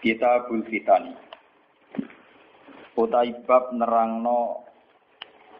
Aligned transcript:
Kitabul 0.00 0.64
Fitan. 0.64 1.12
Utai 2.96 3.36
bab 3.44 3.72
nerangno 3.76 4.64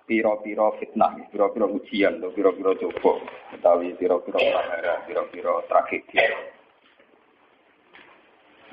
piro-piro 0.08 0.74
fitnah, 0.80 1.28
piro-piro 1.28 1.70
ujian, 1.70 2.18
piro-piro 2.34 2.74
coba, 2.76 3.20
utawi 3.52 3.94
piro-piro 4.00 4.40
prahara, 4.40 5.04
piro-piro 5.06 5.62
tragedi. 5.68 6.18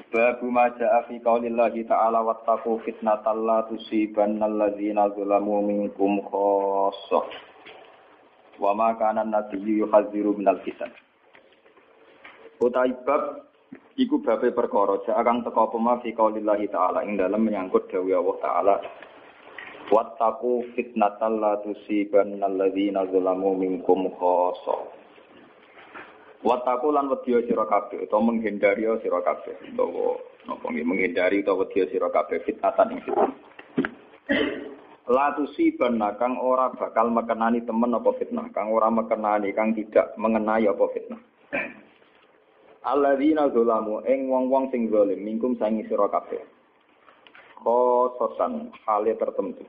Babu 0.07 0.48
maja'a 0.48 1.03
fi 1.12 1.20
qaulillahi 1.20 1.84
ta'ala 1.84 2.23
wattaqu 2.23 2.79
fitnatal 2.88 3.43
la 3.43 3.68
tusibanna 3.68 4.48
alladzina 4.48 5.12
zalamu 5.13 5.62
minkum 5.68 6.23
khassah. 6.31 7.27
Wa 8.57 8.71
ma 8.71 8.95
kana 8.95 9.27
an-nabiyyu 9.27 9.84
yuhadziru 9.84 10.31
minal 10.31 10.63
fitan. 10.63 10.95
Utai 12.63 12.95
bab 13.04 13.52
Iku 13.98 14.21
babe 14.21 14.53
perkara. 14.53 15.02
Akan 15.09 15.41
teka 15.41 15.73
pema 15.73 15.98
fi 16.05 16.13
qaulillahi 16.13 16.70
ta'ala. 16.70 17.02
Ing 17.02 17.17
dalam 17.17 17.41
menyangkut 17.41 17.90
dawuh 17.90 18.13
Allah 18.13 18.37
taala. 18.40 18.76
Wattaqu 19.87 20.76
fitnatal 20.76 21.40
la 21.41 21.57
tusibanna 21.63 22.45
alladzina 22.45 23.10
zalamu 23.10 23.57
minkum 23.57 24.12
khassa. 24.13 24.77
Wattaqu 26.45 26.93
lan 26.93 27.10
wedya 27.10 27.41
sira 27.49 27.65
kabeh 27.65 28.05
utawa 28.05 28.29
menghindari 28.29 28.85
sira 29.01 29.26
kabeh. 29.26 29.55
Utawa 29.73 30.21
napa 30.45 30.68
menghindari 30.70 31.41
utawa 31.41 31.65
wedya 31.65 31.90
sira 31.90 32.13
kabeh 32.13 32.45
fitnatan 32.45 32.93
ing 32.93 33.01
fitnah 33.01 33.32
La 35.07 35.32
tusibanna 35.34 36.20
kang 36.20 36.35
ora 36.35 36.68
bakal 36.76 37.07
mekenani 37.10 37.63
temen 37.63 37.95
apa 37.95 38.12
fitnah 38.20 38.51
kang 38.51 38.76
ora 38.76 38.91
mekenani 38.91 39.55
kang 39.55 39.71
tidak 39.71 40.12
mengenai 40.20 40.68
apa 40.68 40.85
fitnah 40.91 41.21
Alladzina 42.88 43.52
zalamu 43.52 43.99
ing 44.07 44.32
wong-wong 44.32 44.71
sing 44.71 44.88
zalim 44.88 45.20
mingkum 45.20 45.60
sangi 45.60 45.84
sira 45.91 46.07
kabeh. 46.07 46.40
Khososan 47.60 48.71
hale 48.88 49.12
tertentu. 49.20 49.68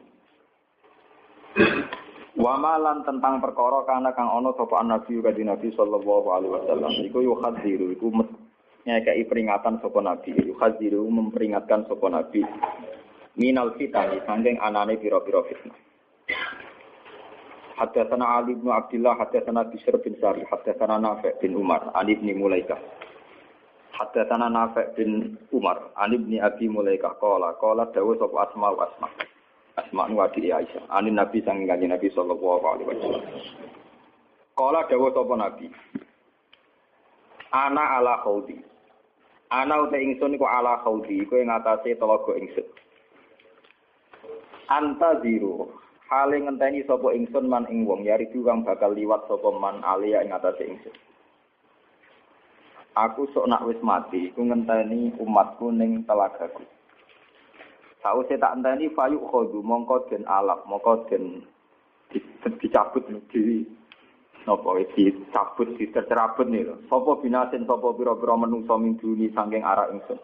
Wamalan 2.39 3.03
tentang 3.03 3.43
perkara 3.43 3.83
kana 3.83 4.15
kang 4.15 4.31
ana 4.31 4.55
sapa 4.55 4.79
Nabi 4.87 5.19
kanthi 5.19 5.43
Nabi 5.43 5.75
sallallahu 5.75 6.29
alaihi 6.31 6.55
wasallam 6.55 6.93
iku 7.03 7.19
yuhadziru 7.19 7.91
iku 7.99 8.15
ngekei 8.87 9.27
peringatan 9.27 9.83
sapa 9.83 9.99
Nabi 9.99 10.39
yuhadziru 10.47 11.03
memperingatkan 11.11 11.91
sapa 11.91 12.07
Nabi 12.07 12.47
minal 13.35 13.75
fitani 13.75 14.23
sangking 14.23 14.63
anane 14.63 14.95
pira-pira 15.03 15.43
fitnah. 15.51 15.75
Haddatsana 17.79 18.43
Ali 18.43 18.59
bin 18.59 18.75
Abdullah, 18.75 19.15
haddatsana 19.23 19.63
Bishr 19.71 19.95
bin 20.03 20.19
Sari, 20.19 20.43
haddatsana 20.51 20.99
Nafi' 20.99 21.39
bin 21.39 21.55
Umar, 21.55 21.95
Ali 21.95 22.19
bin 22.19 22.35
Mulaikah. 22.35 22.75
Haddatsana 23.95 24.51
Nafi' 24.51 24.99
bin 24.99 25.39
Umar, 25.55 25.95
an 25.95 26.11
ibni 26.11 26.43
Abi 26.43 26.67
Mulaikah 26.67 27.15
qala 27.23 27.55
qala 27.63 27.87
dawu 27.95 28.19
sapa 28.19 28.51
Asma 28.51 28.75
wa 28.75 28.83
Asma. 28.83 29.09
Asma 29.79 30.11
nu 30.11 30.19
adik 30.19 30.51
Aisyah. 30.51 30.91
Anin 30.91 31.15
Nabi 31.15 31.39
sang 31.47 31.63
kanjeng 31.71 31.95
Nabi 31.95 32.11
sallallahu 32.11 32.67
alaihi 32.67 32.89
wasallam. 32.91 33.25
Qala 34.59 34.83
dawu 34.91 35.15
sapa 35.15 35.35
Nabi. 35.39 35.71
Ana 37.55 38.03
ala 38.03 38.19
khaudi. 38.27 38.59
Ana 39.55 39.87
uta 39.87 40.03
ingsun 40.03 40.35
iku 40.35 40.51
ala 40.51 40.83
khaudi, 40.83 41.23
iku 41.23 41.39
ing 41.39 41.47
atase 41.47 41.95
telaga 41.95 42.35
ingsun. 42.35 42.67
Anta 44.67 45.23
zero. 45.23 45.71
Hale 46.09 46.41
ngenteni 46.41 46.89
sapa 46.89 47.13
ingsun 47.13 47.53
man 47.53 47.69
ing 47.69 47.85
wong 47.85 48.01
yari 48.01 48.33
kang 48.33 48.65
bakal 48.65 48.97
liwat 48.97 49.29
sapa 49.29 49.53
man 49.53 49.85
alia 49.85 50.25
ing 50.25 50.33
atase 50.33 50.65
ingsun. 50.65 50.97
Aku 52.97 53.29
sok 53.31 53.47
nak 53.47 53.69
wis 53.69 53.77
mati, 53.85 54.33
iku 54.33 54.41
ngenteni 54.41 55.13
umatku 55.21 55.69
ning 55.69 56.09
telagaku. 56.09 56.65
Sause 58.01 58.41
tak 58.41 58.57
enteni 58.57 58.89
fayu 58.97 59.21
khodu 59.21 59.61
mongko 59.61 60.09
den 60.09 60.25
alap, 60.25 60.65
mongko 60.65 61.05
den 61.13 61.45
dicabut 62.57 63.05
di 63.29 63.69
napa 64.49 64.81
dicabut 64.97 65.77
ditercerabut 65.77 66.49
nih 66.49 66.65
lho. 66.65 66.75
Sapa 66.89 67.21
binasin 67.21 67.69
sapa 67.69 67.93
pira-pira 67.93 68.33
menungso 68.33 68.81
min 68.81 68.97
duni 68.97 69.29
saking 69.37 69.61
arah 69.61 69.93
ingsun. 69.93 70.17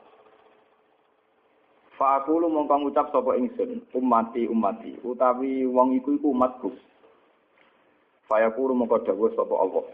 Fa 1.94 2.18
aku 2.18 2.42
lu 2.42 2.50
mongko 2.50 2.74
ngucap 2.90 3.14
sapa 3.14 3.38
ingsun, 3.38 3.86
umati 3.94 4.50
umati, 4.50 4.98
utawi 5.06 5.62
wong 5.62 5.94
iku 5.94 6.18
iku 6.18 6.34
umatku. 6.34 6.74
Fa 8.26 8.42
aku 8.42 8.70
lu 8.70 8.74
mongko 8.74 9.06
dawuh 9.06 9.30
sapa 9.34 9.54
Allah. 9.54 9.84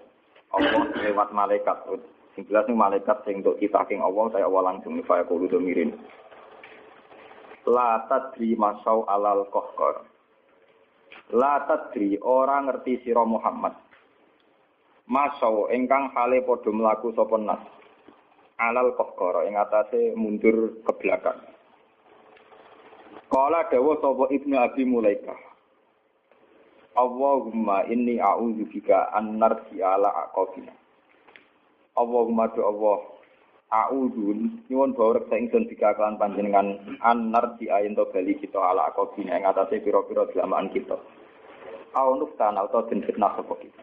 Allah 0.50 0.82
lewat 0.98 1.30
malaikat 1.30 1.78
Sing 2.34 2.46
jelas 2.46 2.66
nih 2.70 2.78
malaikat 2.78 3.26
sing 3.26 3.42
untuk 3.42 3.58
kita 3.58 3.82
king 3.90 3.98
Allah 3.98 4.30
saya 4.30 4.46
awal 4.46 4.62
langsung 4.62 4.94
nih 4.94 5.06
faya 5.06 5.26
kulu 5.26 5.50
mirin. 5.58 5.98
La 7.66 8.06
tadri 8.06 8.54
masau 8.54 9.02
alal 9.10 9.50
kohkor. 9.50 10.06
La 11.34 11.66
tadri 11.66 12.18
orang 12.22 12.70
ngerti 12.70 13.02
siro 13.02 13.26
Muhammad. 13.26 13.74
Masau 15.10 15.66
engkang 15.74 16.14
hale 16.14 16.46
podo 16.46 16.70
melaku 16.70 17.10
sopon 17.18 17.50
nas. 17.50 17.62
Alal 18.62 18.94
kohkor 18.94 19.42
ing 19.50 19.58
atase 19.58 20.14
mundur 20.14 20.78
ke 20.86 20.92
belakang. 21.02 21.49
Kala 23.30 23.70
dawa 23.70 23.94
sapa 24.02 24.26
Ibnu 24.34 24.58
Abi 24.58 24.82
Mulaikah. 24.82 25.38
Allahumma 26.98 27.86
inni 27.86 28.18
a'udzubika 28.18 29.14
an 29.14 29.38
narji 29.38 29.78
ala 29.78 30.10
aqabina. 30.26 30.74
Allahumma 31.94 32.50
do 32.50 32.66
Allah 32.66 32.98
A'udhu 33.70 34.34
nyuwun 34.66 34.98
bawa 34.98 35.22
reksa 35.22 35.38
ingsun 35.38 35.70
dikakalan 35.70 36.18
panjenengan 36.18 36.98
anar 37.06 37.54
di 37.54 37.70
ayin 37.70 37.94
to 37.94 38.02
bali 38.10 38.34
kita 38.34 38.58
ala 38.58 38.90
akobina 38.90 39.38
yang 39.38 39.46
atasnya 39.46 39.78
piro-piro 39.78 40.26
delamaan 40.34 40.74
kita. 40.74 40.98
Au 41.94 42.18
nuftan 42.18 42.58
atau 42.58 42.82
den 42.90 43.06
fitnah 43.06 43.30
sapa 43.38 43.54
kita. 43.62 43.82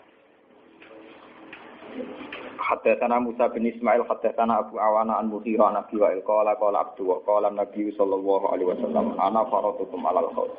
Haddatsana 2.58 3.22
Musa 3.22 3.48
bin 3.54 3.70
Ismail 3.70 4.04
haddatsana 4.10 4.66
Abu 4.66 4.82
Awana 4.82 5.22
an 5.22 5.30
Mughirah 5.30 5.72
an 5.72 5.86
Abi 5.86 6.02
Wa'il 6.02 6.26
qala 6.26 6.58
qala 6.58 6.84
Abdu 6.90 7.06
wa 7.06 7.22
qala 7.22 7.54
Nabi 7.54 7.94
sallallahu 7.94 8.50
alaihi 8.50 8.70
wasallam 8.74 9.14
ana 9.22 9.46
faratukum 9.48 10.02
alal 10.10 10.34
khawd. 10.34 10.52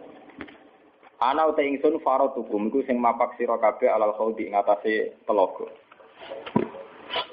Ana 1.18 1.50
uta 1.50 1.66
ingsun 1.66 1.98
faratukum 2.06 2.70
iku 2.70 2.86
sing 2.86 3.02
mapak 3.02 3.34
sira 3.34 3.58
kabeh 3.58 3.90
alal 3.90 4.14
khawd 4.14 4.38
ing 4.38 4.54
atase 4.54 5.18
telaga. 5.26 5.66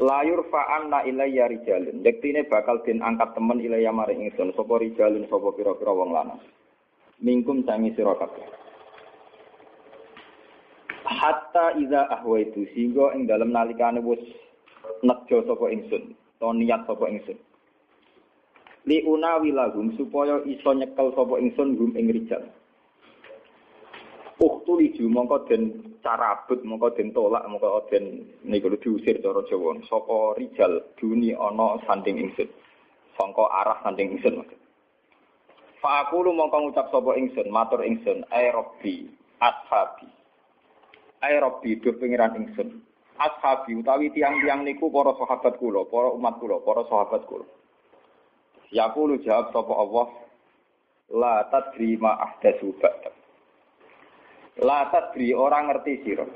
Layur 0.01 0.43
fa'an 0.49 0.89
na 0.89 1.05
ilayya 1.05 1.47
rijalun. 1.47 2.01
Yektine 2.01 2.49
bakal 2.49 2.81
den 2.83 3.05
angkat 3.05 3.37
temen 3.37 3.61
ilayya 3.61 3.93
maring 3.93 4.27
ingsun. 4.27 4.51
Sopo 4.57 4.81
rijalun, 4.81 5.29
sopo 5.29 5.53
pira-pira 5.53 5.93
wong 5.93 6.11
lanang. 6.11 6.41
Mingkum 7.21 7.63
sangi 7.63 7.93
sira 7.95 8.17
kabeh. 8.17 8.43
Hatta 11.05 11.77
iza 11.77 12.09
ahwaitu 12.11 12.65
sehingga 12.73 13.13
ing 13.13 13.29
dalam 13.29 13.53
nalikane 13.53 14.01
wis 14.01 14.19
nejo 15.03 15.45
sapa 15.45 15.65
ingsun, 15.71 16.13
to 16.39 16.47
niat 16.53 16.85
sapa 16.85 17.05
ingsun. 17.09 17.37
Li 18.85 19.01
unawi 19.01 19.49
lahum 19.49 19.97
supaya 19.97 20.41
iso 20.45 20.69
nyekel 20.73 21.09
sapa 21.17 21.41
ingsun 21.41 21.73
hum 21.77 21.91
ing 21.97 22.09
rijal. 22.13 22.43
Uktu 24.35 24.71
liju 24.77 25.07
mongko 25.07 25.47
den 25.47 25.95
carabut 26.03 26.59
mongko 26.61 26.93
den 26.93 27.09
tolak 27.15 27.47
mongko 27.49 27.87
den 27.89 28.29
niku 28.45 28.69
diusir 28.77 29.23
cara 29.23 29.41
Jawa. 29.49 29.79
Sapa 29.89 30.37
rijal 30.37 30.93
duni 31.01 31.33
ana 31.33 31.81
sanding 31.89 32.21
ingsun. 32.29 32.45
Sangka 33.17 33.47
arah 33.47 33.81
sanding 33.81 34.19
ingsun. 34.19 34.43
Fa 35.81 36.05
aku 36.05 36.25
lu 36.25 36.33
mongko 36.37 36.65
ngucap 36.65 36.89
sapa 36.93 37.13
ingsun, 37.17 37.47
matur 37.49 37.81
ingsun, 37.81 38.25
ai 38.33 38.49
rabbi 38.53 39.05
ashabi. 39.41 40.09
Ai 41.25 41.41
rabbi 41.41 41.77
do 41.81 41.93
pengiran 41.97 42.37
ingsun. 42.37 42.85
Ashabi 43.15 43.79
utawi 43.79 44.11
tiang-tiang 44.11 44.67
niku 44.67 44.91
para 44.91 45.15
sahabat 45.15 45.55
kula, 45.55 45.87
para 45.87 46.11
umat 46.11 46.35
kula, 46.35 46.59
para 46.59 46.83
sahabat 46.91 47.23
kula. 47.23 47.47
Ya 48.75 48.91
lu 48.91 49.15
jawab 49.23 49.55
sapa 49.55 49.71
Allah, 49.71 50.07
la 51.15 51.35
tadri 51.47 51.95
ma 51.95 52.19
ahdatsu 52.19 52.75
ba'dak. 52.75 53.15
La 54.67 54.91
tadri 54.91 55.31
orang 55.31 55.71
ngerti 55.71 55.93
sira. 56.03 56.27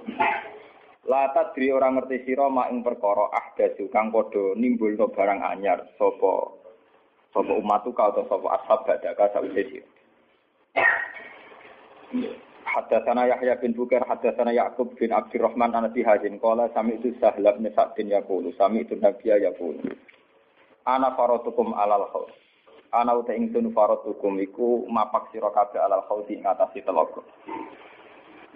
Lata 1.09 1.55
diri 1.57 1.73
orang 1.73 1.97
ngerti 1.97 2.21
sira 2.21 2.45
mak 2.53 2.69
ing 2.69 2.85
perkara 2.85 3.33
ahdatsu 3.33 3.89
kang 3.89 4.13
padha 4.13 4.53
nimbulno 4.53 5.09
barang 5.09 5.41
anyar 5.41 5.81
sapa 5.97 6.53
sapa 7.33 7.49
umatku 7.55 7.95
atau 7.97 8.29
sapa 8.29 8.47
ashab 8.61 8.79
badaka 8.85 9.25
sawise 9.33 9.63
sira. 9.73 9.89
Hadatsana 12.69 13.25
Yahya 13.25 13.57
bin 13.57 13.73
Bukar, 13.73 14.05
hadatsana 14.05 14.53
Ya'qub 14.53 14.93
bin 14.93 15.09
Abdurrahman 15.09 15.73
an 15.73 15.89
Abi 15.89 16.05
Hazim 16.05 16.37
qala 16.37 16.69
sami 16.71 17.01
itu 17.01 17.17
Sahlab 17.17 17.57
bin 17.57 17.73
Sa'din 17.73 18.13
yaqulu. 18.13 18.53
Sami 18.53 18.85
itu 18.85 18.93
Nabiya 18.93 19.41
yaqulu. 19.49 19.89
Ana 20.85 21.17
faratukum 21.17 21.73
alal 21.73 22.05
khaus. 22.13 22.33
Ana 22.93 23.17
uta 23.17 23.33
ingsun 23.33 23.73
faratukum 23.73 24.37
iku 24.37 24.85
mapak 24.85 25.33
sira 25.33 25.49
kabeh 25.49 25.81
alal 25.81 26.05
khausi 26.05 26.37
ing 26.37 26.45
atase 26.45 26.85
telaga. 26.85 27.25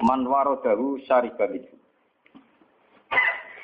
Man 0.01 0.25
waradahu 0.29 1.01
syariba 1.05 1.49
minhu 1.49 1.82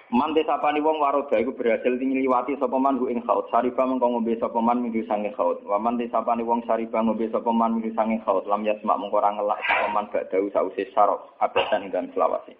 Man 0.10 0.34
desapani 0.34 0.82
wong 0.82 0.98
waroda 0.98 1.38
iku 1.38 1.54
berhasil 1.54 1.94
ngliwati 1.94 2.58
sapa 2.58 2.82
man 2.82 2.98
ku 2.98 3.14
ing 3.14 3.22
khaut. 3.22 3.46
Sariba 3.54 3.86
mengko 3.86 4.10
ngombe 4.10 4.34
sapa 4.42 4.58
man 4.58 4.82
minggu 4.82 5.06
sange 5.06 5.30
khaut. 5.38 5.62
Wa 5.62 5.78
man 5.78 6.02
desapani 6.02 6.42
wong 6.42 6.66
sariba 6.66 6.98
ngombe 7.06 7.30
sapa 7.30 7.54
man 7.54 7.78
minggu 7.78 7.94
sange 7.94 8.18
khaut. 8.26 8.42
Lam 8.50 8.66
yasma 8.66 8.98
mengko 8.98 9.22
ora 9.22 9.38
ngelak 9.38 9.62
sapa 9.70 9.88
man 9.94 10.10
badau 10.10 10.50
sause 10.50 10.82
sarok 10.98 11.38
abadan 11.38 11.94
dan 11.94 12.10
selawase. 12.10 12.58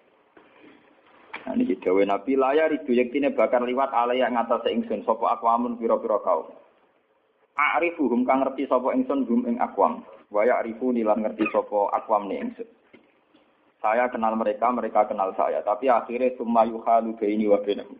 Nah 1.42 1.58
ini 1.58 1.74
dawe 1.74 2.02
Nabi 2.06 2.38
layar 2.38 2.70
itu 2.70 2.94
yaktine 2.94 3.34
bakar 3.34 3.66
liwat 3.66 3.90
alaya 3.98 4.30
ngatas 4.30 4.70
ingsun 4.70 5.02
sapa 5.02 5.34
akwamun 5.34 5.74
pira-pira 5.74 6.22
kaum. 6.22 6.54
A'rifuhum 7.58 8.30
kang 8.30 8.46
ngerti 8.46 8.70
sapa 8.70 8.94
ingsun 8.94 9.26
hum 9.26 9.50
ing 9.50 9.58
akwam. 9.58 10.06
Wa 10.30 10.46
ya'rifu 10.46 10.94
nilan 10.94 11.26
ngerti 11.26 11.50
sapa 11.50 11.90
akwam 11.98 12.30
ne 12.30 12.46
ingsun. 12.46 12.70
Saya 13.80 14.12
kenal 14.12 14.36
mereka, 14.36 14.68
mereka 14.68 15.08
kenal 15.08 15.32
saya. 15.34 15.64
Tapi 15.64 15.88
akhirnya 15.88 16.36
summa 16.36 16.68
yuhalu 16.68 17.16
baini 17.16 17.48
wa 17.48 17.60
bainahum. 17.64 17.96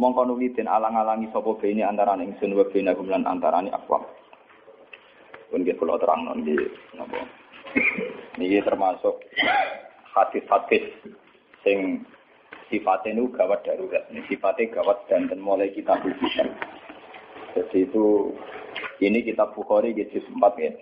Mongko 0.00 0.24
nuli 0.24 0.48
alang-alangi 0.56 1.28
sapa 1.36 1.52
baini 1.60 1.84
antara 1.84 2.16
ingsun 2.16 2.56
wa 2.56 2.64
bainahum 2.64 3.06
lan 3.12 3.28
antarane 3.28 3.68
akwam. 3.68 4.08
Pun 5.52 5.60
nggih 5.60 5.76
kula 5.76 6.00
terangno 6.00 6.32
nggih 6.40 6.56
napa. 6.96 7.20
Niki 8.40 8.64
termasuk 8.64 9.20
hadis-hadis 10.16 10.88
sing 11.60 12.08
sifatnya 12.72 13.20
itu 13.20 13.28
gawat 13.36 13.60
darurat. 13.68 14.08
Ini 14.08 14.24
sifatnya 14.32 14.80
gawat 14.80 15.04
dan, 15.12 15.28
dan 15.28 15.44
mulai 15.44 15.68
kita 15.76 15.92
bisa. 16.00 16.48
Jadi 17.52 17.84
itu 17.84 18.32
ini 19.04 19.20
kitab 19.20 19.52
Bukhari 19.52 19.92
juz 19.92 20.24
4 20.24 20.40
ya. 20.56 20.72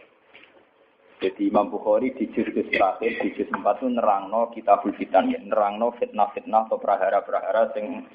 Jadi 1.20 1.52
Imam 1.52 1.68
Bukhari 1.68 2.16
di 2.16 2.32
juz 2.32 2.48
terakhir 2.48 3.12
di 3.20 3.28
juz 3.36 3.52
4 3.52 3.60
itu 3.60 3.86
nerangno 3.92 4.48
kita 4.56 4.80
fitan 4.96 5.28
ya, 5.28 5.36
nerangno 5.44 5.92
fitnah-fitnah 6.00 6.64
atau 6.64 6.80
prahara-prahara 6.80 7.76
sing 7.76 8.08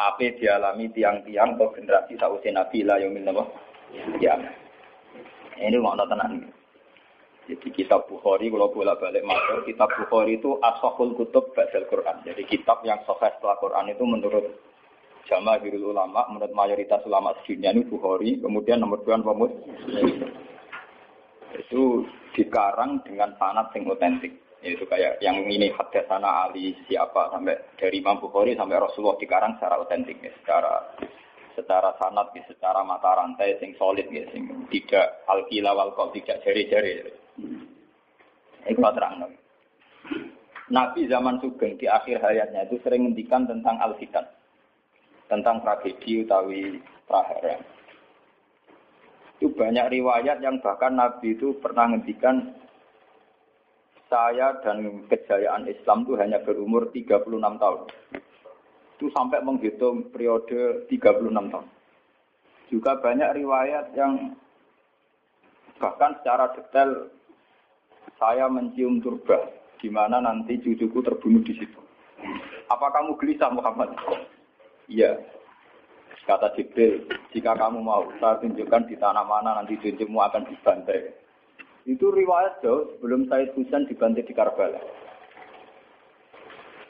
apa 0.00 0.32
dialami 0.40 0.88
tiang-tiang 0.90 1.60
atau 1.60 1.68
generasi 1.76 2.16
sausia 2.16 2.50
Nabi 2.50 2.80
lah 2.80 2.96
yang 2.96 3.12
minta 3.12 3.30
Ya. 4.18 4.34
Ini 5.60 5.76
mau 5.78 5.94
tenan. 5.94 6.50
Jadi 7.44 7.68
kitab 7.76 8.08
Bukhari 8.08 8.48
kalau 8.48 8.72
bolak 8.72 9.04
balik 9.04 9.22
masuk 9.22 9.68
kitab 9.68 9.92
Bukhari 9.92 10.40
itu 10.40 10.56
asahul 10.64 11.12
kutub 11.12 11.52
ba'dal 11.52 11.84
Quran. 11.92 12.24
Jadi 12.24 12.42
kitab 12.48 12.80
yang 12.88 13.04
sahih 13.04 13.36
setelah 13.36 13.60
Quran 13.60 13.92
itu 13.92 14.02
menurut 14.02 14.48
jamaah 15.28 15.60
ulama, 15.60 16.24
menurut 16.32 16.56
mayoritas 16.56 17.04
ulama 17.04 17.36
sedunia 17.44 17.76
ini 17.76 17.84
Bukhari, 17.84 18.40
kemudian 18.40 18.80
nomor 18.80 19.04
dua 19.04 19.20
pemus 19.20 19.52
itu 21.58 22.06
dikarang 22.34 23.02
dengan 23.06 23.34
sanat 23.38 23.70
sing 23.70 23.86
otentik. 23.86 24.34
Yaitu 24.64 24.88
kayak 24.88 25.20
yang 25.20 25.44
ini 25.44 25.68
hadasana 25.76 26.48
Ali 26.48 26.72
siapa 26.88 27.28
sampai 27.28 27.76
dari 27.76 28.00
Imam 28.00 28.16
Bukhari 28.16 28.56
sampai 28.56 28.80
Rasulullah 28.80 29.20
dikarang 29.20 29.60
secara 29.60 29.76
otentik 29.76 30.16
ya, 30.24 30.32
secara 30.40 30.80
secara 31.52 31.92
sanat 32.00 32.32
ya, 32.32 32.42
secara 32.48 32.80
mata 32.80 33.12
rantai 33.12 33.60
sing 33.60 33.76
solid 33.76 34.08
ya, 34.08 34.24
sing 34.32 34.48
tidak 34.72 35.20
alkila 35.28 35.76
wal 35.76 35.92
tidak 36.16 36.40
jari-jari. 36.48 37.04
Itu 38.64 38.80
terang. 38.80 39.28
Nabi 40.72 41.04
zaman 41.12 41.44
Sugeng 41.44 41.76
di 41.76 41.84
akhir 41.84 42.24
hayatnya 42.24 42.64
itu 42.64 42.80
sering 42.80 43.04
ngendikan 43.04 43.44
tentang 43.44 43.76
al-fitan. 43.84 44.24
Tentang 45.28 45.60
tragedi 45.60 46.24
utawi 46.24 46.80
prahara. 47.04 47.60
Itu 49.38 49.50
banyak 49.52 49.90
riwayat 49.90 50.38
yang 50.40 50.62
bahkan 50.62 50.94
Nabi 50.94 51.34
itu 51.34 51.58
pernah 51.58 51.90
ngendikan 51.90 52.54
saya 54.06 54.54
dan 54.62 55.06
kejayaan 55.10 55.66
Islam 55.66 56.06
itu 56.06 56.14
hanya 56.14 56.38
berumur 56.46 56.86
36 56.94 57.34
tahun. 57.34 57.80
Itu 58.94 59.10
sampai 59.10 59.42
menghitung 59.42 60.14
periode 60.14 60.86
36 60.86 61.50
tahun. 61.50 61.66
Juga 62.70 62.96
banyak 63.02 63.30
riwayat 63.42 63.90
yang 63.98 64.38
bahkan 65.82 66.14
secara 66.22 66.54
detail 66.54 67.10
saya 68.16 68.46
mencium 68.46 69.02
turba 69.02 69.50
di 69.82 69.90
mana 69.90 70.22
nanti 70.22 70.62
cucuku 70.62 71.02
terbunuh 71.02 71.42
di 71.42 71.58
situ. 71.58 71.80
Apa 72.70 72.88
kamu 72.94 73.18
gelisah 73.20 73.52
Muhammad? 73.52 73.92
Iya. 74.88 75.20
Kata 76.24 76.56
Jibril, 76.56 77.04
jika 77.36 77.52
kamu 77.52 77.84
mau, 77.84 78.08
saya 78.16 78.40
tunjukkan 78.40 78.88
di 78.88 78.96
tanah 78.96 79.28
mana 79.28 79.60
nanti 79.60 79.76
cucumu 79.76 80.24
akan 80.24 80.48
dibantai. 80.48 81.12
Itu 81.84 82.08
riwayat 82.08 82.64
jauh 82.64 82.96
sebelum 82.96 83.28
Said 83.28 83.52
Husain 83.52 83.84
dibantai 83.84 84.24
di 84.24 84.32
Karbala. 84.32 84.80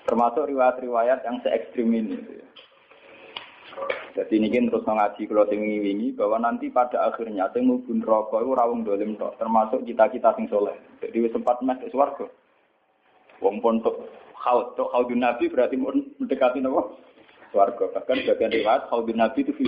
Termasuk 0.06 0.46
riwayat-riwayat 0.46 1.26
yang 1.26 1.42
se 1.42 1.50
ekstrim 1.50 1.90
ini. 1.90 2.14
Jadi 4.14 4.38
ini 4.38 4.46
kan 4.46 4.70
terus 4.70 4.86
mengaji 4.86 5.26
kalau 5.26 5.50
tinggi 5.50 5.82
wingi 5.82 6.08
bahwa 6.14 6.38
nanti 6.38 6.70
pada 6.70 7.10
akhirnya 7.10 7.50
sing 7.50 7.66
mubun 7.66 7.98
rokok 8.06 8.46
itu 8.46 8.54
rawung 8.54 8.86
dolim 8.86 9.18
tok, 9.18 9.34
termasuk 9.42 9.82
kita-kita 9.82 10.30
sing 10.38 10.46
soleh. 10.46 10.78
Jadi 11.02 11.34
sempat 11.34 11.58
masuk 11.58 11.90
swarga. 11.90 12.30
Wong 13.42 13.58
pun 13.58 13.82
untuk 13.82 14.06
haud, 14.38 14.78
haudun 14.78 15.26
nabi 15.26 15.50
berarti 15.50 15.74
mendekati 15.74 16.62
nopo 16.62 16.94
swarga. 17.54 17.86
Bahkan 17.94 18.26
bagian 18.26 18.50
riwayat 18.50 18.90
haudun 18.90 19.22
nabi 19.22 19.46
itu 19.46 19.54
fi 19.54 19.64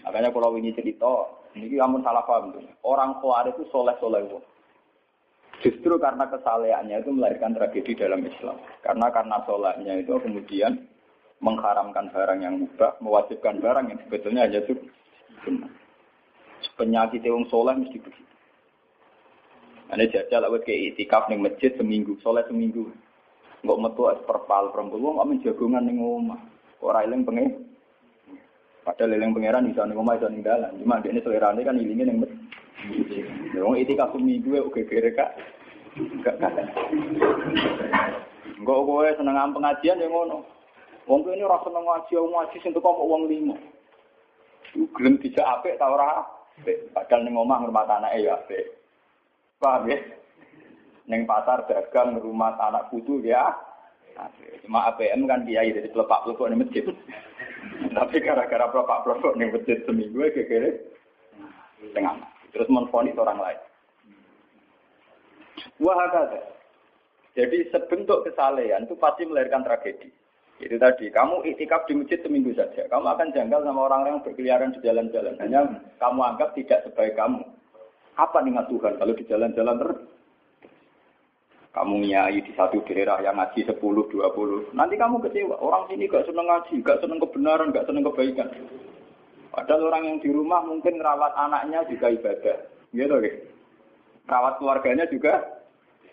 Makanya 0.00 0.32
kalau 0.32 0.56
ini 0.56 0.72
cerita, 0.72 1.12
ini 1.52 1.76
kamu 1.76 2.00
salah 2.00 2.24
paham 2.24 2.56
tuh. 2.56 2.64
Orang 2.86 3.20
Khawarij 3.20 3.58
itu 3.58 3.68
soleh-soleh 3.68 4.22
wong. 4.32 4.44
Justru 5.60 6.00
karena 6.00 6.24
kesalehannya 6.30 7.04
itu 7.04 7.10
melahirkan 7.12 7.52
tragedi 7.52 7.92
dalam 7.98 8.24
Islam. 8.24 8.56
Karena 8.80 9.12
karena 9.12 9.44
solehnya 9.44 10.00
itu 10.00 10.16
kemudian 10.16 10.88
mengharamkan 11.44 12.08
barang 12.14 12.40
yang 12.40 12.64
mubah, 12.64 12.96
mewajibkan 13.04 13.60
barang 13.60 13.92
yang 13.92 13.98
sebetulnya 14.08 14.48
hanya 14.48 14.60
itu 14.64 14.74
Penyakit 16.76 17.20
yang 17.24 17.44
soleh 17.52 17.76
mesti 17.76 18.00
begitu. 18.00 18.32
Ane 19.90 20.06
jajal 20.08 20.46
awet 20.48 20.64
ke 20.64 20.72
itikaf 20.72 21.28
ning 21.28 21.44
masjid 21.44 21.72
seminggu, 21.76 22.16
soleh 22.24 22.44
seminggu. 22.48 22.88
Enggak 23.60 23.80
metu 23.80 24.02
es 24.08 24.20
perpal 24.24 24.72
perempuan, 24.72 25.20
enggak 25.20 25.28
menjagungan 25.28 25.84
ning 25.84 26.00
omah. 26.00 26.40
Ora 26.80 27.04
eling 27.04 27.28
pengen. 27.28 27.68
Padahal 28.80 29.12
eling 29.12 29.36
pangeran 29.36 29.68
iso 29.68 29.84
ning 29.84 30.00
omah 30.00 30.16
iso 30.16 30.32
ning 30.32 30.40
dalan. 30.40 30.72
Cuma 30.80 31.04
ini 31.04 31.20
selerane 31.20 31.60
kan 31.60 31.76
ilinge 31.76 32.04
ning 32.08 32.18
masjid. 32.24 33.24
Wong 33.60 33.76
itikaf 33.76 34.16
seminggu 34.16 34.56
ya 34.56 34.64
oke 34.64 34.80
kere 34.88 35.12
kak. 35.12 35.36
Enggak 36.00 36.40
kata. 36.40 36.62
Enggak 38.56 38.80
kowe 38.88 39.08
seneng 39.12 39.52
pengajian 39.52 40.00
ya 40.00 40.08
ngono. 40.08 40.40
Wong 41.04 41.20
ini 41.28 41.44
ora 41.44 41.60
seneng 41.60 41.84
ngaji, 41.84 42.12
ngaji 42.16 42.56
sing 42.64 42.72
teko 42.72 42.96
kok 42.96 43.08
wong 43.08 43.28
limo. 43.28 43.56
Gelem 44.96 45.20
dijak 45.20 45.44
apik 45.60 45.76
ta 45.76 45.92
ora? 45.92 46.24
Padahal 46.96 47.20
ning 47.28 47.36
omah 47.36 47.60
ngurmat 47.60 47.92
anake 47.92 48.24
ya 48.24 48.40
apik. 48.40 48.64
Paham 49.60 49.92
ya? 49.92 50.00
Neng 51.10 51.26
pasar 51.26 51.66
dagang 51.66 52.22
rumah 52.22 52.54
anak 52.62 52.86
putu 52.94 53.18
ya. 53.26 53.50
Cuma 54.62 54.94
APM 54.94 55.26
kan 55.26 55.42
kiai 55.42 55.74
jadi 55.74 55.90
pelepak 55.90 56.22
pelukuk 56.22 56.46
di 56.54 56.56
masjid. 56.62 56.84
Tapi 57.98 58.16
gara-gara 58.22 58.70
pelepak 58.70 59.02
pelukuk 59.02 59.34
di 59.34 59.50
masjid 59.50 59.78
seminggu 59.82 60.22
ya 60.22 60.30
kira 60.46 60.70
tengah. 61.90 62.14
Terus 62.54 62.70
menfonis 62.70 63.18
orang 63.18 63.42
lain. 63.42 63.60
Wah 65.82 65.98
ada. 65.98 66.30
Jadi 67.34 67.70
sebentuk 67.74 68.26
kesalehan 68.26 68.86
itu 68.86 68.94
pasti 68.94 69.26
melahirkan 69.26 69.66
tragedi. 69.66 70.10
Itu 70.60 70.76
tadi, 70.76 71.08
kamu 71.08 71.40
itikaf 71.56 71.88
di 71.88 71.96
masjid 71.96 72.20
seminggu 72.20 72.52
saja. 72.52 72.84
Kamu 72.92 73.06
akan 73.16 73.32
janggal 73.32 73.64
sama 73.64 73.88
orang-orang 73.88 74.20
yang 74.20 74.24
berkeliaran 74.28 74.74
di 74.76 74.80
jalan-jalan. 74.84 75.34
Hanya 75.40 75.60
kamu 75.96 76.20
anggap 76.20 76.52
tidak 76.52 76.84
sebaik 76.84 77.16
kamu. 77.16 77.40
Apa 78.20 78.44
dengan 78.44 78.68
Tuhan 78.68 79.00
kalau 79.00 79.16
di 79.16 79.24
jalan-jalan 79.24 79.80
terus? 79.80 79.98
Kamu 81.70 82.02
nyai 82.02 82.42
di 82.42 82.50
satu 82.58 82.82
daerah 82.82 83.22
yang 83.22 83.38
ngaji 83.38 83.62
10, 83.62 83.78
20. 83.78 84.74
Nanti 84.74 84.98
kamu 84.98 85.22
kecewa. 85.22 85.54
Orang 85.62 85.86
sini 85.86 86.10
gak 86.10 86.26
seneng 86.26 86.50
ngaji, 86.50 86.82
gak 86.82 86.98
seneng 86.98 87.22
kebenaran, 87.22 87.70
gak 87.70 87.86
seneng 87.86 88.02
kebaikan. 88.10 88.50
Padahal 89.54 89.86
orang 89.86 90.02
yang 90.06 90.18
di 90.18 90.30
rumah 90.34 90.66
mungkin 90.66 90.98
rawat 90.98 91.30
anaknya 91.38 91.86
juga 91.86 92.10
ibadah. 92.10 92.58
Gitu, 92.90 93.14
gitu. 93.22 93.38
Rawat 94.26 94.58
keluarganya 94.58 95.06
juga 95.06 95.62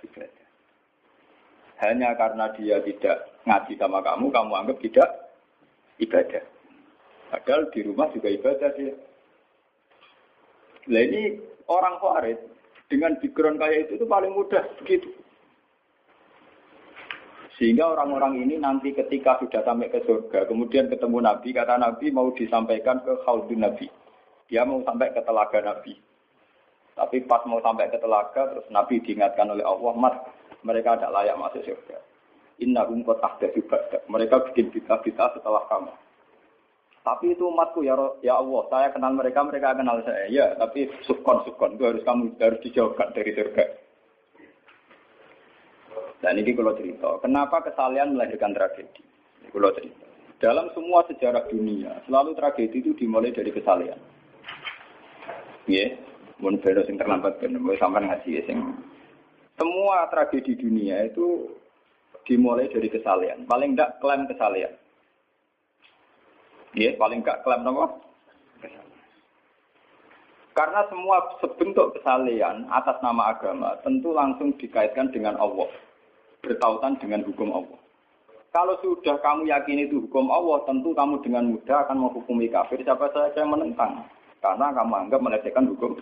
ibadah. 0.05 0.45
Hanya 1.81 2.13
karena 2.13 2.45
dia 2.53 2.77
tidak 2.85 3.17
ngaji 3.45 3.73
sama 3.81 4.01
kamu, 4.05 4.29
kamu 4.29 4.53
anggap 4.53 4.77
tidak 4.81 5.09
ibadah. 5.97 6.43
Padahal 7.33 7.69
di 7.73 7.79
rumah 7.81 8.07
juga 8.13 8.29
ibadah 8.29 8.69
dia. 8.77 8.93
Nah 10.87 11.01
ini 11.03 11.35
orang 11.67 11.99
Khawarij 11.99 12.39
dengan 12.87 13.19
background 13.19 13.59
kayak 13.59 13.89
itu 13.89 13.99
itu 13.99 14.05
paling 14.07 14.31
mudah 14.31 14.63
begitu. 14.79 15.11
Sehingga 17.57 17.89
orang-orang 17.89 18.37
ini 18.37 18.61
nanti 18.61 18.93
ketika 18.93 19.41
sudah 19.41 19.65
sampai 19.65 19.89
ke 19.89 20.05
surga, 20.05 20.45
kemudian 20.45 20.93
ketemu 20.93 21.25
Nabi, 21.25 21.49
kata 21.57 21.81
Nabi 21.81 22.13
mau 22.13 22.29
disampaikan 22.29 23.01
ke 23.01 23.17
Khaldun 23.25 23.65
Nabi. 23.65 23.89
Dia 24.45 24.61
mau 24.61 24.85
sampai 24.85 25.09
ke 25.09 25.25
telaga 25.25 25.59
Nabi. 25.65 25.97
Tapi 26.93 27.25
pas 27.25 27.41
mau 27.49 27.57
sampai 27.61 27.89
ke 27.89 27.97
telaga, 27.97 28.53
terus 28.53 28.69
Nabi 28.69 29.01
diingatkan 29.01 29.49
oleh 29.49 29.65
Allah, 29.65 29.93
Mat, 29.97 30.15
mereka 30.61 31.01
tidak 31.01 31.13
layak 31.17 31.37
masuk 31.41 31.65
surga. 31.65 31.97
Inna 32.61 32.85
umkot 32.89 33.21
ahda 33.21 33.49
Mereka 34.09 34.49
bikin 34.49 34.73
kita-kita 34.73 35.37
setelah 35.37 35.65
kamu. 35.69 35.93
Tapi 37.05 37.37
itu 37.37 37.47
umatku 37.47 37.85
ya, 37.87 37.95
ya 38.19 38.37
Allah, 38.37 38.61
saya 38.69 38.87
kenal 38.91 39.15
mereka, 39.15 39.39
mereka 39.41 39.77
kenal 39.77 40.01
saya. 40.03 40.29
Ya, 40.29 40.53
tapi 40.59 40.91
sukon 41.07 41.41
sukon 41.47 41.79
itu 41.79 41.87
harus 41.87 42.03
kamu 42.03 42.35
harus 42.37 42.59
dijauhkan 42.61 43.15
dari 43.15 43.31
surga. 43.31 43.86
Dan 46.17 46.41
ini 46.41 46.57
kalau 46.57 46.73
cerita, 46.73 47.21
kenapa 47.21 47.61
kesalahan 47.61 48.17
melahirkan 48.17 48.57
tragedi? 48.57 49.05
Kalau 49.53 49.69
cerita. 49.77 50.05
Dalam 50.37 50.69
semua 50.73 51.05
sejarah 51.09 51.45
dunia, 51.49 52.01
selalu 52.05 52.37
tragedi 52.37 52.81
itu 52.81 52.93
dimulai 52.97 53.33
dari 53.33 53.49
kesalahan. 53.53 53.97
Ya, 55.65 55.93
mun 56.41 56.61
beda 56.61 56.85
sing 56.85 56.97
terlambat 56.97 57.41
ben 57.41 57.57
sampai 57.57 58.05
ngaji 58.05 58.29
ya 58.39 58.41
sing 58.45 58.61
semua 59.57 60.05
tragedi 60.13 60.53
dunia 60.53 61.09
itu 61.09 61.49
dimulai 62.25 62.69
dari 62.69 62.89
kesalahan. 62.89 63.49
Paling 63.49 63.73
enggak 63.73 63.97
klaim 63.97 64.29
kesalahan. 64.29 64.73
Ya, 66.77 66.93
paling 67.01 67.25
enggak 67.25 67.41
klaim 67.41 67.65
apa? 67.65 67.85
Karena 70.53 70.81
semua 70.89 71.17
sebentuk 71.41 71.97
kesalahan 71.97 72.65
atas 72.69 72.97
nama 73.01 73.33
agama 73.33 73.77
tentu 73.81 74.13
langsung 74.13 74.53
dikaitkan 74.57 75.09
dengan 75.13 75.37
Allah 75.37 75.69
bertautan 76.47 76.95
dengan 77.03 77.27
hukum 77.27 77.51
Allah. 77.51 77.79
Kalau 78.55 78.79
sudah 78.79 79.19
kamu 79.19 79.51
yakin 79.51 79.85
itu 79.85 80.07
hukum 80.07 80.31
Allah, 80.31 80.63
tentu 80.63 80.95
kamu 80.95 81.19
dengan 81.19 81.51
mudah 81.51 81.83
akan 81.83 82.07
menghukumi 82.07 82.47
kafir 82.47 82.79
siapa 82.81 83.11
saja 83.11 83.43
yang 83.43 83.51
menentang. 83.51 84.07
Karena 84.39 84.71
kamu 84.71 84.93
anggap 84.95 85.19
melecehkan 85.19 85.67
hukum. 85.75 85.99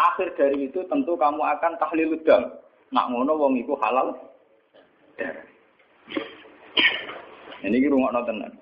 Akhir 0.00 0.28
dari 0.34 0.66
itu 0.66 0.80
tentu 0.90 1.14
kamu 1.14 1.38
akan 1.38 1.72
tahlil 1.78 2.16
dam. 2.26 2.42
Nak 2.90 3.06
ngono 3.12 3.32
wong 3.38 3.52
iku 3.60 3.76
halal. 3.78 4.16
Ini 7.62 7.86
rumah 7.86 8.10
tenan. 8.26 8.52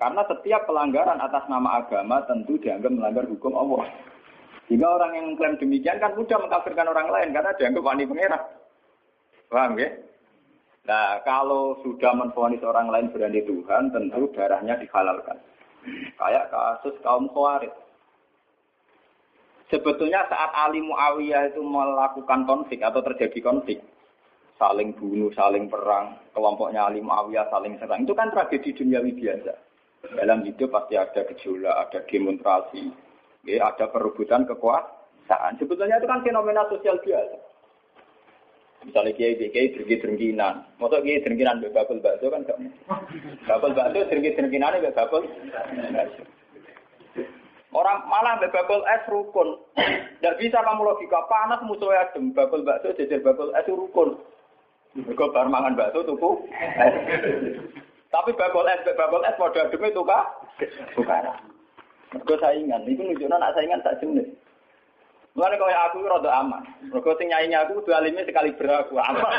Karena 0.00 0.24
setiap 0.24 0.64
pelanggaran 0.64 1.20
atas 1.20 1.44
nama 1.52 1.84
agama 1.84 2.24
tentu 2.24 2.56
dianggap 2.56 2.88
melanggar 2.88 3.28
hukum 3.28 3.52
Allah. 3.52 3.84
Jika 4.70 4.86
orang 4.86 5.18
yang 5.18 5.24
mengklaim 5.34 5.58
demikian 5.58 5.98
kan 5.98 6.14
mudah 6.14 6.38
mengkafirkan 6.38 6.86
orang 6.86 7.10
lain 7.10 7.34
karena 7.34 7.50
dianggap 7.58 7.82
wani 7.82 8.06
pengira. 8.06 8.38
Paham 9.50 9.74
ya? 9.82 9.90
Nah, 10.86 11.18
kalau 11.26 11.82
sudah 11.82 12.14
menfonis 12.14 12.62
orang 12.62 12.86
lain 12.86 13.10
berani 13.10 13.42
Tuhan, 13.42 13.90
tentu 13.90 14.30
darahnya 14.30 14.78
dihalalkan. 14.78 15.42
Kayak 16.14 16.54
kasus 16.54 16.94
kaum 17.02 17.26
Khawarij. 17.34 17.74
Sebetulnya 19.74 20.26
saat 20.26 20.50
Ali 20.54 20.82
Muawiyah 20.82 21.54
itu 21.54 21.62
melakukan 21.62 22.42
konflik 22.46 22.82
atau 22.82 23.02
terjadi 23.06 23.38
konflik, 23.38 23.78
saling 24.58 24.94
bunuh, 24.98 25.30
saling 25.34 25.70
perang, 25.70 26.18
kelompoknya 26.34 26.90
Ali 26.90 26.98
Muawiyah 27.02 27.50
saling 27.54 27.78
serang, 27.78 28.02
itu 28.02 28.10
kan 28.14 28.34
tragedi 28.34 28.74
duniawi 28.74 29.14
biasa. 29.14 29.54
Dalam 30.14 30.42
hidup 30.42 30.74
pasti 30.74 30.98
ada 30.98 31.22
gejolak, 31.22 31.70
ada 31.70 32.02
demonstrasi, 32.02 33.09
Ya, 33.48 33.72
ada 33.72 33.88
perebutan 33.88 34.44
kekuasaan. 34.44 35.56
Sebetulnya 35.56 35.96
itu 35.96 36.08
kan 36.08 36.20
fenomena 36.20 36.68
sosial 36.68 37.00
biasa. 37.00 37.50
Misalnya 38.80 39.12
kiai 39.12 39.36
kiai 39.36 39.76
drengki 39.76 40.00
drengkinan, 40.00 40.80
masa 40.80 41.04
kiai 41.04 41.20
drengkinan 41.20 41.60
be 41.60 41.68
bakul 41.68 42.00
bakso 42.00 42.32
kan 42.32 42.48
gak 42.48 42.56
bakul 43.44 43.76
bakso 43.76 44.08
drengki 44.08 44.32
drengkinan 44.32 44.80
be 44.80 44.88
bakul. 44.96 45.20
Orang 47.76 47.98
malah 48.08 48.40
be 48.40 48.48
bakul 48.48 48.80
es 48.88 49.04
rukun. 49.04 49.60
Tidak 49.76 50.38
bisa 50.40 50.64
kamu 50.64 50.80
logika 50.80 51.28
panas 51.28 51.60
musuhnya 51.68 52.08
adem 52.08 52.32
bakul 52.32 52.64
bakso 52.64 52.96
jejer 52.96 53.20
bakul 53.20 53.52
es 53.52 53.68
rukun. 53.68 54.16
Mereka 54.96 55.28
bar 55.28 55.52
mangan 55.52 55.76
bakso 55.76 56.00
tuku. 56.00 56.48
Tapi 58.08 58.30
bakul 58.32 58.64
es 58.64 58.80
bakul 58.96 59.22
es 59.28 59.36
pada 59.36 59.68
adem 59.68 59.84
itu 59.92 60.02
kah? 60.08 60.24
Bukan. 60.96 61.49
Mergo 62.10 62.34
saingan, 62.42 62.82
itu 62.90 63.06
nunjukno 63.06 63.38
nak 63.38 63.54
saingan 63.54 63.78
tak 63.86 64.02
jenis. 64.02 64.26
Mulane 65.38 65.62
kau 65.62 65.70
aku 65.70 66.02
rada 66.02 66.42
aman. 66.42 66.66
Mergo 66.90 67.14
sing 67.14 67.30
nyanyi 67.30 67.54
aku 67.54 67.78
kudu 67.78 67.94
alime 67.94 68.26
sekali 68.26 68.50
beraku 68.58 68.98
aman. 68.98 69.22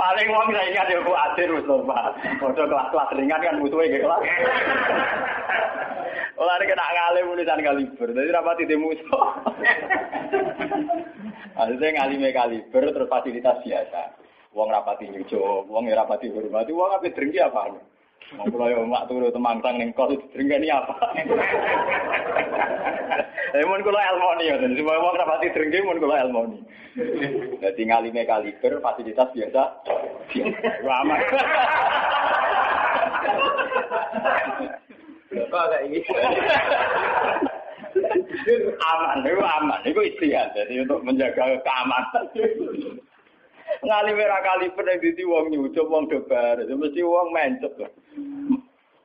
Paling 0.00 0.28
wong 0.32 0.48
saingan 0.56 0.88
yo 0.88 1.04
kuatir 1.04 1.52
wis 1.52 1.68
lho, 1.68 1.84
Pak. 1.84 2.16
Padha 2.40 2.64
kelas-kelas 2.64 3.12
ringan 3.12 3.44
kan 3.44 3.60
musuhe 3.60 3.92
ge 3.92 4.00
kelas. 4.00 4.24
Mulane 6.36 6.64
kena 6.64 6.84
ngalim 6.84 7.28
tulisan 7.32 7.60
kaliber. 7.60 8.08
Dadi 8.16 8.30
rapati 8.32 8.64
de 8.64 8.76
musuh. 8.76 9.28
Maksudnya 11.56 11.88
ngalime 11.96 12.28
kaliber 12.32 12.82
terus 12.92 13.08
fasilitas 13.08 13.56
biasa. 13.64 14.00
Wong 14.56 14.72
rapati 14.72 15.12
nyujo, 15.12 15.68
wong 15.68 15.84
rapati 15.92 16.32
hormati, 16.32 16.72
wong 16.72 16.88
apa 16.88 17.12
drengki 17.12 17.44
apa? 17.44 17.76
Mau 18.34 18.50
kalau 18.50 18.66
yang 18.66 18.90
mak 18.90 19.06
turu 19.06 19.30
temangsang 19.30 19.78
ning 19.78 19.94
kos 19.94 20.10
ini 20.34 20.66
apa? 20.66 20.98
Eh 23.54 23.62
mun 23.62 23.86
kula 23.86 24.02
elmoni 24.02 24.50
ya, 24.50 24.58
semua 24.58 24.98
wong 24.98 25.14
rapati 25.14 25.54
drengki 25.54 25.86
mun 25.86 26.02
kula 26.02 26.26
elmoni. 26.26 26.58
Dadi 27.62 27.82
ngalime 27.86 28.26
kaliber 28.26 28.82
fasilitas 28.82 29.30
biasa. 29.30 29.62
Aman. 30.82 31.20
Kok 35.30 35.62
agak 35.70 35.82
ini? 35.86 36.02
aman, 38.82 39.22
itu 39.22 39.40
aman, 39.40 39.80
itu 39.86 40.00
istihad. 40.02 40.50
Jadi 40.58 40.82
untuk 40.82 41.06
menjaga 41.06 41.62
keamanan. 41.62 42.24
Ngali 43.86 44.12
merah 44.18 44.40
kali 44.42 44.66
pernah 44.74 44.98
di 44.98 45.22
wong 45.22 45.54
nyucup 45.54 45.86
wong 45.86 46.10
debar, 46.10 46.58
mesti 46.66 47.00
wong 47.06 47.30
mencet. 47.30 47.76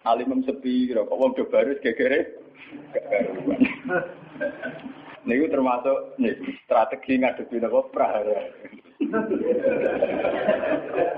Alim 0.01 0.41
sepi, 0.41 0.89
kok 0.89 1.13
wong 1.13 1.38
debar 1.38 1.70
gegere 1.77 2.41
gak 2.89 3.06
karuan. 3.06 3.62
Niku 5.22 5.46
termasuk 5.53 6.18
nih 6.18 6.34
strategi 6.65 7.22
ngadepi 7.22 7.62
napa 7.62 7.86
prahara. 7.94 8.41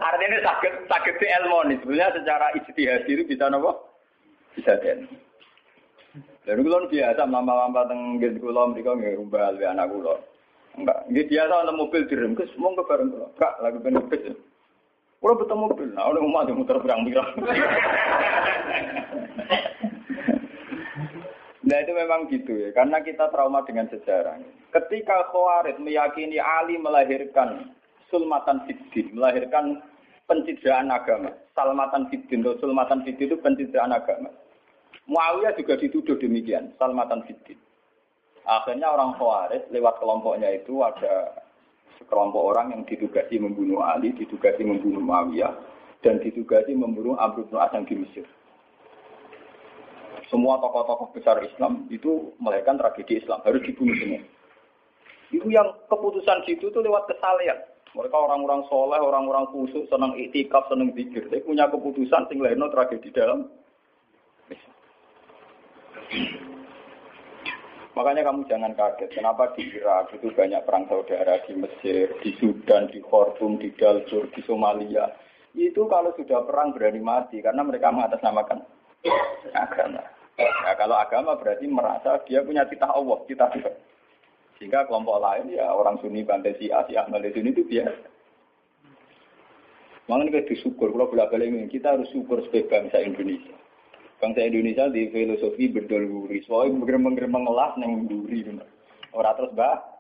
Artinya 0.03 0.38
sakit 0.43 0.73
sakit 0.91 1.15
si 1.23 1.27
elmoni 1.31 1.79
sebenarnya 1.79 2.19
secara 2.19 2.51
ijtihad 2.59 3.07
itu 3.07 3.23
bisa 3.23 3.47
napa? 3.47 3.71
Bisa 4.59 4.75
den. 4.83 5.07
Lalu 6.43 6.67
kulon 6.67 6.91
biasa 6.91 7.23
mama-mama 7.23 7.88
teng 7.88 8.19
nggih 8.19 8.35
kula 8.43 8.75
mriku 8.75 8.91
nggih 9.00 9.15
rumbal 9.15 9.55
anak 9.55 9.88
kula. 9.88 10.19
Enggak, 10.73 11.05
dia 11.13 11.29
biasa 11.29 11.53
untuk 11.63 11.77
mobil 11.85 12.01
direm, 12.09 12.33
mau 12.57 12.73
ke 12.73 12.81
bareng 12.89 13.13
Kak, 13.38 13.62
lagi 13.62 13.77
bis. 14.09 14.33
Kalau 15.23 15.39
betul 15.39 15.55
mobil, 15.55 15.87
nah 15.95 16.11
udah 16.11 16.19
mau 16.19 16.43
ada 16.43 16.51
muter 16.51 16.75
berang-berang. 16.83 17.31
Nah 21.63 21.77
itu 21.79 21.91
memang 21.95 22.27
gitu 22.27 22.51
ya, 22.59 22.75
karena 22.75 22.99
kita 22.99 23.31
trauma 23.31 23.63
dengan 23.63 23.87
sejarah. 23.87 24.35
Ketika 24.75 25.31
Khawarij 25.31 25.79
meyakini 25.79 26.43
Ali 26.43 26.75
melahirkan 26.75 27.71
sulmatan 28.11 28.67
fiddin, 28.67 29.15
melahirkan 29.15 29.79
pencitraan 30.27 30.91
agama. 30.91 31.31
Salmatan 31.55 32.11
fiddin, 32.11 32.43
sulmatan 32.59 33.07
fiddin 33.07 33.31
itu 33.31 33.39
pencitraan 33.39 33.95
agama. 33.95 34.27
Muawiyah 35.07 35.55
juga 35.55 35.79
dituduh 35.79 36.19
demikian, 36.19 36.75
salmatan 36.75 37.23
fiddin. 37.23 37.55
Akhirnya 38.43 38.91
orang 38.91 39.15
Khawarij 39.15 39.71
lewat 39.71 40.03
kelompoknya 40.03 40.51
itu 40.51 40.83
ada 40.83 41.42
sekelompok 42.03 42.43
orang 42.43 42.75
yang 42.75 42.81
ditugasi 42.83 43.39
membunuh 43.39 43.79
Ali, 43.81 44.12
ditugasi 44.13 44.67
membunuh 44.67 45.00
Muawiyah, 45.00 45.55
dan 46.03 46.19
ditugasi 46.19 46.75
membunuh 46.75 47.15
Abu 47.15 47.48
bin 47.48 47.57
Asam 47.57 47.88
di 47.88 47.95
Mesir. 47.95 48.27
Semua 50.27 50.60
tokoh-tokoh 50.60 51.15
besar 51.15 51.39
Islam 51.41 51.88
itu 51.88 52.36
melahirkan 52.38 52.75
tragedi 52.75 53.24
Islam, 53.24 53.39
harus 53.48 53.63
dibunuh 53.63 53.95
semua. 53.95 54.22
Itu 55.33 55.48
yang 55.50 55.74
keputusan 55.89 56.45
gitu 56.45 56.69
itu 56.69 56.79
lewat 56.83 57.10
kesalahan. 57.10 57.57
Mereka 57.93 58.17
orang-orang 58.17 58.65
soleh, 58.69 58.98
orang-orang 58.98 59.45
khusus, 59.53 59.86
senang 59.89 60.17
itikaf, 60.17 60.65
senang 60.65 60.93
zikir. 60.98 61.29
Tapi 61.29 61.45
punya 61.45 61.69
keputusan 61.69 62.25
lahirno 62.41 62.69
tragedi 62.74 63.13
dalam 63.13 63.45
Makanya 67.93 68.25
kamu 68.25 68.50
jangan 68.50 68.73
kaget. 68.73 69.09
Kenapa 69.13 69.53
di 69.53 69.69
Irak 69.69 70.09
itu 70.17 70.33
banyak 70.33 70.65
perang 70.65 70.89
saudara 70.89 71.38
di 71.45 71.53
Mesir, 71.53 72.09
di 72.25 72.33
Sudan, 72.41 72.89
di 72.89 72.97
Khartoum, 73.05 73.62
di 73.62 73.69
Darfur, 73.77 74.25
di 74.33 74.41
Somalia. 74.50 75.13
Itu 75.53 75.85
kalau 75.85 76.09
sudah 76.17 76.41
perang 76.50 76.73
berani 76.73 76.97
mati 76.97 77.38
karena 77.45 77.62
mereka 77.62 77.93
mengatasnamakan 77.93 78.65
agama. 79.53 80.01
Ya, 80.41 80.73
kalau 80.73 80.97
agama 80.97 81.38
berarti 81.38 81.69
merasa 81.69 82.17
dia 82.25 82.41
punya 82.41 82.65
titah 82.65 82.89
Allah, 82.89 83.21
titah 83.29 83.53
Tuhan. 83.53 83.75
Sehingga 84.57 84.89
kelompok 84.89 85.21
lain 85.21 85.53
ya 85.53 85.69
orang 85.69 86.01
Sunni, 86.01 86.25
Bantai, 86.25 86.57
Si, 86.57 86.73
Si 86.73 86.93
Ahmad 86.97 87.21
Sunni 87.29 87.53
itu 87.53 87.62
biasa. 87.69 88.09
Makanya 90.09 90.25
kita 90.33 90.41
disyukur, 90.50 90.89
kalau 90.91 91.07
bolak 91.07 91.31
balik 91.31 91.69
kita 91.69 91.95
harus 91.95 92.09
syukur 92.12 92.41
sebagai 92.43 92.67
bangsa 92.67 93.00
Indonesia. 93.05 93.55
Bangsa 94.22 94.41
Indonesia 94.43 94.88
di 94.88 95.12
filosofi 95.12 95.67
bedol 95.67 96.08
guri, 96.08 96.39
soalnya 96.48 96.79
menggerem-gerem 96.79 97.34
ngelas 97.34 97.74
neng 97.75 98.08
guri. 98.08 98.46
Orang 99.13 99.36
terus 99.38 99.51
bah, 99.53 99.93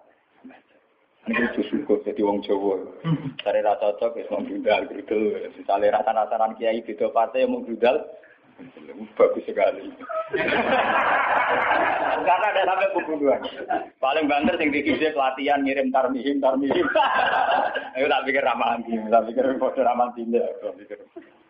ini 1.23 1.39
itu 1.39 1.61
syukur 1.71 2.03
jadi 2.03 2.19
wong 2.19 2.43
Jawa. 2.43 2.83
Cari 3.39 3.63
rasa 3.63 3.95
cocok, 3.95 4.19
ya 4.19 4.27
mau 4.27 4.43
grudal, 4.43 4.81
grudal. 4.91 5.23
Misalnya 5.55 5.95
rasa-rasaan 6.01 6.59
kiai 6.59 6.83
beda 6.83 7.07
partai 7.15 7.47
yang 7.47 7.55
mau 7.55 7.63
grudal, 7.63 7.95
bagus 9.15 9.43
sekali. 9.47 9.87
Karena 12.23 12.47
ada 12.51 12.61
sampai 12.67 12.91
pembunuhan. 12.91 13.39
Paling 14.03 14.25
banter 14.27 14.55
sing 14.59 14.75
dikisi 14.75 15.15
pelatihan 15.15 15.63
ngirim 15.63 15.95
tarmihim, 15.95 16.43
tarmihim. 16.43 16.87
Ayo 17.95 18.05
tak 18.11 18.23
pikir 18.27 18.43
ramahan 18.43 18.83
tak 18.83 19.23
pikir 19.31 19.43
bodoh 19.59 19.83
ramahan 19.83 20.11
tindak. 20.19 20.59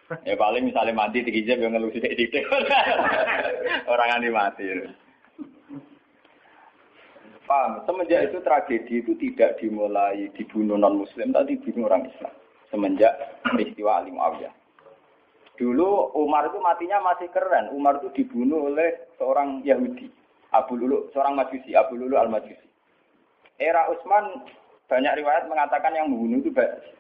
Ya 0.28 0.36
paling 0.36 0.68
misalnya 0.68 0.94
mati 1.02 1.24
tiga 1.24 1.42
jam 1.54 1.64
yang 1.64 1.74
ngelusi 1.76 2.04
titik 2.04 2.44
Orang 3.88 4.10
yang 4.20 4.36
mati. 4.36 4.64
Paham? 7.44 7.84
Semenjak 7.84 8.32
itu 8.32 8.38
tragedi 8.40 8.94
itu 9.04 9.12
tidak 9.20 9.60
dimulai 9.60 10.32
dibunuh 10.32 10.80
non 10.80 11.04
Muslim, 11.04 11.36
tapi 11.36 11.60
dibunuh 11.60 11.92
orang 11.92 12.08
Islam. 12.08 12.34
Semenjak 12.72 13.14
peristiwa 13.44 14.00
Ali 14.00 14.16
Muawiyah. 14.16 14.54
Dulu 15.60 16.18
Umar 16.18 16.50
itu 16.50 16.58
matinya 16.58 17.04
masih 17.04 17.30
keren. 17.30 17.70
Umar 17.76 18.02
itu 18.02 18.10
dibunuh 18.16 18.74
oleh 18.74 19.06
seorang 19.22 19.62
Yahudi, 19.62 20.10
Abu 20.50 20.74
Lulu, 20.74 21.14
seorang 21.14 21.38
Majusi, 21.38 21.78
Abu 21.78 21.94
Lulu 21.94 22.18
al 22.18 22.32
Majusi. 22.32 22.66
Era 23.62 23.86
Utsman 23.92 24.50
banyak 24.90 25.14
riwayat 25.22 25.46
mengatakan 25.46 25.94
yang 25.94 26.10
membunuh 26.10 26.42
itu 26.42 26.50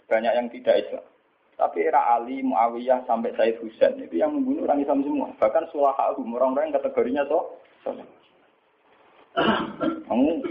banyak 0.06 0.34
yang 0.38 0.48
tidak 0.54 0.86
Islam. 0.86 1.06
Tapi 1.54 1.86
era 1.86 2.18
Ali, 2.18 2.42
Muawiyah 2.42 3.06
sampai 3.06 3.34
Said 3.38 3.62
Husain 3.62 3.98
itu 4.02 4.18
yang 4.18 4.34
membunuh 4.34 4.66
orang 4.66 4.82
Islam 4.82 5.06
semua. 5.06 5.30
Bahkan 5.38 5.70
sulahahum 5.70 6.34
orang-orang 6.34 6.70
yang 6.70 6.78
kategorinya 6.82 7.24
so. 7.30 7.40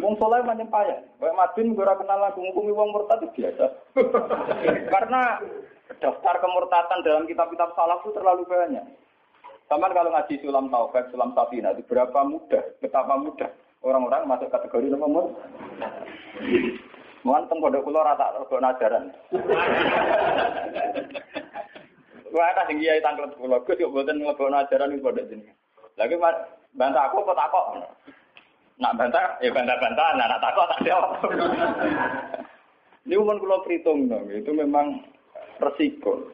Wong 0.02 0.14
soleh 0.18 0.42
macam 0.42 0.66
payah. 0.66 0.99
Kayak 1.18 1.38
Madin 1.38 1.75
gue 1.75 1.87
kenal 1.87 2.18
lagu 2.18 2.38
ngukumi 2.42 2.75
wong 2.75 2.90
murtad 2.90 3.23
itu 3.23 3.42
biasa. 3.42 3.66
Karena 4.90 5.38
daftar 6.02 6.35
kemurtatan 6.42 7.06
dalam 7.06 7.25
kitab-kitab 7.30 7.75
salaf 7.78 8.02
itu 8.02 8.11
terlalu 8.14 8.42
banyak. 8.47 8.82
Sama 9.71 9.88
kalau 9.94 10.11
ngaji 10.11 10.35
sulam 10.42 10.68
taufik, 10.68 11.09
sulam 11.14 11.30
safina 11.32 11.73
itu 11.73 11.87
berapa 11.87 12.26
mudah, 12.26 12.61
betapa 12.82 13.14
mudah 13.16 13.49
orang-orang 13.82 14.28
masuk 14.28 14.50
kategori 14.50 14.94
nomor 14.94 15.35
Mohon 17.22 17.46
teng 17.46 17.58
pondok 17.62 17.84
kula 17.86 18.02
rata 18.02 18.34
rego 18.34 18.58
ajaran. 18.58 19.04
Wah, 22.32 22.48
ada 22.50 22.66
sing 22.66 22.82
kiai 22.82 22.98
tangklet 22.98 23.36
kula, 23.38 23.62
Gus 23.62 23.78
yo 23.78 23.92
mboten 23.94 24.18
nglebokno 24.18 24.58
ajaran 24.58 24.90
iki 24.90 25.04
pondok 25.04 25.28
jenengan. 25.30 25.54
Lagi 25.94 26.16
bantah 26.74 27.02
aku 27.06 27.22
kok 27.22 27.38
takok. 27.38 27.66
Nak 28.80 28.96
bantah, 28.98 29.38
ya 29.38 29.54
bantah-bantah, 29.54 30.08
nak 30.18 30.42
takok 30.42 30.66
tak 30.74 30.82
jawab. 30.82 31.12
Ini 33.06 33.14
umum 33.18 33.38
kula 33.38 33.62
perhitung, 33.62 34.10
itu 34.30 34.50
memang 34.50 35.06
resiko. 35.62 36.26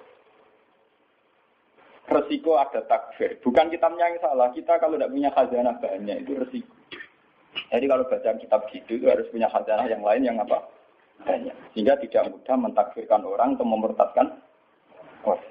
Resiko 2.09 2.57
ada 2.57 2.81
takfir. 2.89 3.37
Bukan 3.45 3.69
kitabnya 3.69 4.09
yang 4.09 4.17
salah. 4.25 4.49
Kita 4.57 4.81
kalau 4.81 4.97
tidak 4.97 5.13
punya 5.13 5.29
khazanah 5.37 5.77
banyak 5.77 6.25
itu 6.25 6.33
resiko. 6.41 6.73
Jadi 7.69 7.85
kalau 7.85 8.09
baca 8.09 8.31
kitab 8.41 8.65
gitu 8.73 8.97
itu 8.97 9.07
harus 9.13 9.29
punya 9.29 9.51
khazanah 9.53 9.85
yang 9.91 10.01
lain 10.01 10.25
yang 10.25 10.41
apa? 10.41 10.78
Banyak. 11.27 11.57
Sehingga 11.75 11.99
tidak 11.99 12.31
mudah 12.31 12.57
mentakfirkan 12.59 13.23
orang 13.27 13.59
atau 13.59 13.67
memurtadkan 13.67 14.27
orang. 15.27 15.47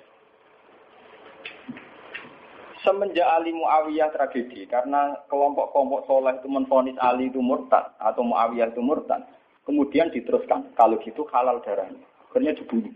Semenjak 2.88 3.28
Ali 3.28 3.52
Muawiyah 3.52 4.16
tragedi, 4.16 4.64
karena 4.64 5.20
kelompok-kelompok 5.28 6.08
soleh 6.08 6.40
itu 6.40 6.48
menfonis 6.48 6.96
Ali 7.04 7.28
itu 7.28 7.44
murtad 7.44 7.92
atau 8.00 8.24
Muawiyah 8.24 8.72
itu 8.72 8.80
murtad, 8.80 9.28
kemudian 9.68 10.08
diteruskan 10.08 10.72
kalau 10.72 10.96
gitu 11.04 11.28
halal 11.36 11.60
darahnya, 11.68 12.00
akhirnya 12.32 12.56
dibunuh. 12.56 12.96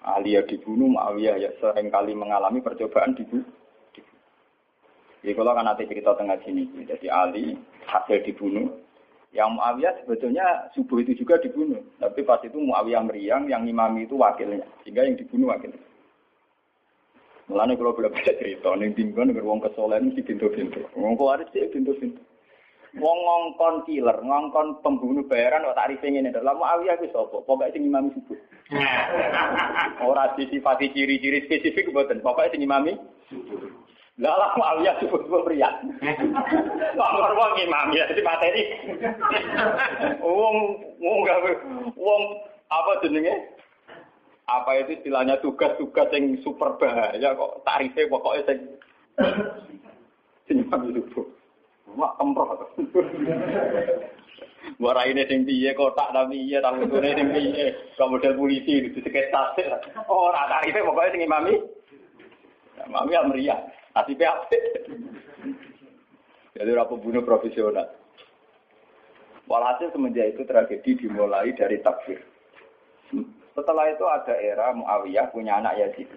Ali 0.00 0.40
ya 0.40 0.42
dibunuh, 0.48 0.96
Muawiyah 0.96 1.36
ya 1.36 1.52
sering 1.60 1.92
kali 1.92 2.16
mengalami 2.16 2.64
percobaan 2.64 3.12
dibunuh. 3.12 3.44
Jadi 5.20 5.36
kalau 5.36 5.52
kan 5.52 5.68
nanti 5.68 5.84
cerita 5.84 6.16
tengah 6.16 6.40
sini, 6.40 6.64
jadi 6.88 7.06
Ali 7.12 7.60
hasil 7.84 8.24
dibunuh, 8.24 8.72
yang 9.30 9.54
Muawiyah 9.54 10.02
sebetulnya 10.02 10.70
subuh 10.74 10.98
itu 10.98 11.14
juga 11.22 11.38
dibunuh, 11.38 11.78
tapi 12.02 12.26
pas 12.26 12.42
itu 12.42 12.58
Muawiyah 12.58 13.06
meriang, 13.06 13.46
yang 13.46 13.62
imami 13.62 14.10
itu 14.10 14.18
wakilnya, 14.18 14.66
sehingga 14.82 15.06
yang 15.06 15.14
dibunuh 15.14 15.54
wakilnya. 15.54 15.78
Mulane 17.50 17.74
kalau 17.74 17.94
boleh 17.94 18.10
baca 18.14 18.32
cerita, 18.38 18.70
ning 18.78 18.94
tinggon 18.94 19.30
nek 19.30 19.42
wong 19.42 19.58
kesolen 19.58 20.10
mesti 20.10 20.22
pintu-pintu. 20.22 20.86
Wong 20.94 21.18
kuwaris 21.18 21.50
sih 21.50 21.66
pintu-pintu. 21.66 22.22
Wong 22.98 23.18
ngongkon 23.22 23.86
killer, 23.86 24.18
ngongkon 24.18 24.82
pembunuh 24.82 25.22
bayaran 25.26 25.62
kok 25.62 25.78
tarife 25.78 26.06
ngene. 26.10 26.34
Lah 26.34 26.54
Muawiyah 26.54 26.98
ku 26.98 27.06
sapa? 27.10 27.42
Pokoke 27.42 27.70
sing 27.70 27.86
imami 27.86 28.10
subuh. 28.14 28.38
Ora 30.06 30.34
disifati 30.34 30.90
ciri-ciri 30.94 31.46
spesifik 31.46 31.90
mboten. 31.90 32.22
Pokoke 32.22 32.50
sing 32.50 32.62
imami 32.66 32.98
Lah 34.20 34.36
lah 34.36 34.52
Muawiyah 34.52 35.00
subuh 35.00 35.40
pria. 35.48 35.72
Wong 36.92 37.14
wong 37.32 37.52
imam 37.56 37.88
ya 37.96 38.04
dadi 38.04 38.20
materi. 38.20 38.62
Wong 40.20 40.56
wong 41.00 41.18
gawe 41.24 41.52
wong 41.96 42.22
apa 42.68 43.00
jenenge? 43.00 43.32
Apa 44.44 44.76
itu 44.84 45.00
istilahnya 45.00 45.40
tugas-tugas 45.40 46.12
yang 46.12 46.36
super 46.44 46.76
bahaya 46.76 47.32
kok 47.32 47.64
tarifnya 47.64 48.12
pokoknya 48.12 48.44
sing 48.44 48.58
sing 50.44 50.68
subuh. 50.68 51.24
Mak 51.96 52.20
kemproh. 52.20 52.60
Buat 54.76 55.00
ini 55.08 55.24
sing 55.32 55.48
piye 55.48 55.72
kotak 55.72 56.12
tapi 56.12 56.44
iya 56.44 56.60
tapi 56.60 56.84
itu 56.84 57.00
sing 57.00 57.28
piye. 57.32 57.72
Kemudian 57.96 58.36
polisi 58.36 58.84
di 58.84 59.00
sekitar 59.00 59.56
tasik. 59.56 59.64
Oh, 60.04 60.28
ora 60.28 60.44
tarife 60.44 60.84
pokoknya 60.84 61.12
sing 61.16 61.24
imami. 61.24 61.54
Mami 62.84 63.16
ya 63.16 63.24
meriah. 63.24 63.79
Nasibnya 63.94 64.38
apa? 64.38 64.56
Jadi 66.54 66.70
rapu 66.76 67.00
bunuh 67.00 67.24
profesional. 67.24 67.90
Walhasil 69.50 69.90
semenjak 69.90 70.30
itu 70.30 70.46
tragedi 70.46 70.94
dimulai 70.94 71.50
dari 71.58 71.82
takfir. 71.82 72.22
Setelah 73.50 73.90
itu 73.90 74.06
ada 74.06 74.34
era 74.38 74.70
Muawiyah 74.70 75.26
punya 75.34 75.58
anak 75.58 75.74
Yazid. 75.74 76.08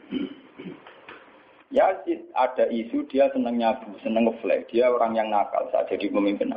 Yazid 1.74 2.30
ada 2.38 2.70
isu 2.70 3.10
dia 3.10 3.34
seneng 3.34 3.58
nyabu, 3.58 3.90
seneng 4.06 4.30
ngeflag. 4.30 4.70
Dia 4.70 4.94
orang 4.94 5.18
yang 5.18 5.34
nakal 5.34 5.66
saat 5.74 5.90
jadi 5.90 6.14
pemimpin. 6.14 6.54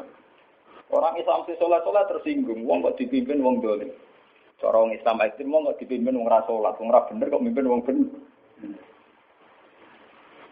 Orang 0.93 1.17
Islam 1.17 1.49
si 1.49 1.57
sholat 1.57 1.81
sholat 1.83 2.05
tersinggung. 2.13 2.69
Wong 2.69 2.85
kok 2.85 3.01
dipimpin 3.01 3.41
wong 3.41 3.65
dolim. 3.65 3.89
Cara 4.61 4.85
Islam 4.93 5.25
ekstrim 5.25 5.49
wong 5.49 5.73
kok 5.73 5.81
dipimpin 5.81 6.21
wong 6.21 6.29
rasolat. 6.29 6.77
Wong 6.77 6.93
bener 6.93 7.33
kok 7.33 7.45
mimpin 7.45 7.67
wong 7.67 7.81
bener. 7.89 8.13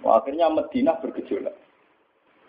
Wah, 0.05 0.21
akhirnya 0.21 0.53
Medina 0.53 1.01
bergejolak. 1.01 1.57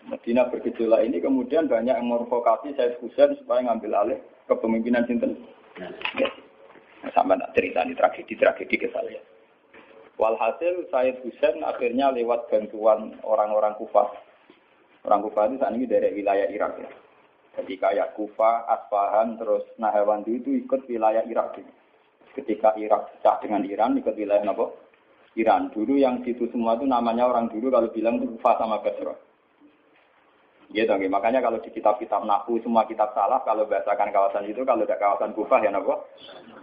Medina 0.06 0.46
bergejolak 0.46 1.02
ini 1.08 1.18
kemudian 1.18 1.66
banyak 1.66 1.96
yang 1.96 2.06
mervokasi 2.06 2.76
Said 2.76 3.00
Husain 3.00 3.32
supaya 3.40 3.64
ngambil 3.64 3.92
alih 3.96 4.18
kepemimpinan 4.46 5.08
Sinten. 5.08 5.40
Ya. 5.80 5.88
Sama 7.16 7.40
tak 7.40 7.56
cerita 7.56 7.80
ini 7.82 7.96
tragedi-tragedi 7.96 8.76
ke 8.76 8.88
saya. 8.92 9.18
Walhasil 10.20 10.84
Said 10.92 11.16
Husain 11.24 11.64
akhirnya 11.64 12.12
lewat 12.12 12.52
bantuan 12.52 13.16
orang-orang 13.24 13.72
Kufah. 13.80 14.12
Orang 15.08 15.24
Kufah 15.24 15.48
itu 15.48 15.56
saat 15.56 15.72
ini 15.72 15.88
dari 15.88 16.12
wilayah 16.12 16.52
Irak 16.52 16.72
ya. 16.76 16.90
Jadi 17.56 17.72
kayak 17.80 18.12
Kufah, 18.20 18.68
Asfahan, 18.68 19.40
terus 19.40 19.64
Nahawandi 19.80 20.44
itu 20.44 20.60
ikut 20.60 20.84
wilayah 20.92 21.24
Irak. 21.24 21.56
Ketika 22.36 22.76
Irak 22.76 23.16
pecah 23.16 23.40
dengan 23.40 23.64
Iran, 23.64 23.96
ikut 23.96 24.12
wilayah 24.12 24.44
apa? 24.44 24.66
Iran. 25.36 25.68
Dulu 25.70 26.00
yang 26.00 26.24
situ 26.24 26.48
semua 26.48 26.80
itu 26.80 26.88
namanya 26.88 27.28
orang 27.28 27.52
dulu 27.52 27.68
kalau 27.68 27.92
bilang 27.92 28.16
itu 28.18 28.32
Kufah 28.36 28.56
sama 28.56 28.80
Basra. 28.80 29.12
Gitu, 30.66 30.90
okay. 30.90 31.06
makanya 31.06 31.38
kalau 31.46 31.62
di 31.62 31.70
kitab-kitab 31.70 32.26
Nahu 32.26 32.58
semua 32.58 32.82
kitab 32.90 33.14
salah 33.14 33.38
kalau 33.46 33.70
bahasakan 33.70 34.10
kawasan 34.10 34.50
itu 34.50 34.66
kalau 34.66 34.82
ada 34.82 34.98
kawasan 34.98 35.30
Kufah 35.36 35.62
ya 35.62 35.70
Nabi 35.70 35.94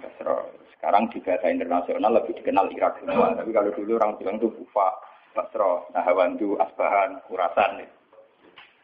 Basra. 0.01 0.43
Sekarang 0.75 1.07
di 1.07 1.23
bahasa 1.23 1.47
internasional 1.47 2.11
lebih 2.11 2.35
dikenal 2.35 2.67
Irak 2.75 2.99
semua. 2.99 3.31
Tapi 3.39 3.55
kalau 3.55 3.71
dulu 3.71 3.95
orang 3.95 4.19
bilang 4.19 4.35
itu 4.35 4.51
Kufa, 4.51 4.87
Basra, 5.31 5.87
Nahawandu, 5.95 6.59
Asbahan, 6.59 7.23
Kurasan. 7.31 7.87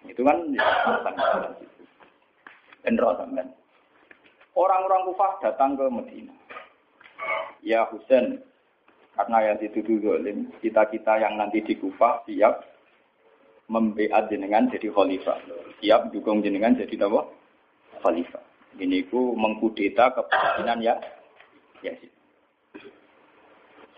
Itu 0.07 0.23
kan 0.23 0.47
ya, 0.55 0.63
Endro 2.87 3.11
sampean. 3.19 3.51
Orang-orang 4.55 5.11
Kufah 5.11 5.43
datang 5.43 5.75
ke 5.75 5.85
Medina. 5.91 6.31
Ya 7.59 7.83
Husain, 7.91 8.39
karena 9.19 9.51
yang 9.51 9.59
dituduh 9.59 9.99
zalim, 9.99 10.47
kita-kita 10.63 11.19
yang 11.19 11.35
nanti 11.35 11.59
di 11.59 11.75
Kufah 11.75 12.23
siap 12.23 12.63
membeat 13.67 14.31
jenengan 14.31 14.71
jadi 14.71 14.87
khalifah. 14.95 15.35
Siap 15.83 16.15
dukung 16.15 16.39
jenengan 16.39 16.71
jadi 16.79 16.95
apa? 17.03 17.27
Khalifah. 17.99 18.39
Ini 18.79 19.11
ku 19.11 19.35
mengkudeta 19.35 20.15
kepemimpinan 20.15 20.79
ya 20.79 20.95
Yazid. 21.83 22.07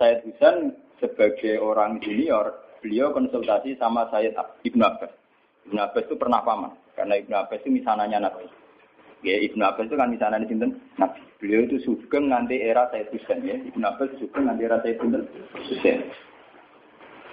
Said 0.02 0.26
Husain 0.26 0.74
sebagai 0.98 1.62
orang 1.62 2.02
junior, 2.02 2.58
beliau 2.82 3.14
konsultasi 3.14 3.78
sama 3.78 4.10
Said 4.10 4.34
Ibn 4.34 4.82
Abbas. 4.82 5.14
Ibn 5.70 5.78
Abbas 5.86 6.10
itu 6.10 6.18
pernah 6.18 6.42
paman, 6.42 6.74
karena 6.98 7.22
Ibn 7.22 7.46
Abbas 7.46 7.62
itu 7.62 7.70
misananya 7.70 8.26
Nabi. 8.26 8.50
Ya, 9.22 9.38
Ibn 9.38 9.70
Abbas 9.70 9.86
itu 9.86 9.94
kan 9.94 10.10
misalnya 10.10 10.42
di 10.42 10.50
sini 10.50 10.74
Nabi. 10.98 11.22
Beliau 11.42 11.66
itu 11.66 11.82
sugeng 11.82 12.30
nanti 12.30 12.62
era 12.62 12.86
Said 12.94 13.10
Husain 13.10 13.42
ya. 13.42 13.58
Ibn 13.58 13.82
Abbas 13.82 14.14
sugeng 14.22 14.46
nanti 14.46 14.62
era 14.62 14.78
Said 14.86 15.02
Husain. 15.02 16.06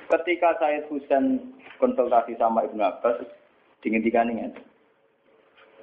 Ketika 0.09 0.57
Said 0.57 0.88
Husain 0.88 1.53
konsultasi 1.77 2.33
sama 2.40 2.64
Ibn 2.64 2.81
Abbas, 2.88 3.21
dingin 3.85 4.01
tiga 4.01 4.25
nih 4.25 4.49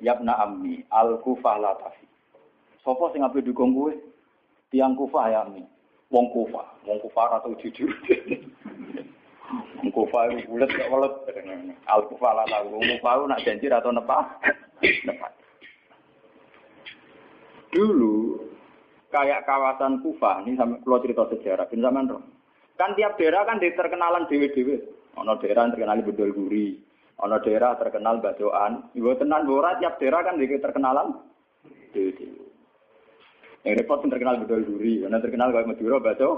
Yabna 0.01 0.41
ammi 0.41 0.81
al 0.89 1.21
kufah 1.21 1.61
latafi. 1.61 2.09
Sopo 2.81 3.13
sing 3.13 3.21
ape 3.21 3.45
dukung 3.45 3.77
gue? 3.77 3.93
Tiang 4.73 4.97
kufah 4.97 5.29
ya 5.29 5.45
ammi. 5.45 5.61
Wong 6.09 6.33
kufah, 6.33 6.65
wong 6.83 6.97
kufah 7.05 7.39
atau 7.39 7.53
jujur. 7.61 7.87
wong 9.79 9.89
kufah 9.93 10.33
itu 10.33 10.49
bulat 10.49 10.69
gak 10.73 10.89
welet. 10.89 11.13
Al 11.87 12.01
kufah 12.09 12.41
latafi. 12.41 12.73
Wong 12.73 12.89
kufah 12.97 13.29
nak 13.29 13.45
janji 13.45 13.69
atau 13.69 13.93
nepah? 13.93 14.33
Nepah. 14.81 15.44
Dulu 17.75 18.39
kayak 19.11 19.43
kawasan 19.43 19.99
Kufah, 19.99 20.47
ini 20.47 20.55
sampai 20.55 20.79
keluar 20.79 21.03
cerita 21.03 21.27
sejarah, 21.27 21.67
bin 21.67 21.83
zaman 21.83 22.07
roh. 22.07 22.23
Kan 22.79 22.95
tiap 22.95 23.19
daerah 23.19 23.43
kan 23.43 23.59
terkenalan 23.59 24.31
dewe-dewe. 24.31 24.79
Ono 25.19 25.35
daerah 25.39 25.71
terkenal 25.71 26.03
bedol 26.03 26.31
guri, 26.31 26.79
ono 27.19 27.35
daerah 27.43 27.75
terkenal 27.75 28.23
badoan. 28.23 28.91
Ibu 28.95 29.15
tenan 29.19 29.47
bora 29.47 29.75
tiap 29.79 29.99
daerah 29.99 30.23
kan 30.23 30.39
di 30.39 30.47
terkenalan 30.47 31.19
dewe-dewe. 31.91 32.47
Yang 33.67 33.75
repot 33.83 34.03
yang 34.03 34.11
terkenal 34.11 34.35
bedol 34.43 34.63
guri, 34.63 35.03
karena 35.03 35.19
terkenal 35.19 35.51
kayak 35.51 35.67
Madura 35.67 35.97
bado. 35.99 36.29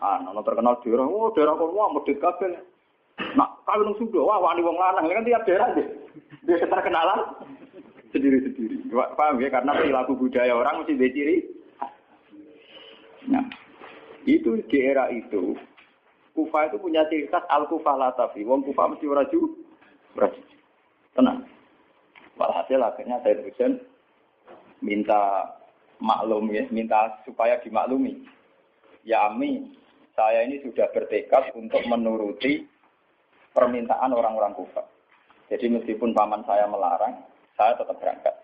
Ah, 0.00 0.20
ono 0.20 0.40
terkenal 0.44 0.80
daerah, 0.80 1.04
oh 1.08 1.32
daerah 1.32 1.56
kok 1.56 1.72
wah 1.72 1.88
medit 1.92 2.20
kabel. 2.20 2.52
Nah, 3.36 3.48
kawin 3.64 3.96
sudah, 3.96 4.20
wah 4.20 4.40
wani 4.44 4.60
wong 4.60 4.76
lanang, 4.76 5.08
kan 5.08 5.24
tiap 5.24 5.44
daerah 5.48 5.72
deh. 5.72 5.88
Dia 6.44 6.60
terkenalan 6.60 7.20
sendiri-sendiri. 8.16 8.88
Paham 8.92 9.36
ya? 9.44 9.52
Karena 9.52 9.76
perilaku 9.76 10.16
budaya 10.16 10.56
orang 10.56 10.80
mesti 10.80 10.96
diciri. 10.96 11.36
Nah, 13.28 13.44
itu 14.24 14.56
di 14.64 14.78
era 14.80 15.12
itu, 15.12 15.52
Kufa 16.32 16.72
itu 16.72 16.76
punya 16.80 17.04
ciri 17.12 17.28
khas 17.28 17.44
al-Kufa 17.52 17.92
latafi. 17.96 18.44
Wong 18.48 18.64
Kufa 18.64 18.88
mesti 18.92 19.04
raju, 19.04 19.40
raju. 20.16 20.42
Tenang. 21.16 21.44
Walhasil 22.36 22.80
akhirnya 22.80 23.16
saya 23.24 23.40
Husain 23.40 23.80
minta 24.84 25.48
maklum 26.00 26.52
ya, 26.52 26.68
minta 26.68 27.20
supaya 27.24 27.56
dimaklumi. 27.64 28.20
Ya 29.08 29.32
Ami, 29.32 29.72
saya 30.12 30.44
ini 30.44 30.60
sudah 30.60 30.92
bertekad 30.92 31.56
untuk 31.56 31.80
menuruti 31.88 32.68
permintaan 33.56 34.12
orang-orang 34.12 34.52
Kufa. 34.52 34.84
Jadi 35.48 35.72
meskipun 35.72 36.12
paman 36.12 36.44
saya 36.44 36.68
melarang, 36.68 37.22
saya 37.56 37.72
tetap 37.74 37.96
berangkat. 37.98 38.34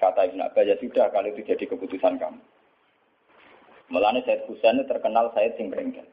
Kata 0.00 0.28
Ibn 0.28 0.52
Abbas, 0.52 0.64
ya 0.68 0.76
sudah 0.80 1.08
kalau 1.12 1.28
itu 1.28 1.44
jadi 1.44 1.64
keputusan 1.64 2.20
kamu. 2.20 2.40
Mulanya 3.88 4.20
Said 4.28 4.44
Husain 4.44 4.84
terkenal 4.84 5.32
Said 5.32 5.56
sing 5.56 5.72
berengkel. 5.72 6.04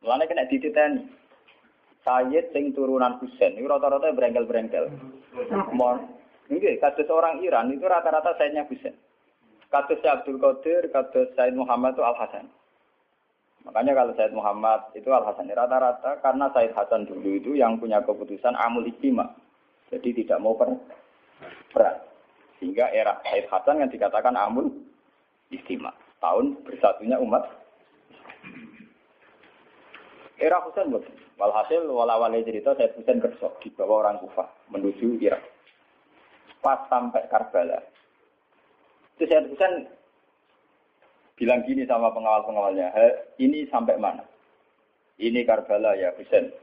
Mulanya 0.00 0.28
kena 0.28 0.48
dititeni. 0.48 1.08
Said 2.02 2.50
sing 2.56 2.72
turunan 2.72 3.20
Husain, 3.20 3.54
itu 3.54 3.68
rata-rata 3.68 4.10
berengkel-berengkel. 4.16 4.90
Ini 6.50 6.76
kasus 6.82 7.08
orang 7.08 7.40
Iran 7.44 7.72
itu 7.72 7.84
rata-rata 7.84 8.36
Saidnya 8.36 8.66
Husain. 8.66 8.96
Kasus 9.72 10.04
Abdul 10.04 10.36
Qadir, 10.36 10.92
kasus 10.92 11.32
Said 11.32 11.56
Muhammad 11.56 11.96
itu 11.96 12.04
Al-Hasan. 12.04 12.44
Makanya 13.64 13.92
kalau 13.94 14.12
Said 14.18 14.32
Muhammad 14.34 14.90
itu 14.92 15.08
Al-Hasan 15.08 15.48
rata-rata 15.48 16.18
karena 16.20 16.50
Said 16.52 16.74
Hasan 16.74 17.06
dulu 17.06 17.38
itu 17.38 17.56
yang 17.56 17.78
punya 17.78 18.02
keputusan 18.02 18.52
amul 18.58 18.84
istima. 18.84 19.32
Jadi 19.92 20.24
tidak 20.24 20.40
mau 20.40 20.56
perang. 20.56 20.80
Sehingga 22.56 22.88
era 22.94 23.20
Said 23.28 23.50
Hasan 23.52 23.84
yang 23.84 23.92
dikatakan 23.92 24.32
amul 24.32 24.72
istimewa. 25.52 25.92
Tahun 26.22 26.56
bersatunya 26.64 27.18
umat. 27.20 27.44
Era 30.40 30.62
Husain 30.64 30.88
bukan. 30.88 31.12
Walhasil 31.36 31.84
walawale 31.90 32.40
cerita 32.46 32.72
Said 32.78 32.96
Husain 32.96 33.20
di 33.60 33.68
bawah 33.74 34.06
orang 34.06 34.22
Kufah 34.22 34.48
menuju 34.72 35.18
Irak. 35.20 35.42
Pas 36.62 36.86
sampai 36.88 37.26
Karbala. 37.28 37.82
Itu 39.18 39.26
Said 39.28 39.50
Husain 39.50 39.90
bilang 41.34 41.66
gini 41.66 41.82
sama 41.84 42.14
pengawal-pengawalnya, 42.14 42.94
ini 43.42 43.66
sampai 43.66 43.98
mana? 43.98 44.22
Ini 45.18 45.42
Karbala 45.42 45.98
ya 45.98 46.14
Husain. 46.14 46.61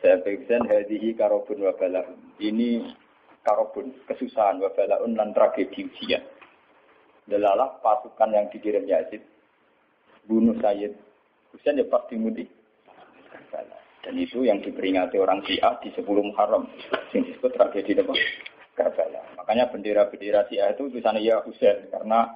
Saya 0.00 0.20
pikirkan 0.24 0.68
hadihi 0.68 1.16
karobun 1.16 1.64
wabalaun. 1.64 2.16
Ini 2.40 2.88
karobun, 3.44 3.92
kesusahan 4.08 4.60
wabalaun 4.60 5.16
dan 5.16 5.32
tragedi 5.32 5.88
ujian. 5.88 6.24
Delalah 7.28 7.80
pasukan 7.84 8.32
yang 8.32 8.46
dikirim 8.48 8.84
Yazid. 8.88 9.20
Bunuh 10.24 10.56
Sayyid. 10.60 10.96
Husain 11.52 11.80
ya 11.80 11.86
pasti 11.88 12.14
mudik. 12.16 12.48
Dan 14.00 14.16
itu 14.16 14.48
yang 14.48 14.64
diperingati 14.64 15.20
orang 15.20 15.44
Syiah 15.44 15.76
di 15.84 15.92
10 15.92 16.08
Muharram. 16.08 16.64
Yang 17.12 17.36
disebut 17.36 17.52
tragedi 17.52 18.00
apa? 18.00 18.14
Karbala. 18.72 19.20
Makanya 19.36 19.68
bendera-bendera 19.68 20.48
Syiah 20.48 20.72
itu 20.72 20.88
tulisannya 20.88 21.20
ya 21.20 21.44
Husain. 21.44 21.92
Karena 21.92 22.32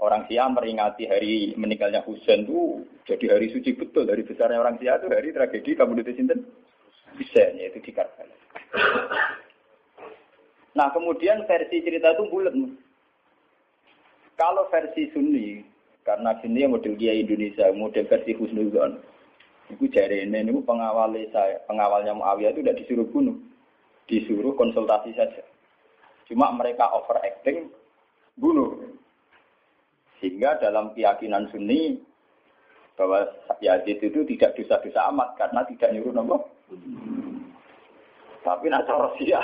orang 0.00 0.24
Syiah 0.24 0.48
meringati 0.48 1.04
hari 1.04 1.52
meninggalnya 1.60 2.00
Husain 2.08 2.48
itu 2.48 2.88
jadi 3.04 3.36
hari 3.36 3.52
suci 3.52 3.76
betul. 3.76 4.08
Dari 4.08 4.24
besarnya 4.24 4.56
orang 4.56 4.80
Syiah 4.80 4.96
itu 4.96 5.12
hari 5.12 5.28
tragedi 5.36 5.76
kamu 5.76 6.00
Sinten 6.16 6.40
bisa 7.14 7.54
yaitu 7.54 7.80
di 7.80 7.90
Karbala. 7.94 8.34
Nah 10.74 10.90
kemudian 10.90 11.46
versi 11.46 11.82
cerita 11.86 12.14
itu 12.14 12.26
bulat. 12.28 12.54
Kalau 14.34 14.66
versi 14.66 15.06
Sunni, 15.14 15.62
karena 16.02 16.34
sini 16.42 16.66
model 16.66 16.98
dia 16.98 17.14
Indonesia, 17.14 17.70
model 17.70 18.10
versi 18.10 18.34
Husnuzon, 18.34 18.98
itu 19.70 19.86
jari 19.94 20.26
ini, 20.26 20.42
ini 20.42 20.58
pengawal 20.66 21.14
saya, 21.30 21.62
pengawalnya 21.70 22.18
Muawiyah 22.18 22.50
itu 22.50 22.60
tidak 22.66 22.78
disuruh 22.82 23.06
bunuh, 23.06 23.38
disuruh 24.10 24.58
konsultasi 24.58 25.14
saja. 25.14 25.46
Cuma 26.26 26.50
mereka 26.50 26.90
overacting, 26.90 27.70
bunuh. 28.34 28.82
Sehingga 30.18 30.58
dalam 30.58 30.90
keyakinan 30.98 31.46
Sunni 31.54 32.02
bahwa 32.98 33.30
Yazid 33.62 34.02
itu 34.02 34.26
tidak 34.34 34.58
dosa-dosa 34.58 35.14
amat 35.14 35.38
karena 35.38 35.62
tidak 35.70 35.94
nyuruh 35.94 36.14
nomor 36.14 36.53
tapi 38.44 38.68
nak 38.68 38.84
cara 38.84 39.08
sia, 39.16 39.40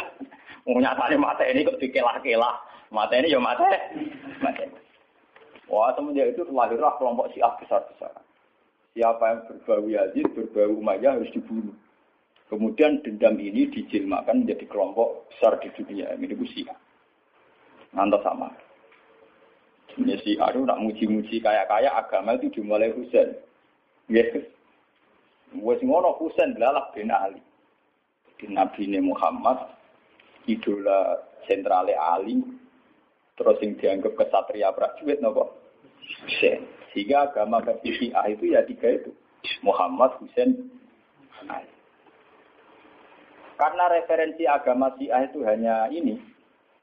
nyatane 0.68 1.16
mata 1.16 1.44
ini 1.48 1.64
kok 1.64 1.80
dikelah-kelah. 1.80 2.56
Mata 2.92 3.14
ini 3.16 3.32
ya 3.32 3.40
mata. 3.40 3.64
Mata. 4.44 4.64
Wah, 5.70 5.94
semenjak 5.94 6.34
itu 6.34 6.42
lahirlah 6.50 6.98
kelompok 6.98 7.30
Syiah 7.30 7.54
besar-besar. 7.62 8.10
Siapa 8.90 9.22
yang 9.22 9.40
berbau 9.46 9.86
Yazid, 9.86 10.26
berbau 10.34 10.74
Umayyah 10.82 11.14
harus 11.14 11.30
dibunuh. 11.30 11.72
Kemudian 12.50 12.98
dendam 13.06 13.38
ini 13.38 13.70
dijilmakan 13.70 14.42
menjadi 14.42 14.66
kelompok 14.66 15.30
besar 15.30 15.62
di 15.62 15.70
dunia. 15.70 16.10
Ini 16.18 16.26
itu 16.26 16.46
Syiah. 16.50 16.74
Ngantos 17.94 18.26
sama. 18.26 18.50
Ini 19.94 20.18
Syiah 20.18 20.50
itu 20.50 20.66
nak 20.66 20.82
muji-muji 20.82 21.38
kaya-kaya 21.38 21.94
agama 21.94 22.34
itu 22.34 22.50
dimulai 22.50 22.90
Husain. 22.90 23.38
Yes. 24.10 24.34
Wes 25.58 25.82
ngono 25.82 26.14
Husain 26.22 26.54
belalah 26.54 26.94
bin 26.94 27.10
Ali. 27.10 27.42
Di 28.38 28.46
Nabi 28.46 28.86
Muhammad, 29.02 29.74
idola 30.46 31.18
sentrale 31.50 31.98
Ali, 31.98 32.38
terus 33.34 33.58
yang 33.60 33.74
dianggap 33.76 34.14
kesatria 34.14 34.70
prajurit 34.70 35.18
nopo 35.18 35.50
Husain. 36.22 36.62
Sehingga 36.94 37.30
agama 37.30 37.62
versi 37.62 37.90
Syiah 37.94 38.26
itu 38.30 38.50
ya 38.50 38.62
tiga 38.66 38.90
itu. 38.90 39.10
Muhammad, 39.62 40.18
Husain, 40.22 40.70
Ali. 41.46 41.70
Karena 43.58 43.84
referensi 43.92 44.48
agama 44.48 44.94
Syiah 44.96 45.26
itu 45.26 45.42
hanya 45.44 45.90
ini. 45.90 46.16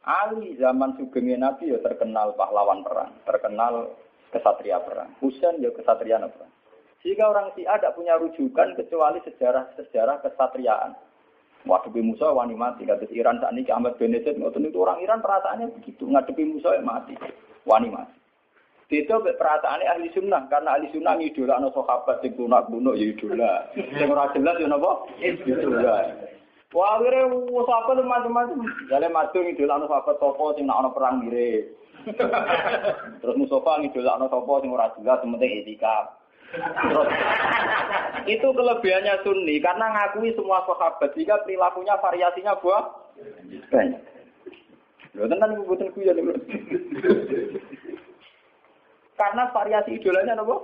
Ali 0.08 0.56
zaman 0.56 0.96
sugengnya 0.96 1.52
Nabi 1.52 1.76
ya 1.76 1.84
terkenal 1.84 2.32
pahlawan 2.40 2.80
perang, 2.88 3.12
terkenal 3.28 3.92
kesatria 4.32 4.80
perang. 4.80 5.12
Husain 5.20 5.60
ya 5.60 5.68
kesatria 5.76 6.24
perang. 6.24 6.57
Sehingga 7.06 7.30
orang 7.30 7.54
Syiah 7.54 7.78
tidak 7.78 7.94
punya 7.94 8.18
rujukan 8.18 8.74
kecuali 8.74 9.22
sejarah-sejarah 9.22 10.26
kesatriaan. 10.26 10.98
Ngadepi 11.68 12.00
musuh 12.00 12.32
wani 12.34 12.56
mati. 12.56 12.88
Kata 12.88 13.06
Iran 13.12 13.44
saat 13.44 13.54
ini 13.54 13.68
Ahmad 13.70 14.00
Benedit 14.00 14.40
ngoten 14.40 14.66
itu 14.66 14.82
orang 14.82 15.04
Iran 15.04 15.22
perasaannya 15.22 15.78
begitu. 15.78 16.08
Ngadepi 16.08 16.44
musuh 16.48 16.74
mati. 16.82 17.14
Wani 17.68 17.92
mati. 17.92 18.18
Itu 18.88 19.20
perasaannya 19.20 19.84
ahli 19.84 20.08
sunnah 20.16 20.48
karena 20.48 20.80
ahli 20.80 20.88
sunnah 20.96 21.20
idola 21.20 21.60
no 21.60 21.76
sahabat 21.76 22.24
sing 22.24 22.40
lunak 22.40 22.72
kuno 22.72 22.96
ya 22.96 23.12
idola. 23.12 23.68
Sing 23.76 24.08
ora 24.08 24.32
jelas 24.32 24.56
ya 24.64 24.68
napa? 24.72 25.04
Idola. 25.20 26.08
Wah, 26.72 26.96
akhirnya 26.96 27.28
sahabat 27.68 28.00
macam-macam. 28.00 28.64
Jale 28.88 29.12
madu 29.12 29.44
idola 29.44 29.84
no 29.84 29.92
sahabat 29.92 30.24
topo 30.24 30.56
sing 30.56 30.72
nak 30.72 30.88
ono 30.88 30.90
perang 30.96 31.20
mirip. 31.20 31.76
Terus 33.20 33.36
Mustafa 33.36 33.84
idola 33.84 34.24
no 34.24 34.32
topo 34.32 34.64
sing 34.64 34.72
ora 34.72 34.88
jelas 34.96 35.20
penting 35.20 35.68
etika. 35.68 36.16
Itu 38.34 38.48
kelebihannya 38.52 39.24
Sunni 39.24 39.60
karena 39.64 39.88
ngakui 39.92 40.36
semua 40.36 40.64
sahabat 40.68 41.16
jika 41.16 41.40
perilakunya 41.44 41.96
variasinya 42.00 42.60
buah 42.60 42.84
banyak. 43.72 44.02
Lho 45.18 45.26
tenan 45.26 45.56
ibu 45.56 45.64
boten 45.66 45.90
kuya 45.96 46.14
Karena 49.18 49.44
variasi 49.50 49.98
idolanya 49.98 50.38
apa? 50.38 50.56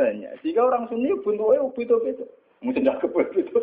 Banyak. 0.00 0.40
Jika 0.40 0.60
orang 0.64 0.88
Sunni 0.88 1.12
bentuknya 1.20 1.66
beda-beda. 1.74 2.24
Mungkin 2.64 2.82
tidak 2.82 3.04
kebel 3.04 3.28
itu. 3.36 3.58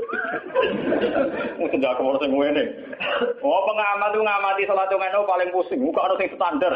Mungkin 1.58 1.82
tidak 1.82 1.98
kebel 1.98 2.18
sing 2.22 2.32
ngene. 2.32 2.64
Oh 3.42 3.62
pengamat 3.66 4.14
itu 4.14 4.22
ngamati 4.22 4.64
salat 4.70 4.90
ngono 4.94 5.26
paling 5.26 5.50
pusing. 5.50 5.82
Muka 5.82 6.06
ono 6.06 6.16
sing 6.22 6.30
standar. 6.38 6.74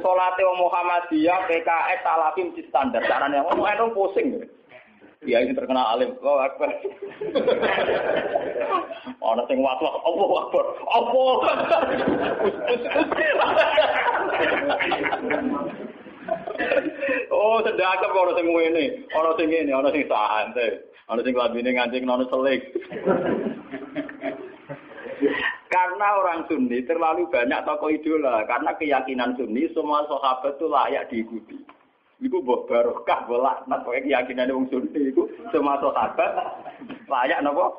Salat 0.00 0.36
Muhammadiyah, 0.40 1.44
PKS, 1.46 2.00
Salafim 2.00 2.56
di 2.56 2.64
standar. 2.72 3.04
Carane 3.04 3.44
ngomong 3.44 3.68
ono 3.68 3.92
pusing. 3.92 4.40
Dia 5.22 5.38
ini 5.38 5.54
terkenal 5.54 5.94
alim. 5.94 6.18
Oh, 6.18 6.42
akbar. 6.42 6.66
Ana 9.22 9.42
sing 9.46 9.62
watwa, 9.62 10.02
apa 10.02 10.22
akbar? 10.42 10.66
Apa? 10.90 11.22
Oh, 17.30 17.60
kok 17.62 18.16
ora 18.16 18.32
sing 18.38 18.46
ngene, 18.48 18.84
ana 19.12 19.30
sing 19.38 19.48
ngene, 19.50 19.72
ana 19.72 19.88
sing 19.90 20.04
santai, 20.06 20.80
ana 21.08 21.20
sing 21.22 21.34
lambene 21.34 21.70
nganti 21.72 22.02
nono 22.02 22.24
selik. 22.28 22.62
karena 25.72 26.08
orang 26.20 26.44
Sunni 26.50 26.84
terlalu 26.84 27.30
banyak 27.32 27.64
tokoh 27.64 27.88
idola, 27.88 28.44
karena 28.44 28.76
keyakinan 28.76 29.38
Sunni 29.38 29.70
semua 29.72 30.04
sahabat 30.04 30.58
itu 30.58 30.66
layak 30.68 31.08
diikuti. 31.08 31.56
Iku 32.22 32.38
mbok 32.38 32.70
barokah 32.70 33.26
bolak 33.26 33.66
nak 33.66 33.82
keyakinan 33.88 34.52
wong 34.52 34.66
Sunni 34.68 35.10
iku 35.10 35.26
semua 35.50 35.80
sahabat 35.80 36.30
layak 37.08 37.40
napa? 37.40 37.72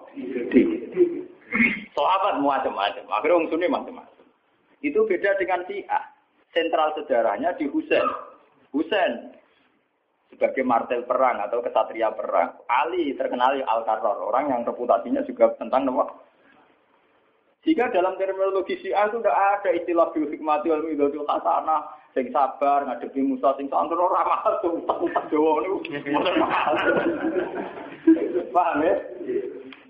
Sahabat 1.94 2.42
macam-macam, 2.42 3.06
akhirnya 3.14 3.38
wong 3.38 3.48
Sunni 3.54 3.68
macam-macam. 3.70 4.26
Itu 4.84 5.08
beda 5.08 5.40
dengan 5.40 5.64
Syiah. 5.64 6.04
Sentral 6.52 6.94
sejarahnya 6.94 7.56
di 7.58 7.66
Husain. 7.66 8.04
Husain 8.74 9.32
sebagai 10.34 10.66
martel 10.66 11.06
perang 11.06 11.38
atau 11.46 11.62
kesatria 11.62 12.10
perang. 12.12 12.58
Ali 12.66 13.14
terkenal 13.14 13.54
Al-Karrar, 13.62 14.18
orang 14.18 14.50
yang 14.50 14.62
reputasinya 14.66 15.22
juga 15.30 15.54
tentang 15.62 15.86
nama. 15.86 16.10
Jika 17.64 17.96
dalam 17.96 18.20
terminologi 18.20 18.76
Syiah 18.84 19.08
itu 19.08 19.24
tidak 19.24 19.40
ada 19.40 19.70
istilah 19.72 20.12
bil 20.12 20.28
hikmati 20.28 20.68
wal 20.68 20.84
midhatul 20.84 21.24
hasanah, 21.24 21.96
sing 22.12 22.28
sabar 22.36 22.84
ngadepi 22.84 23.24
Musa 23.24 23.56
sing 23.56 23.72
santur 23.72 24.04
ora 24.04 24.28
tuh 24.60 24.84
tak 24.84 25.26
Jawa 25.32 25.64
niku. 25.64 25.80
Paham 28.52 28.84
ya? 28.84 28.96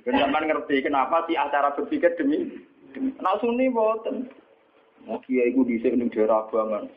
Kenapa 0.05 0.37
ngerti 0.43 0.85
kenapa 0.85 1.25
sih 1.25 1.33
acara 1.33 1.73
berpikir 1.73 2.13
demi 2.13 2.51
demi. 2.93 3.09
Nah 3.17 3.41
sunni 3.41 3.73
boten. 3.73 4.29
Mau 5.09 5.17
kiai 5.25 5.51
gue 5.51 5.65
bisa 5.65 5.89
ning 5.91 6.13
daerah 6.13 6.45
banget. 6.53 6.87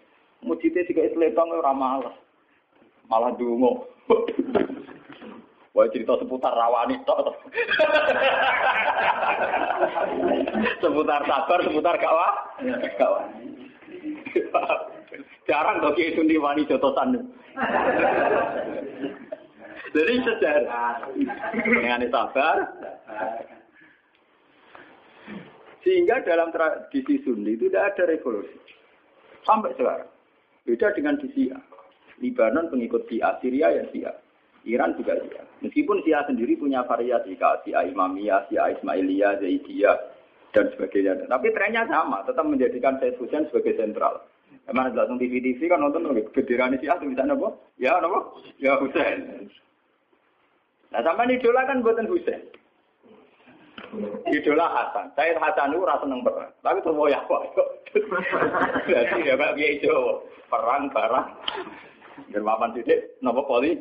Mujite 0.46 0.86
tiga 0.86 1.02
isletong 1.02 1.50
ora 1.58 1.74
malah. 1.74 2.14
Malah 3.10 3.34
dungo. 3.34 3.90
Wah 5.74 5.84
cerita 5.92 6.16
seputar 6.16 6.54
rawani 6.54 6.96
tok. 7.04 7.36
seputar 10.80 11.20
sabar, 11.26 11.58
seputar 11.66 11.96
kawa. 11.98 12.28
Kawa. 12.96 13.20
Jarang 15.44 15.82
kok 15.82 15.94
kiai 15.98 16.16
sundi 16.16 16.40
wani 16.40 16.64
jotosan. 16.64 17.28
Jadi 19.92 20.14
sejarah. 20.22 21.10
Dengan 21.52 22.06
sabar. 22.08 22.56
Sehingga 25.86 26.18
dalam 26.26 26.50
tradisi 26.50 27.22
Sunni 27.22 27.54
itu 27.54 27.70
tidak 27.70 27.94
ada 27.94 28.10
revolusi. 28.10 28.58
Sampai 29.46 29.70
sekarang. 29.78 30.15
Beda 30.66 30.90
dengan 30.92 31.14
di 31.22 31.30
Sia. 31.30 31.56
Libanon 32.18 32.66
pengikut 32.68 33.06
Sia, 33.06 33.38
Syria 33.38 33.70
ya 33.70 33.84
Sia. 33.94 34.12
Iran 34.66 34.98
juga 34.98 35.14
Sia. 35.22 35.46
Meskipun 35.62 36.02
Sia 36.02 36.26
sendiri 36.26 36.58
punya 36.58 36.82
variasi, 36.82 37.38
Sia 37.38 37.80
Imamiyah, 37.86 38.50
Sia 38.50 38.74
Ismailiyah, 38.74 39.38
Zaidiyah, 39.38 39.96
dan 40.50 40.66
sebagainya. 40.74 41.30
Tapi 41.30 41.54
trennya 41.54 41.86
sama, 41.86 42.26
tetap 42.26 42.42
menjadikan 42.42 42.98
Said 42.98 43.14
Hussein 43.22 43.46
sebagai 43.46 43.78
sentral. 43.78 44.26
Emang 44.66 44.90
langsung 44.98 45.22
TV-TV 45.22 45.70
kan 45.70 45.78
nonton 45.78 46.10
lagi 46.10 46.26
bendera 46.34 46.66
ini 46.66 46.82
Sia 46.82 46.98
tulisannya 46.98 47.38
apa? 47.38 47.48
Ya 47.78 47.94
apa? 48.02 48.20
Ya 48.58 48.74
Hussein. 48.82 49.46
Nah 50.90 51.00
sama 51.06 51.30
ini 51.30 51.38
kan 51.38 51.86
buatan 51.86 52.10
Hussein. 52.10 52.42
Idola 54.30 54.66
Hasan. 54.68 55.12
Saya 55.14 55.38
Hasan 55.38 55.74
itu 55.74 55.86
rasa 55.86 56.02
seneng 56.04 56.20
perang. 56.26 56.50
Tapi 56.60 56.78
terus 56.82 56.96
mau 56.96 57.10
ya 57.10 57.20
kok. 57.26 57.42
Jadi 58.90 59.26
ya 59.26 59.34
Pak 59.38 59.54
Kiai 59.56 59.80
Jawa. 59.82 60.14
Perang 60.50 60.82
barang. 60.90 61.26
Germapan 62.32 62.74
titik. 62.74 63.18
Nopo 63.22 63.46
poli. 63.46 63.78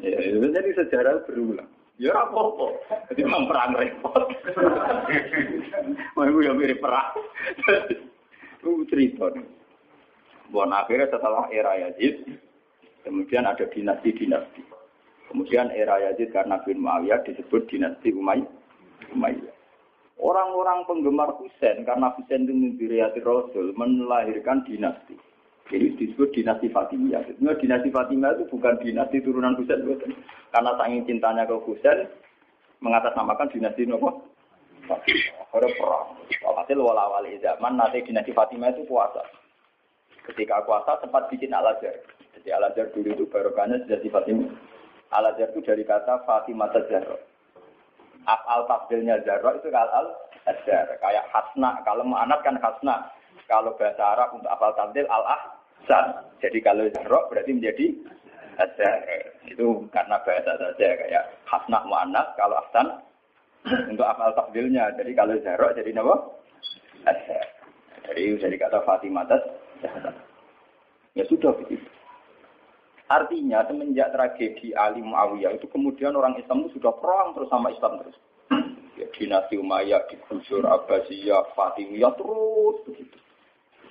Ya, 0.00 0.16
itu 0.16 0.48
jadi 0.48 0.70
sejarah 0.72 1.28
berulang. 1.28 1.68
Ya 2.00 2.16
apa-apa. 2.16 2.80
Jadi 3.12 3.28
memang 3.28 3.44
perang 3.44 3.76
repot. 3.76 4.24
Mau 6.16 6.40
ya 6.40 6.56
mirip 6.56 6.80
perang. 6.80 7.12
Itu 8.56 8.88
cerita. 8.88 9.28
Buat 10.50 10.72
akhirnya 10.72 11.06
setelah 11.12 11.46
era 11.52 11.76
Yazid, 11.78 12.26
kemudian 13.06 13.46
ada 13.46 13.62
dinasti-dinasti. 13.70 14.79
Kemudian 15.30 15.70
era 15.70 15.94
Yazid 16.02 16.34
karena 16.34 16.58
bin 16.66 16.82
Muawiyah 16.82 17.22
disebut 17.22 17.70
dinasti 17.70 18.10
Umayyah. 18.10 18.50
Umayyah. 19.14 19.54
Orang-orang 20.20 20.84
penggemar 20.84 21.32
Husain 21.38 21.86
karena 21.86 22.10
Husain 22.18 22.44
itu 22.44 22.52
mimpi 22.52 22.90
Rasul 23.22 23.72
melahirkan 23.78 24.66
dinasti. 24.66 25.14
Jadi 25.70 25.96
disebut 25.96 26.34
dinasti 26.34 26.66
Fatimiyah. 26.74 27.22
Sebenarnya 27.30 27.62
dinasti 27.62 27.88
Fatimiyah 27.94 28.36
itu 28.36 28.44
bukan 28.50 28.74
dinasti 28.82 29.22
turunan 29.22 29.54
Husain. 29.54 29.86
Karena 30.50 30.74
saking 30.76 31.06
cintanya 31.06 31.46
ke 31.46 31.54
Husain, 31.62 32.10
mengatasnamakan 32.82 33.54
dinasti 33.54 33.86
Nopo. 33.86 34.26
Ada 34.90 35.68
perang. 35.78 36.18
Walhasil 36.42 36.78
wala-wali 36.82 37.38
zaman 37.38 37.78
nanti 37.78 38.02
dinasti 38.02 38.34
Fatimiyah 38.34 38.74
itu 38.74 38.82
puasa. 38.90 39.22
Ketika 40.26 40.66
puasa 40.66 40.98
sempat 40.98 41.30
bikin 41.30 41.54
al-azhar. 41.54 41.96
Jadi 42.34 42.50
al-azhar 42.50 42.90
dulu 42.90 43.14
itu 43.14 43.24
barokahnya 43.30 43.86
dinasti 43.86 44.10
Fatimiyah. 45.10 45.18
Al-Azhar 45.18 45.48
itu 45.50 45.60
dari 45.66 45.82
kata 45.82 46.22
Fatimah 46.22 46.70
Zahra. 46.70 47.18
Af'al 48.26 48.60
tafdilnya 48.70 49.18
Zahra 49.26 49.58
itu 49.58 49.68
al 49.74 50.06
Azhar. 50.46 50.86
Kayak 51.02 51.26
hasna. 51.34 51.82
Kalau 51.82 52.06
anak 52.06 52.40
kan 52.46 52.56
hasna. 52.62 53.10
Kalau 53.50 53.74
bahasa 53.74 54.14
Arab 54.14 54.38
untuk 54.38 54.50
afal 54.50 54.70
tafdil 54.78 55.10
al-ahsan. 55.10 56.06
Jadi 56.38 56.58
kalau 56.62 56.86
Zahra 56.94 57.18
berarti 57.26 57.50
menjadi 57.50 57.86
Azhar. 58.62 59.02
Itu 59.50 59.90
karena 59.90 60.16
bahasa 60.22 60.52
saja. 60.54 60.88
Kayak 60.94 61.24
hasna 61.50 61.82
mu'anas. 61.86 62.30
Kalau 62.38 62.56
ahsan 62.66 62.86
untuk 63.90 64.06
afal 64.06 64.30
tafdilnya. 64.38 64.94
Jadi 64.94 65.12
kalau 65.18 65.34
Zahra 65.42 65.74
jadi 65.74 65.90
apa? 65.98 66.14
Azhar. 67.10 67.46
Jadi 68.06 68.22
dari 68.38 68.56
kata 68.56 68.78
Fatimah 68.86 69.26
Zahra. 69.26 70.12
Ya 71.18 71.26
sudah 71.26 71.50
begitu. 71.58 71.99
Artinya 73.10 73.66
semenjak 73.66 74.14
tragedi 74.14 74.70
Ali 74.70 75.02
Muawiyah 75.02 75.58
itu 75.58 75.66
kemudian 75.66 76.14
orang 76.14 76.38
Islam 76.38 76.62
itu 76.62 76.78
sudah 76.78 76.94
perang 77.02 77.34
terus 77.34 77.50
sama 77.50 77.74
Islam 77.74 77.98
terus. 78.06 78.16
Ya, 79.00 79.08
dinasti 79.16 79.56
Umayyah, 79.56 80.12
digusur 80.12 80.60
Abbasiyah, 80.60 81.56
Fatimiyah 81.56 82.12
terus 82.20 82.84
begitu. 82.84 83.16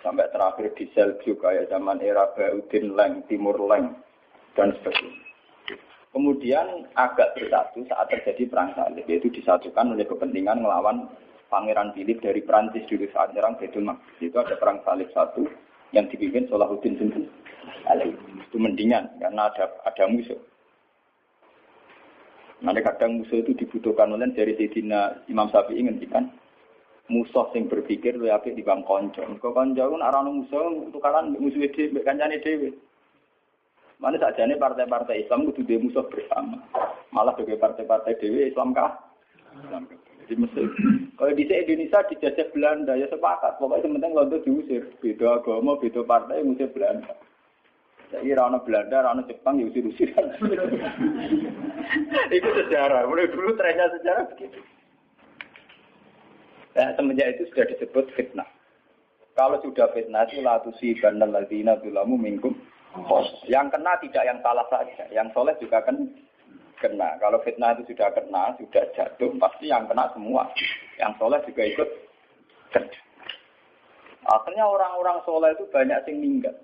Sampai 0.05 0.29
terakhir 0.29 0.69
di 0.77 0.85
Seljuk 0.93 1.41
kayak 1.41 1.65
zaman 1.73 1.97
era 1.97 2.29
Baudin 2.37 2.93
Leng, 2.93 3.25
Timur 3.25 3.57
Leng, 3.57 3.97
dan 4.53 4.69
sebagainya. 4.77 5.25
Kemudian 6.13 6.85
agak 6.93 7.33
bersatu 7.33 7.89
saat 7.89 8.13
terjadi 8.13 8.53
perang 8.53 8.77
salib, 8.77 9.01
yaitu 9.09 9.33
disatukan 9.33 9.97
oleh 9.97 10.05
kepentingan 10.05 10.61
melawan 10.61 11.09
Pangeran 11.49 11.89
Philip 11.97 12.21
dari 12.21 12.45
Prancis 12.45 12.85
dulu 12.85 13.09
saat 13.09 13.33
nyerang 13.33 13.57
Betul 13.57 13.89
Itu 14.21 14.37
ada 14.37 14.61
perang 14.61 14.85
salib 14.85 15.09
satu 15.09 15.49
yang 15.89 16.05
dipimpin 16.05 16.45
Salahuddin 16.53 17.01
sendiri 17.01 17.25
itu 18.49 18.57
mendingan 18.57 19.05
karena 19.21 19.45
ada 19.53 19.69
ada 19.85 20.03
musuh. 20.09 20.37
Nanti 22.59 22.81
kadang 22.81 23.21
musuh 23.21 23.39
itu 23.39 23.55
dibutuhkan 23.55 24.11
oleh 24.11 24.33
dari 24.33 24.57
Sayyidina 24.57 25.29
Imam 25.29 25.47
Syafi'i 25.53 25.85
kan 26.09 26.33
musuh 27.09 27.49
sing 27.53 27.69
berpikir 27.69 28.17
lebih 28.17 28.33
apik 28.33 28.57
di 28.57 28.65
bang 28.65 28.81
konco. 28.83 29.21
Kok 29.21 29.53
konco 29.53 29.83
kan 29.85 30.01
arah 30.01 30.25
musuh 30.25 30.89
tukaran 30.89 31.37
musuh 31.37 31.61
dhewe 31.69 32.01
kancane 32.01 32.41
dhewe. 32.41 32.73
Mana 33.99 34.15
saja 34.15 34.47
ini 34.47 34.55
partai-partai 34.57 35.27
Islam 35.27 35.45
itu 35.45 35.61
dia 35.63 35.77
musuh 35.77 36.07
bersama. 36.09 36.57
Malah 37.13 37.35
sebagai 37.35 37.59
partai-partai 37.59 38.15
dewi 38.17 38.47
Islam 38.47 38.71
kah? 38.71 38.95
Islam 39.59 39.85
kah? 39.91 39.99
Jadi 40.29 40.45
Mesir. 40.45 40.69
Kalau 41.17 41.33
di 41.33 41.41
Indonesia 41.41 42.05
dijajah 42.05 42.47
Belanda 42.53 42.93
ya 42.93 43.09
sepakat. 43.09 43.57
Pokoknya 43.57 43.89
sementing 43.89 44.13
Londo 44.13 44.37
diusir. 44.45 44.85
Beda 45.01 45.41
agama, 45.41 45.73
beda 45.81 46.05
partai, 46.05 46.45
musir 46.45 46.69
Belanda. 46.69 47.17
Jadi 48.09 48.33
rana 48.33 48.57
Belanda, 48.65 49.05
rana 49.05 49.21
Jepang, 49.29 49.61
ya 49.61 49.69
usir-usir. 49.69 50.09
itu 52.37 52.49
sejarah. 52.49 53.05
Mulai 53.05 53.29
dulu 53.29 53.53
trennya 53.53 53.85
sejarah 53.93 54.25
begitu. 54.33 54.57
Nah, 56.73 56.89
semenjak 56.97 57.37
itu 57.37 57.45
sudah 57.53 57.65
disebut 57.69 58.09
fitnah. 58.17 58.49
Kalau 59.37 59.61
sudah 59.61 59.93
fitnah 59.93 60.25
itu 60.25 60.41
latusi 60.41 60.97
bandal 60.97 61.29
ladina 61.29 61.77
tulamu 61.77 62.17
mingkum. 62.17 62.57
Yang 63.45 63.77
kena 63.77 63.93
tidak 64.01 64.23
yang 64.25 64.41
salah 64.41 64.65
saja, 64.73 65.05
yang 65.13 65.29
soleh 65.29 65.53
juga 65.61 65.77
kan 65.85 66.09
kena. 66.81 67.13
Kalau 67.21 67.37
fitnah 67.45 67.77
itu 67.77 67.93
sudah 67.93 68.09
kena, 68.17 68.57
sudah 68.57 68.89
jatuh, 68.97 69.29
pasti 69.37 69.69
yang 69.69 69.85
kena 69.85 70.09
semua. 70.17 70.49
Yang 70.97 71.13
soleh 71.21 71.39
juga 71.45 71.61
ikut 71.61 71.89
kena. 72.73 72.97
Akhirnya 74.29 74.65
orang-orang 74.65 75.21
soleh 75.25 75.53
itu 75.53 75.65
banyak 75.69 75.97
yang 76.09 76.17
meninggal. 76.21 76.57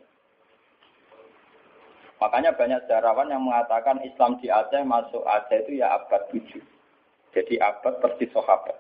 Makanya 2.26 2.58
banyak 2.58 2.90
sejarawan 2.90 3.30
yang 3.30 3.46
mengatakan 3.46 4.02
Islam 4.02 4.42
di 4.42 4.50
Aceh 4.50 4.82
masuk 4.82 5.22
Aceh 5.30 5.62
itu 5.70 5.78
ya 5.78 5.94
abad 5.94 6.26
7. 6.34 6.58
Jadi 7.38 7.62
abad 7.62 8.02
persis 8.02 8.34
sahabat. 8.34 8.74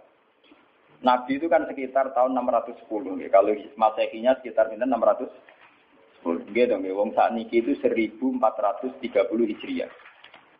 Nabi 1.05 1.37
itu 1.37 1.45
kan 1.45 1.69
sekitar 1.69 2.09
tahun 2.17 2.33
610. 2.33 3.21
Ya. 3.21 3.29
Kalau 3.29 3.53
masehinya 3.77 4.33
sekitar 4.41 4.73
610. 4.73 5.29
Gitu, 6.25 6.73
wong 6.97 7.13
saat 7.13 7.37
niki 7.37 7.61
itu 7.61 7.77
1430 7.77 8.33
Hijriah. 9.45 9.93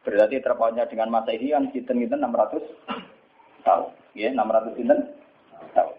Berarti 0.06 0.38
terpautnya 0.38 0.86
dengan 0.86 1.10
masehi 1.10 1.50
kita 1.50 1.90
kita 1.90 2.16
600 2.22 3.66
tahun. 3.66 3.90
Ya, 4.14 4.30
600 4.30 4.78
kita 4.78 4.94
tahun. 5.74 5.96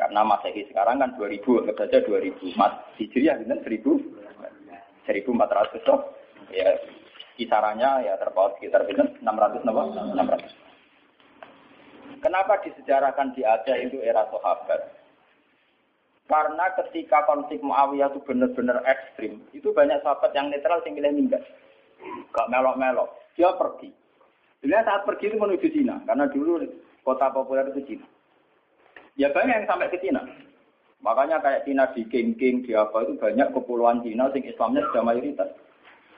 Karena 0.00 0.24
masehi 0.24 0.64
sekarang 0.72 1.04
kan 1.04 1.12
2000, 1.20 1.60
anggap 1.60 1.76
saja 1.84 2.00
2000. 2.00 2.56
Mas 2.56 2.72
Hijriah 2.96 3.36
kita 3.44 3.60
1000 3.60 4.27
1400 5.08 5.88
toh 5.88 6.12
ya 6.52 6.76
kisarannya 7.40 8.04
ya 8.04 8.20
terpaut 8.20 8.60
sekitar 8.60 8.84
600 8.84 9.16
600. 9.24 10.68
Kenapa 12.18 12.58
disejarahkan 12.66 13.32
di 13.38 13.46
Aceh 13.46 13.78
itu 13.78 14.02
era 14.02 14.26
sahabat? 14.28 14.90
Karena 16.28 16.66
ketika 16.76 17.24
konflik 17.24 17.64
Muawiyah 17.64 18.12
itu 18.12 18.20
benar-benar 18.20 18.84
ekstrim, 18.84 19.40
itu 19.56 19.72
banyak 19.72 20.02
sahabat 20.04 20.34
yang 20.36 20.52
netral 20.52 20.84
yang 20.84 20.98
milih 20.98 21.12
minggat. 21.14 21.40
Gak 22.34 22.50
melok-melok. 22.52 23.08
Dia 23.38 23.54
pergi. 23.56 23.88
Dia 24.60 24.82
saat 24.84 25.06
pergi 25.06 25.32
itu 25.32 25.38
menuju 25.38 25.66
Cina, 25.70 26.02
karena 26.04 26.26
dulu 26.28 26.66
kota 27.06 27.30
populer 27.30 27.70
itu 27.70 27.80
Cina. 27.86 28.06
Ya 29.14 29.30
banyak 29.30 29.64
yang 29.64 29.68
sampai 29.70 29.88
ke 29.88 30.02
Cina. 30.02 30.20
Makanya 30.98 31.38
kayak 31.38 31.62
Cina 31.62 31.86
di 31.94 32.02
King-King, 32.10 32.66
di 32.66 32.74
apa 32.74 33.06
itu 33.06 33.14
banyak 33.14 33.54
kepulauan 33.54 34.02
Cina 34.02 34.26
sing 34.34 34.42
Islamnya 34.42 34.82
sudah 34.90 35.02
mayoritas. 35.06 35.50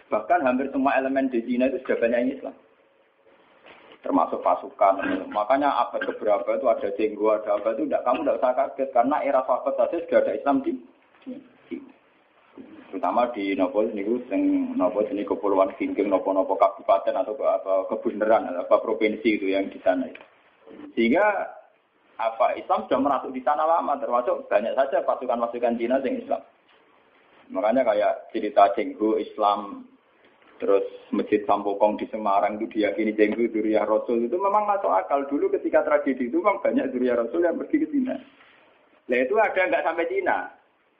Bahkan 0.08 0.40
hampir 0.42 0.72
semua 0.72 0.96
elemen 0.96 1.28
di 1.28 1.44
Cina 1.44 1.68
itu 1.68 1.84
sudah 1.84 2.00
banyak 2.00 2.18
yang 2.18 2.32
Islam. 2.40 2.54
Termasuk 4.00 4.40
pasukan. 4.40 5.28
Makanya 5.28 5.68
abad 5.84 6.00
keberapa 6.08 6.48
itu 6.56 6.66
ada 6.72 6.88
jenggo, 6.96 7.28
ada 7.36 7.60
apa 7.60 7.76
itu 7.76 7.84
enggak, 7.84 8.02
kamu 8.08 8.24
tidak 8.24 8.38
usah 8.40 8.52
kaget. 8.56 8.88
Karena 8.96 9.16
era 9.20 9.40
sahabat 9.44 9.74
saja 9.76 9.96
sudah 10.00 10.18
ada 10.24 10.32
Islam 10.32 10.56
di 10.64 10.72
terutama 12.90 13.30
di 13.30 13.54
nopo 13.54 13.86
ini 13.86 14.02
sing 14.26 14.74
nopo 14.74 15.06
ini 15.06 15.22
kepulauan 15.22 15.70
King-King, 15.78 16.10
nopo-nopo 16.10 16.58
kabupaten 16.58 17.14
atau 17.14 17.38
apa 17.38 17.86
kebenaran 17.86 18.50
atau 18.50 18.82
provinsi 18.82 19.38
itu 19.38 19.46
yang 19.52 19.70
di 19.70 19.78
sana. 19.84 20.10
Sehingga 20.98 21.59
apa 22.20 22.52
Islam 22.60 22.84
sudah 22.84 23.00
merasuk 23.00 23.32
di 23.32 23.40
sana 23.40 23.64
lama 23.64 23.96
termasuk 23.96 24.44
banyak 24.52 24.76
saja 24.76 25.00
pasukan-pasukan 25.08 25.80
Cina 25.80 25.96
yang 26.04 26.20
Islam. 26.20 26.42
Makanya 27.50 27.82
kayak 27.82 28.12
cerita 28.30 28.70
Jenggo 28.76 29.16
Islam 29.16 29.88
terus 30.60 30.84
Masjid 31.08 31.40
Sampokong 31.48 31.96
di 31.96 32.04
Semarang 32.12 32.60
itu 32.60 32.76
diyakini 32.76 33.16
Jenggo 33.16 33.48
Duriya 33.48 33.88
Rasul 33.88 34.28
itu 34.28 34.36
memang 34.36 34.68
masuk 34.68 34.92
akal 34.92 35.24
dulu 35.26 35.48
ketika 35.56 35.80
tragedi 35.82 36.28
itu 36.28 36.38
memang 36.38 36.60
banyak 36.60 36.92
Duriya 36.92 37.16
Rasul 37.16 37.42
yang 37.42 37.56
pergi 37.56 37.76
ke 37.80 37.88
Cina. 37.88 38.14
Nah 39.08 39.18
itu 39.18 39.34
ada 39.40 39.60
nggak 39.66 39.84
sampai 39.88 40.10
Cina. 40.12 40.38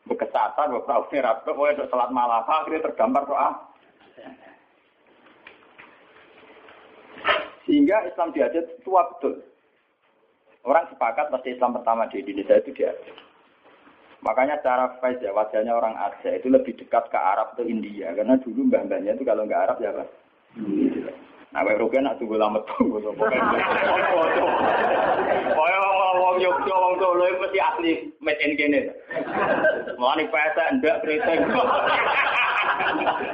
Bekesatan, 0.00 0.72
beberapa 0.72 1.12
rapat, 1.12 1.44
pokoknya 1.44 1.84
sholat 1.92 2.08
malam, 2.08 2.40
akhirnya 2.40 2.88
tergambar 2.88 3.28
doa. 3.28 3.50
Sehingga 7.68 8.08
Islam 8.08 8.32
di 8.32 8.40
Aceh 8.40 8.80
tua 8.80 9.06
betul. 9.12 9.49
Orang 10.60 10.84
sepakat 10.92 11.32
pasti 11.32 11.56
Islam 11.56 11.72
pertama 11.72 12.04
di 12.12 12.20
Indonesia 12.20 12.60
itu 12.60 12.70
dia. 12.76 12.92
Makanya 14.20 14.60
cara 14.60 15.00
face 15.00 15.24
ya 15.24 15.32
wajahnya 15.32 15.72
orang 15.72 15.96
Aceh 15.96 16.36
itu 16.36 16.52
lebih 16.52 16.76
dekat 16.76 17.08
ke 17.08 17.16
Arab 17.16 17.56
atau 17.56 17.64
India 17.64 18.12
karena 18.12 18.36
dulu 18.36 18.68
mbah-mbahnya 18.68 19.16
itu 19.16 19.24
kalau 19.24 19.48
nggak 19.48 19.64
Arab 19.64 19.80
ya 19.80 19.96
apa? 19.96 20.04
Nah, 21.50 21.66
Pak 21.66 21.82
Rugen 21.82 22.06
nak 22.06 22.20
tunggu 22.20 22.38
lama 22.38 22.62
tunggu 22.62 23.00
pokoknya. 23.00 23.42
Pokoknya 25.50 25.78
wong 26.20 26.36
Yogyo, 26.38 26.74
wong 26.78 26.94
Solo 27.02 27.24
itu 27.26 27.38
mesti 27.42 27.58
asli 27.58 27.92
made 28.22 28.38
in 28.44 28.54
kene. 28.54 28.80
Mulane 29.98 30.30
pesa 30.30 30.78
ndak 30.78 31.00
keriting. 31.02 31.40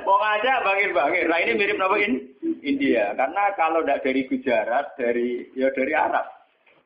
Wong 0.08 0.20
aja 0.22 0.64
bangir-bangir. 0.64 1.28
Nah 1.28 1.38
ini 1.44 1.52
mirip 1.60 1.76
apa 1.76 1.96
ini? 2.00 2.16
India. 2.64 3.12
Karena 3.18 3.52
kalau 3.58 3.84
ndak 3.84 4.00
dari 4.00 4.24
Gujarat, 4.24 4.96
dari 4.96 5.52
ya 5.52 5.68
dari 5.76 5.92
Arab. 5.92 6.24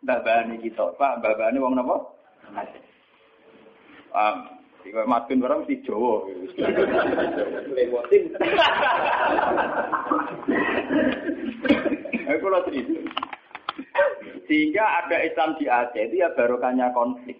Mbah 0.00 0.24
kita, 0.64 0.96
Pak, 0.96 1.20
mbah 1.20 1.34
bani 1.36 1.60
wong 1.60 1.76
napa? 1.76 1.96
Um, 4.10 4.36
Jika 4.80 5.04
matun 5.04 5.44
barang 5.44 5.68
mesti 5.68 5.84
Jawa. 5.84 6.24
Lewatin. 7.76 8.32
Aku 12.32 12.46
lo 12.48 12.64
cerita. 12.64 12.96
Sehingga 14.48 15.04
ada 15.04 15.16
Islam 15.20 15.60
di 15.60 15.68
Aceh 15.68 16.00
itu 16.00 16.24
ya 16.24 16.32
barokahnya 16.32 16.96
konflik. 16.96 17.38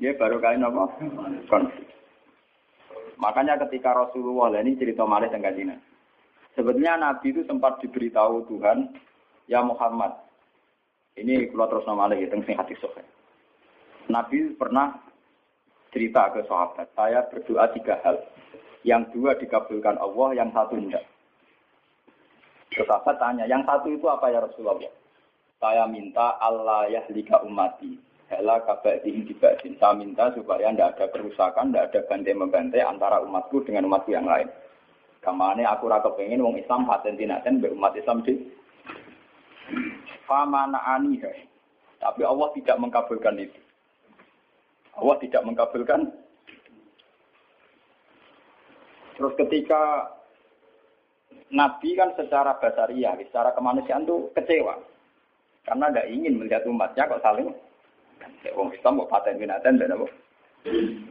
Ya 0.00 0.16
barokahnya 0.16 0.72
apa? 0.72 0.84
Konflik. 1.44 1.88
Makanya 3.20 3.60
ketika 3.68 3.92
Rasulullah 3.92 4.52
ini 4.56 4.80
cerita 4.80 5.04
malih 5.04 5.28
tentang. 5.28 5.76
Sebetulnya 6.56 6.96
Nabi 6.96 7.36
itu 7.36 7.44
sempat 7.44 7.84
diberitahu 7.84 8.48
Tuhan, 8.48 8.96
ya 9.44 9.60
Muhammad, 9.60 10.25
ini 11.16 11.48
kalau 11.48 11.66
terus 11.72 11.88
nama 11.88 12.12
lagi 12.12 12.28
tentang 12.28 12.44
sing 12.44 12.56
hati 12.60 12.76
sohe. 12.76 13.00
Nabi 14.12 14.52
pernah 14.54 15.00
cerita 15.90 16.28
ke 16.30 16.44
sahabat, 16.44 16.92
saya 16.92 17.24
berdoa 17.32 17.72
tiga 17.72 17.96
hal. 18.04 18.20
Yang 18.86 19.18
dua 19.18 19.34
dikabulkan 19.34 19.98
Allah, 19.98 20.28
yang 20.36 20.52
satu 20.54 20.78
tidak. 20.78 21.02
Sahabat 22.76 23.16
tanya, 23.16 23.48
yang 23.48 23.64
satu 23.64 23.88
itu 23.90 24.06
apa 24.06 24.30
ya 24.30 24.44
Rasulullah? 24.44 24.78
Saya 25.56 25.88
minta 25.88 26.36
Allah 26.38 26.86
yahlika 26.92 27.40
umati. 27.42 27.96
Hela 28.28 28.60
kabaihin 28.68 29.24
dibadin. 29.24 29.78
Saya 29.80 29.96
minta 29.96 30.28
supaya 30.36 30.68
tidak 30.70 30.98
ada 30.98 31.06
kerusakan, 31.14 31.72
tidak 31.72 31.94
ada 31.94 32.00
bantai-membantai 32.10 32.82
antara 32.84 33.22
umatku 33.24 33.64
dengan 33.64 33.88
umatku 33.88 34.12
yang 34.12 34.28
lain. 34.28 34.50
Kamane 35.24 35.66
aku 35.66 35.90
raka 35.90 36.12
pengen 36.14 36.44
wong 36.44 36.54
Islam 36.60 36.86
paten 36.86 37.18
tinaten 37.18 37.58
umat 37.58 37.94
Islam 37.98 38.22
di 38.22 38.34
famana 40.28 40.78
aniha. 40.96 41.32
Tapi 41.96 42.22
Allah 42.22 42.48
tidak 42.54 42.76
mengkabulkan 42.78 43.36
itu. 43.40 43.58
Allah 44.96 45.16
tidak 45.20 45.42
mengkabulkan. 45.44 46.00
Terus 49.16 49.32
ketika 49.40 50.12
Nabi 51.50 51.96
kan 51.96 52.12
secara 52.18 52.58
basaria, 52.60 53.16
secara 53.16 53.54
kemanusiaan 53.56 54.04
itu 54.04 54.28
kecewa. 54.36 54.76
Karena 55.64 55.90
tidak 55.90 56.08
ingin 56.12 56.38
melihat 56.38 56.62
umatnya 56.68 57.10
kok 57.10 57.24
saling 57.24 57.50
Wong 58.54 58.72
Islam 58.72 59.02
kok 59.02 59.10
paten 59.12 59.36
binatan 59.36 59.76
dan 59.76 59.92
apa? 59.92 60.06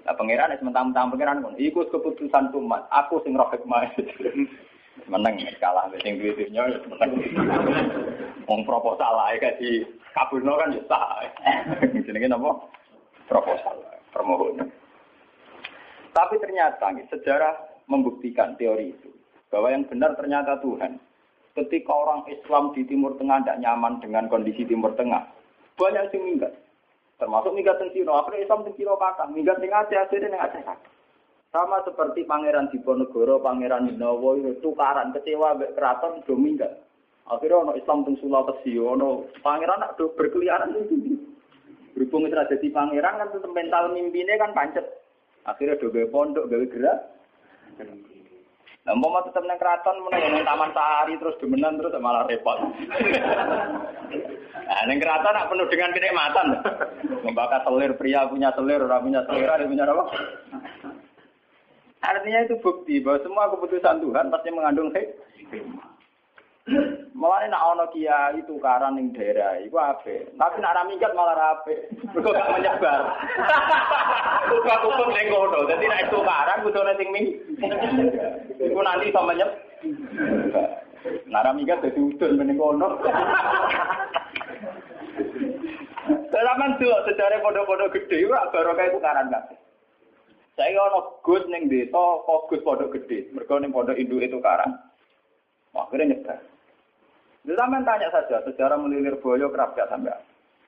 Nah 0.04 0.16
pangeran 0.16 0.52
es 0.52 0.64
mentang-mentang 0.64 1.12
pangeran 1.14 1.44
pun 1.44 1.56
ikut 1.56 1.88
keputusan 1.92 2.52
umat. 2.56 2.88
Aku 2.92 3.24
sing 3.24 3.36
roh 3.36 3.48
hikmah. 3.52 3.88
menang 5.06 5.36
kalah 5.60 5.92
sing 6.02 6.18
duwe 6.18 6.34
dunya 6.34 6.64
menang. 6.88 7.12
Wong 8.48 8.62
proposal 8.64 9.16
ae 9.30 9.38
kaji 9.38 9.84
kabulno 10.16 10.56
kan 10.56 10.76
ya 10.76 10.82
sah. 10.88 11.28
Jenenge 12.06 12.32
napa? 12.32 12.72
Proposal, 13.26 13.82
permohonan. 14.14 14.70
Tapi 16.16 16.36
ternyata 16.40 16.94
sejarah 17.12 17.58
membuktikan 17.92 18.56
teori 18.56 18.96
itu 18.96 19.10
bahwa 19.52 19.74
yang 19.74 19.84
benar 19.90 20.16
ternyata 20.16 20.62
Tuhan. 20.62 21.02
Ketika 21.56 21.88
orang 21.88 22.28
Islam 22.28 22.76
di 22.76 22.84
Timur 22.84 23.16
Tengah 23.16 23.40
tidak 23.40 23.64
nyaman 23.64 24.04
dengan 24.04 24.28
kondisi 24.28 24.68
Timur 24.68 24.92
Tengah, 25.00 25.24
banyak 25.80 26.12
yang 26.12 26.24
minggat. 26.28 26.52
Termasuk 27.16 27.56
minggat 27.56 27.80
di 27.80 27.96
Cina. 27.96 28.12
Akhirnya 28.20 28.44
Islam 28.44 28.68
di 28.68 28.76
Cina 28.76 28.92
kata, 29.00 29.32
minggat 29.32 29.64
di 29.64 29.72
Aceh, 29.72 29.96
akhirnya 29.96 30.36
di 30.36 30.40
Aceh. 30.40 30.64
Sama 31.56 31.80
seperti 31.88 32.28
Pangeran 32.28 32.68
Diponegoro, 32.68 33.40
Pangeran 33.40 33.88
Dinawa 33.88 34.36
itu 34.36 34.60
tukaran 34.60 35.16
kecewa 35.16 35.56
keraton 35.72 36.20
do 36.28 36.36
minggat. 36.36 36.84
Akhirnya 37.32 37.64
ono 37.64 37.72
Islam 37.80 38.04
teng 38.04 38.20
Sulawesi, 38.20 38.76
ono 38.76 39.32
pangeran 39.40 39.80
nak 39.80 39.96
do 39.96 40.12
berkeliaran 40.20 40.76
itu. 40.76 41.16
Berhubung 41.96 42.28
itu 42.28 42.36
jadi 42.36 42.68
pangeran 42.76 43.24
kan 43.24 43.32
tetap 43.32 43.56
mental 43.56 43.88
mimpinya 43.96 44.36
kan 44.36 44.52
pancet. 44.52 44.84
Akhirnya 45.48 45.80
do 45.80 45.96
gawe 45.96 46.12
pondok, 46.12 46.52
gawe 46.52 46.66
gerak. 46.68 47.00
Mau 48.86 49.18
tetap 49.24 49.42
neng 49.48 49.58
keraton, 49.58 49.98
mau 50.04 50.12
neng 50.12 50.44
taman 50.44 50.76
sehari 50.76 51.16
terus 51.18 51.40
demenan 51.40 51.80
terus 51.80 51.96
malah 52.04 52.28
repot. 52.28 52.62
nah, 54.68 54.82
neng 54.86 55.00
keraton 55.00 55.34
nak 55.34 55.48
penuh 55.50 55.72
dengan 55.72 55.96
kenikmatan. 55.96 56.48
Membakar 57.24 57.64
selir 57.64 57.96
pria 57.96 58.28
punya 58.28 58.52
selir, 58.54 58.86
orang 58.86 59.08
punya 59.08 59.24
selir, 59.26 59.50
ada 59.50 59.66
punya 59.66 59.88
apa? 59.88 60.04
Artinya 62.04 62.40
itu 62.44 62.56
bukti 62.60 63.00
bahwa 63.00 63.24
semua 63.24 63.52
keputusan 63.54 64.04
Tuhan 64.04 64.32
pasti 64.34 64.50
mengandung 64.52 64.92
hikmah. 64.92 65.96
Malah 67.14 67.46
nak 67.46 67.66
ono 67.78 67.86
kiai 67.94 68.42
tukaran 68.50 68.98
ning 68.98 69.14
daerah 69.14 69.62
iku 69.62 69.78
ape. 69.78 70.34
Tapi 70.34 70.58
nak 70.58 70.74
ra 70.74 70.84
minggat 70.90 71.14
malah 71.14 71.38
ape. 71.62 71.94
Mergo 72.10 72.34
gak 72.34 72.52
menyebar. 72.58 73.02
Kok 74.50 74.82
kumpul 74.82 75.10
ning 75.14 75.30
kono. 75.30 75.70
Dadi 75.70 75.86
nek 75.86 76.10
tukaran 76.10 76.66
kudune 76.66 76.94
sing 76.98 77.10
ming. 77.14 77.26
Iku 78.58 78.80
nanti 78.82 79.14
iso 79.14 79.22
menyep. 79.22 79.50
Nak 81.30 81.44
ra 81.46 81.52
minggat 81.54 81.86
dadi 81.86 82.02
udun 82.02 82.42
ning 82.42 82.58
kono. 82.58 82.98
Tuh 86.76 86.92
sejarah 87.08 87.40
pondok-pondok 87.40 87.96
gede, 87.96 88.28
ora 88.28 88.52
barokah 88.52 88.92
tukaran 88.92 89.32
gak. 89.32 89.48
Saya 90.56 90.80
ono 90.88 91.20
gus 91.20 91.44
ning 91.52 91.68
desa, 91.68 92.00
kok 92.24 92.48
gus 92.48 92.64
pondok 92.64 92.96
gede. 92.96 93.28
Mergo 93.36 93.60
ning 93.60 93.76
pondok 93.76 94.00
induk 94.00 94.24
itu 94.24 94.40
karan. 94.40 94.72
Akhirnya 95.76 96.16
nyebar. 96.16 96.40
Zaman 97.46 97.86
tanya 97.86 98.10
saja, 98.10 98.42
sejarah 98.42 98.80
melilir 98.80 99.20
boyo 99.22 99.52
kerap 99.54 99.78
gak 99.78 99.92
sampai. 99.92 100.16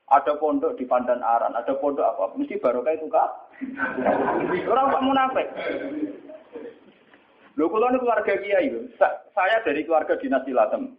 Ada 0.08 0.40
pondok 0.40 0.78
di 0.78 0.86
Pandan 0.86 1.24
Aran, 1.24 1.56
ada 1.56 1.74
pondok 1.80 2.06
apa? 2.06 2.36
Mesti 2.38 2.62
barokah 2.62 2.94
itu 2.96 3.08
kak. 3.10 3.32
Orang 4.72 4.94
kamu 4.94 5.08
munafik. 5.12 5.48
Lho 7.58 7.66
kalau 7.74 7.90
ini 7.90 7.98
keluarga 7.98 8.34
kiai, 8.38 8.70
saya 9.34 9.58
dari 9.66 9.82
keluarga 9.82 10.14
dinasti 10.22 10.54
Latem. 10.54 10.94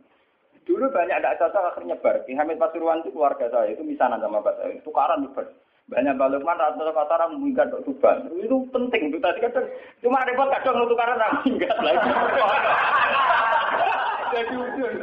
Dulu 0.66 0.90
banyak 0.92 1.16
tidak 1.16 1.38
cocok 1.40 1.64
akhirnya 1.72 1.96
bar. 2.02 2.20
Ki 2.28 2.36
Hamid 2.36 2.60
Pasuruan 2.60 3.00
itu 3.00 3.14
keluarga 3.14 3.48
saya, 3.48 3.72
itu 3.72 3.80
misanan 3.80 4.20
sama 4.20 4.44
bapak 4.44 4.60
saya. 4.60 4.82
Tukaran 4.84 5.30
bar. 5.32 5.48
Banyak 5.88 6.20
balukman 6.20 6.60
rata 6.60 6.84
kata 6.84 7.16
orang 7.16 7.40
meninggal 7.40 7.72
dok 7.72 7.88
tuban. 7.88 8.28
Itu 8.44 8.60
penting. 8.68 9.08
Itu 9.08 9.16
tadi 9.24 9.40
kan 9.40 9.64
cuma 10.04 10.20
repot 10.28 10.52
kadang 10.52 10.84
nutukaran 10.84 11.16
orang 11.16 11.40
meninggal 11.40 11.78
lagi. 11.80 12.10
Jadi 14.36 14.52
ujung. 14.52 14.94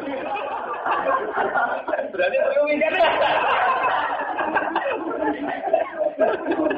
Berarti 2.13 2.37
terus 2.37 3.17
kan? 3.17 3.33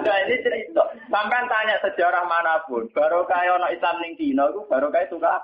Nah 0.08 0.18
ini 0.24 0.36
cerita. 0.40 0.84
Sampai 1.12 1.44
tanya 1.52 1.76
sejarah 1.84 2.24
mana 2.26 2.64
pun, 2.66 2.88
baru 2.96 3.28
kaya 3.28 3.60
orang 3.60 3.76
Islam 3.76 4.00
ning 4.00 4.16
Cina 4.16 4.48
itu 4.50 4.64
baru 4.72 4.88
kaya 4.88 5.12
suka 5.12 5.44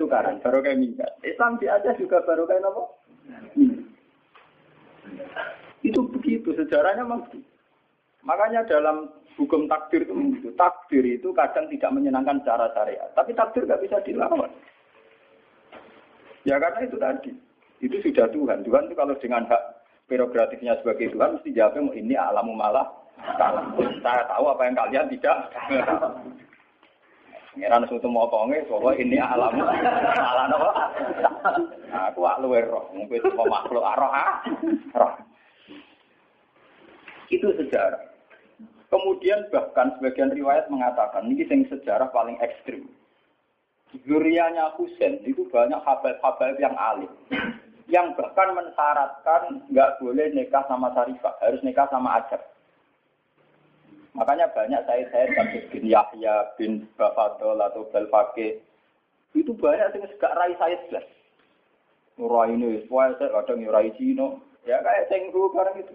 tukaran, 0.00 0.40
baru 0.40 0.64
kaya 0.64 0.80
minggat. 0.80 1.12
Islam 1.24 1.60
di 1.60 1.68
Aceh 1.68 1.96
juga 2.00 2.24
baru 2.24 2.48
kaya 2.48 2.64
apa? 2.64 2.82
Itu 5.82 6.00
begitu 6.08 6.56
sejarahnya 6.56 7.04
memang 7.04 7.28
Makanya 8.22 8.62
dalam 8.70 9.10
hukum 9.34 9.66
takdir 9.66 10.06
itu 10.06 10.14
begitu. 10.14 10.48
Takdir 10.54 11.04
itu 11.04 11.28
kadang 11.34 11.66
tidak 11.70 11.90
menyenangkan 11.90 12.38
secara 12.42 12.70
syariat, 12.70 13.10
tapi 13.18 13.34
takdir 13.34 13.66
nggak 13.66 13.82
bisa 13.82 13.98
dilawan. 14.06 14.50
Ya 16.46 16.58
karena 16.58 16.80
itu 16.86 16.96
tadi. 16.98 17.32
Itu 17.82 17.98
sudah 17.98 18.30
Tuhan. 18.30 18.62
Tuhan 18.62 18.86
itu 18.86 18.94
kalau 18.94 19.14
dengan 19.18 19.42
hak 19.50 19.62
prerogatifnya 20.06 20.78
sebagai 20.78 21.10
Tuhan 21.10 21.38
mesti 21.38 21.50
jawabnya 21.50 21.90
ini 21.98 22.14
alamu 22.14 22.54
malah 22.54 22.86
Saya 24.02 24.22
tahu 24.26 24.50
apa 24.50 24.62
yang 24.66 24.74
kalian 24.74 25.06
tidak. 25.14 25.36
Ngeran 27.52 27.84
suatu 27.84 28.08
motonge 28.08 28.64
bahwa 28.64 28.96
ini 28.96 29.20
alam 29.20 29.52
malah 29.52 30.46
apa? 30.48 30.70
Nah, 31.92 32.08
aku 32.08 32.24
ak 32.24 32.40
luwe 32.40 32.64
roh, 32.64 32.88
mungkin 32.96 33.20
itu 33.20 33.28
makhluk 33.36 33.84
roh 33.84 34.08
ah. 34.08 34.40
Roh. 34.96 35.12
Itu 37.28 37.52
sejarah. 37.52 38.11
Kemudian 38.92 39.48
bahkan 39.48 39.96
sebagian 39.96 40.28
riwayat 40.36 40.68
mengatakan 40.68 41.24
ini 41.24 41.48
yang 41.48 41.64
sejarah 41.72 42.12
paling 42.12 42.36
ekstrim. 42.44 42.84
Zurianya 44.04 44.76
Husain 44.76 45.24
itu 45.24 45.48
banyak 45.48 45.80
habaib-habaib 45.80 46.60
yang 46.60 46.76
alim 46.76 47.12
yang 47.92 48.16
bahkan 48.16 48.56
mensyaratkan 48.56 49.68
nggak 49.68 50.00
boleh 50.00 50.32
nikah 50.32 50.64
sama 50.64 50.88
Sarifah, 50.96 51.36
harus 51.44 51.60
nikah 51.60 51.84
sama 51.92 52.20
Ajar. 52.24 52.40
Makanya 54.16 54.48
banyak 54.52 54.80
saya 54.88 55.04
saya 55.08 55.28
kasus 55.32 55.64
bin 55.72 55.88
Yahya 55.88 56.56
bin 56.60 56.88
Bafadol 56.96 57.60
atau 57.60 57.88
Belfake 57.88 58.60
itu 59.32 59.52
banyak 59.56 59.96
yang 59.96 60.04
gak 60.20 60.36
rai 60.36 60.52
saya 60.60 60.76
jelas. 60.88 61.04
Nurai 62.20 62.52
ini, 62.52 62.84
saya 62.92 63.16
kadang 63.16 63.64
rai 63.72 63.88
Cino, 63.96 64.44
ya 64.68 64.84
kayak 64.84 65.08
cenggu 65.08 65.48
barang 65.48 65.80
itu. 65.80 65.94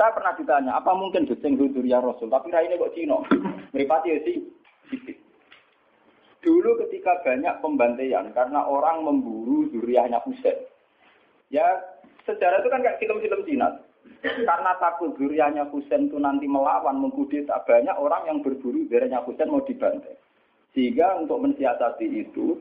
Saya 0.00 0.16
pernah 0.16 0.32
ditanya, 0.32 0.80
apa 0.80 0.96
mungkin 0.96 1.28
cenggu 1.28 1.76
Durya 1.76 2.00
Rasul, 2.00 2.32
tapi 2.32 2.48
rai 2.48 2.72
ini 2.72 2.80
kok 2.80 2.96
Cino? 2.96 3.20
Meripati 3.76 4.08
ya 4.08 4.18
sih, 4.24 4.40
Dulu 6.40 6.80
ketika 6.88 7.20
banyak 7.20 7.60
pembantaian 7.60 8.32
karena 8.32 8.64
orang 8.64 9.04
memburu 9.04 9.68
zuriahnya 9.76 10.24
Husain. 10.24 10.56
Ya 11.52 11.68
sejarah 12.24 12.64
itu 12.64 12.72
kan 12.72 12.80
kayak 12.80 12.96
film-film 12.96 13.44
Cina. 13.44 13.76
Karena 14.24 14.72
takut 14.80 15.12
zuriahnya 15.20 15.68
Husain 15.68 16.08
itu 16.08 16.16
nanti 16.16 16.48
melawan, 16.48 16.96
mengkudeta, 16.96 17.60
banyak 17.68 17.92
orang 17.92 18.24
yang 18.24 18.38
berburu 18.40 18.88
zuriahnya 18.88 19.20
Husain 19.28 19.52
mau 19.52 19.60
dibantai. 19.60 20.16
Sehingga 20.72 21.20
untuk 21.20 21.44
mensiasati 21.44 22.08
itu, 22.08 22.56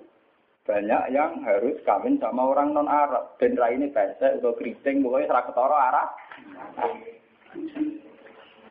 banyak 0.68 1.16
yang 1.16 1.40
harus 1.48 1.80
kawin 1.88 2.20
sama 2.20 2.52
orang 2.52 2.76
non 2.76 2.92
Arab. 2.92 3.40
Dan 3.40 3.56
ini 3.56 3.88
pesek 3.96 4.44
atau 4.44 4.60
keriting, 4.60 5.08
pokoknya 5.08 5.32
serah 5.32 5.46
ketara 5.48 5.78
arah. 5.88 6.08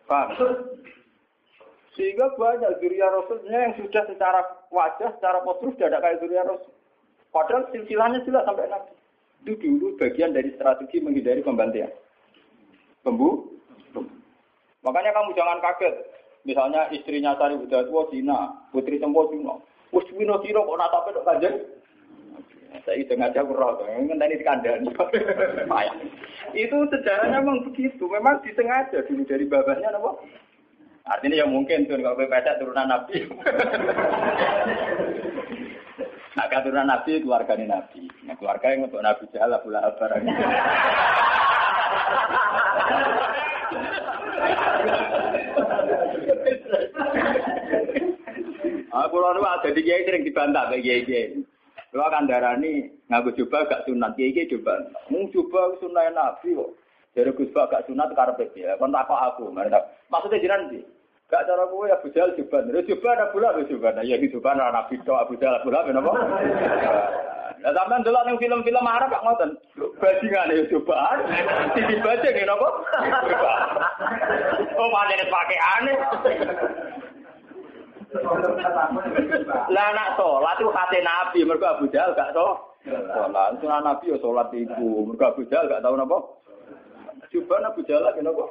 Paham? 0.08 0.28
Sehingga 1.98 2.30
banyak 2.38 2.78
zuriya 2.78 3.10
Rasulnya 3.10 3.58
yang 3.68 3.74
sudah 3.74 4.06
secara 4.06 4.40
wajah, 4.70 5.18
secara 5.18 5.42
postur 5.42 5.74
sudah 5.74 5.90
ada 5.90 5.98
kayak 5.98 6.22
zuriya 6.22 6.46
Rasul. 6.46 6.72
Padahal 7.34 7.66
silsilahnya 7.74 8.22
jelas 8.22 8.46
sampai 8.46 8.70
Nabi. 8.70 8.94
Itu 9.42 9.54
dulu 9.58 9.98
bagian 9.98 10.30
dari 10.30 10.54
strategi 10.54 11.02
menghindari 11.02 11.42
pembantaian. 11.42 11.90
Pembu? 13.02 13.58
Makanya 14.86 15.10
kamu 15.10 15.34
jangan 15.34 15.58
kaget. 15.58 15.94
Misalnya 16.46 16.86
istrinya 16.94 17.34
Sari 17.36 17.58
tua 17.66 18.08
Cina, 18.14 18.56
putri 18.70 19.02
Tempo 19.02 19.26
Cina. 19.28 19.58
Wes 19.90 20.06
Cina 20.08 20.38
kok 20.38 20.78
natape 20.78 21.08
kok 21.18 21.26
kanjeng? 21.26 21.56
Saya 22.68 23.00
itu 23.00 23.12
ngajak 23.16 23.48
kurang, 23.48 23.80
ngenteni 23.84 24.40
dikandani. 24.40 24.92
itu 26.56 26.76
sejarahnya 26.92 27.40
memang 27.40 27.64
begitu, 27.64 28.04
memang 28.08 28.44
disengaja 28.44 29.04
dulu 29.08 29.24
dari 29.24 29.44
babahnya 29.48 29.92
apa? 29.92 30.20
Artinya 31.08 31.40
ya 31.40 31.46
mungkin 31.48 31.88
tuh 31.88 31.96
kalau 31.96 32.20
pesek 32.20 32.60
turunan 32.60 32.84
Nabi. 32.84 33.24
nah, 36.36 36.60
turunan 36.60 36.88
Nabi 36.92 37.24
keluarga 37.24 37.56
ini 37.56 37.64
Nabi. 37.64 38.04
Nah, 38.28 38.36
keluarga 38.36 38.76
yang 38.76 38.84
untuk 38.84 39.00
Nabi 39.00 39.24
Jahal 39.32 39.56
Abu 39.56 39.72
Lahab 39.72 39.96
barang. 39.96 40.24
Aku 48.88 49.16
lalu 49.16 49.40
ada 49.46 49.68
di 49.72 49.80
kiai 49.80 50.04
sering 50.04 50.28
dibantah 50.28 50.68
kiai 50.76 51.08
kiai. 51.08 51.40
Darah 51.92 52.52
ini 52.60 52.92
ngaku 53.08 53.32
coba 53.44 53.64
gak 53.64 53.88
sunat 53.88 54.12
kiai 54.20 54.36
kiai 54.36 54.50
coba. 54.52 54.76
Mau 55.08 55.24
coba 55.32 55.72
sunat 55.80 56.12
nabi 56.12 56.52
kok. 56.52 56.70
Jadi 57.16 57.30
Gus 57.32 57.48
gak 57.56 57.88
sunat 57.88 58.12
karena 58.12 58.44
ya. 58.52 58.76
Kon 58.76 58.92
tak 58.92 59.08
aku. 59.08 59.48
Maksudnya 60.12 60.42
jiran 60.44 60.68
sih. 60.68 60.84
Gak 61.28 61.44
cara 61.48 61.64
gue 61.68 61.92
Abu 61.92 62.08
Jahal 62.12 62.36
juban. 62.36 62.68
Ya 62.72 62.80
juban 62.84 63.20
Abu 63.20 63.36
Lahab 63.40 63.64
juban. 63.68 64.00
Ya 64.04 64.16
juban 64.20 64.60
ora 64.60 64.72
Nabi 64.72 65.00
to 65.04 65.12
Abu 65.16 65.36
Jahal 65.40 65.60
Abu 65.60 65.68
Lahab 65.72 65.92
napa? 65.92 66.12
Lah 67.64 67.72
sampean 67.76 68.04
delok 68.04 68.24
ning 68.28 68.36
film-film 68.40 68.84
Arab 68.84 69.12
kok 69.12 69.24
ngoten. 69.24 69.50
Bajingan 69.96 70.52
ya 70.52 70.64
juban. 70.68 71.16
Sisi 71.72 71.96
baca 72.04 72.28
nggih 72.28 72.44
napa? 72.44 72.68
Oh 74.78 74.88
pancen 74.94 75.26
pakaiane. 75.26 75.92
Lah 79.68 79.88
nak 79.92 80.16
salat 80.16 80.56
itu 80.56 80.72
hati 80.72 80.98
Nabi 81.04 81.38
mergo 81.44 81.66
Abu 81.68 81.86
Jahal 81.92 82.16
gak 82.16 82.32
so. 82.32 82.72
Sholat. 82.88 83.60
Sunnah 83.60 83.84
Nabi 83.84 84.12
ya 84.12 84.16
sholat 84.24 84.48
iku. 84.56 85.04
Mergo 85.04 85.24
Abu 85.28 85.44
Jahal 85.52 85.68
gak 85.68 85.84
tahu 85.84 85.94
napa. 85.98 86.18
Coba 87.28 87.56
Abu 87.68 87.80
Jahal 87.84 88.08
kenapa? 88.16 88.44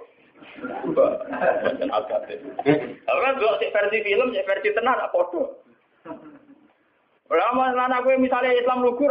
Coba. 0.85 1.05
Dan 1.81 1.89
agak 1.89 2.29
Ora 3.09 3.29
kok 3.33 3.57
sik 3.57 3.73
versi 3.73 3.97
film, 4.05 4.29
sik 4.29 4.45
versi 4.45 4.69
tenan 4.77 5.01
apa 5.01 5.09
padha. 5.09 5.43
Ora 7.33 7.73
lan 7.73 7.97
aku 7.97 8.13
misalnya 8.21 8.53
Islam 8.53 8.85
lugu 8.85 9.09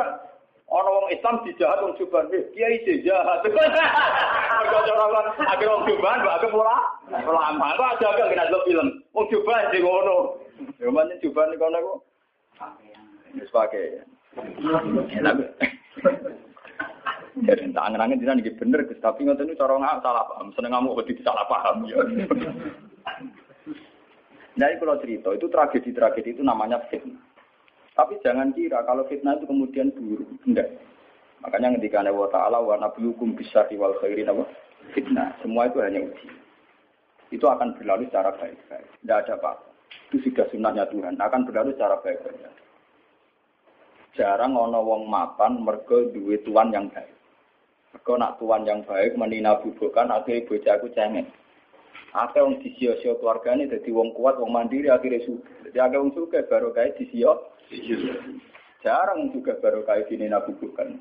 Ana 0.66 0.90
wong 0.90 1.06
Islam 1.14 1.46
dijahat 1.46 1.78
wong 1.78 1.94
Juban, 1.94 2.26
eh, 2.34 2.42
kiai 2.50 2.82
jahat. 3.06 3.46
Mergo 4.66 4.78
cara 4.82 5.04
kan 5.14 5.26
akhir 5.46 5.68
wong 5.70 5.86
Juban 5.86 6.18
mbok 6.26 6.36
agak 6.42 6.50
pola. 6.50 6.76
Pola 7.06 7.40
amal 7.54 7.70
kok 7.78 7.90
aja 7.94 8.06
agak 8.10 8.34
kena 8.34 8.50
film. 8.66 8.88
Wong 9.14 9.26
Juban 9.30 9.70
sing 9.70 9.86
ngono. 9.86 10.42
Ya 10.82 10.90
men 10.90 11.14
Juban 11.22 11.54
kono 11.54 11.78
kok. 11.78 11.98
Wis. 13.38 13.52
Enak. 15.14 15.38
Ya 17.46 17.52
tak 17.52 17.84
angen-angen 17.84 18.18
dina 18.18 18.34
iki 18.40 18.56
bener 18.56 18.88
Gus, 18.88 18.96
tapi 19.04 19.28
ngoten 19.28 19.44
niku 19.44 19.60
cara 19.60 19.76
nggak 19.76 20.00
salah 20.02 20.24
paham. 20.24 20.50
Seneng 20.56 20.72
ngamuk 20.72 21.04
kok 21.04 21.14
salah 21.20 21.46
paham 21.46 21.84
ya. 21.84 22.00
Nah, 24.56 24.72
kalau 24.80 24.96
cerita 25.04 25.36
itu 25.36 25.52
tragedi-tragedi 25.52 26.40
itu 26.40 26.42
namanya 26.42 26.80
fitnah. 26.88 27.25
Tapi 27.97 28.20
jangan 28.20 28.53
kira 28.53 28.84
kalau 28.84 29.09
fitnah 29.09 29.40
itu 29.40 29.49
kemudian 29.49 29.88
buruk. 29.97 30.28
Enggak. 30.44 30.68
Makanya 31.40 31.80
ketika 31.80 32.05
Allah 32.05 32.28
Ta'ala 32.28 32.59
wa 32.61 32.76
nablukum 32.76 33.32
bisa 33.32 33.64
wal 33.80 33.97
khairin 34.05 34.28
apa? 34.28 34.44
Fitnah. 34.92 35.32
Semua 35.40 35.72
itu 35.72 35.80
hanya 35.80 36.05
uji. 36.05 36.28
Itu 37.32 37.49
akan 37.49 37.74
berlalu 37.80 38.07
secara 38.12 38.36
baik-baik. 38.36 38.86
Tidak 39.01 39.18
ada 39.26 39.34
apa-apa. 39.40 39.66
Itu 40.12 40.22
sudah 40.28 40.47
sunnahnya 40.53 40.84
Tuhan. 40.92 41.16
Akan 41.16 41.49
berlalu 41.49 41.72
secara 41.72 41.97
baik-baik. 42.05 42.53
Jarang 44.16 44.57
ono 44.57 44.80
wong 44.80 45.09
mapan 45.09 45.61
mergo 45.61 46.09
duit 46.09 46.44
tuan 46.44 46.72
yang 46.72 46.88
baik. 46.88 47.12
Mergo 47.92 48.12
nak 48.16 48.36
tuan 48.40 48.64
yang 48.64 48.80
baik 48.84 49.12
menina 49.16 49.61
bubukan 49.61 50.09
akhirnya 50.09 50.49
bojaku 50.49 50.88
cengeng. 50.97 51.28
Akeh 52.16 52.40
wong 52.40 52.64
disio-sio 52.64 53.20
keluargane 53.20 53.68
dadi 53.68 53.92
wong 53.92 54.16
kuat, 54.16 54.40
wong 54.40 54.48
mandiri 54.48 54.88
akhirnya 54.88 55.20
suka. 55.28 55.68
Jadi 55.68 55.96
wong 56.00 56.16
suka 56.16 56.48
baru 56.48 56.72
kayak 56.72 56.96
disio 56.96 57.52
Jarang 58.80 59.34
juga 59.34 59.58
baru 59.60 59.84
kayak 59.84 60.08
gini 60.08 60.30
nabi 60.30 60.54
bukan. 60.56 60.96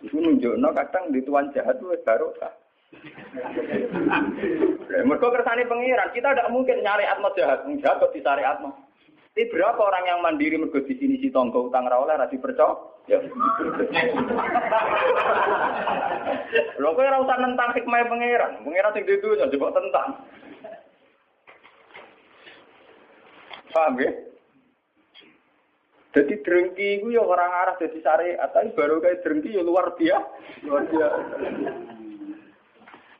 Itu 0.00 0.16
nunjukno 0.16 0.70
kadang 0.72 1.10
di 1.12 1.20
tuan 1.26 1.50
jahat 1.52 1.76
itu 1.76 1.92
baru 2.06 2.30
kah. 2.38 2.54
Mereka 4.86 5.26
kersane 5.34 5.66
pengiran, 5.66 6.14
kita 6.14 6.32
tidak 6.32 6.52
mungkin 6.54 6.80
nyari 6.86 7.04
atmo 7.04 7.34
jahat, 7.34 7.66
jahat 7.82 7.98
kok 7.98 8.14
disari 8.14 8.46
atmo. 8.46 8.72
Tapi 9.36 9.52
berapa 9.52 9.76
orang 9.76 10.04
yang 10.08 10.24
mandiri 10.24 10.56
mergo 10.56 10.80
di 10.80 10.96
sini 10.96 11.20
si 11.20 11.28
tonggo 11.28 11.68
utang 11.68 11.84
rawol 11.84 12.08
rasi 12.08 12.40
percaya? 12.40 12.72
Ya. 13.04 13.20
Lho 16.80 16.88
kowe 16.96 17.04
ora 17.04 17.20
usah 17.20 17.36
nentang 17.44 17.76
hikmah 17.76 18.08
pengiran, 18.08 18.64
pengiran 18.64 18.94
sing 18.96 19.04
dudu 19.04 19.36
coba 19.36 19.76
tentang. 19.76 20.08
Paham 23.74 23.98
ya? 23.98 24.12
Jadi 26.16 26.32
drengki 26.40 27.04
itu 27.04 27.12
ya 27.12 27.20
orang 27.20 27.52
arah 27.52 27.76
jadi 27.76 28.00
syariat, 28.00 28.48
tapi 28.48 28.72
baru 28.72 29.04
kayak 29.04 29.20
drengki 29.20 29.52
ya 29.52 29.60
luar 29.60 29.92
biasa, 30.00 30.64
luar 30.64 30.88
biasa. 30.88 31.20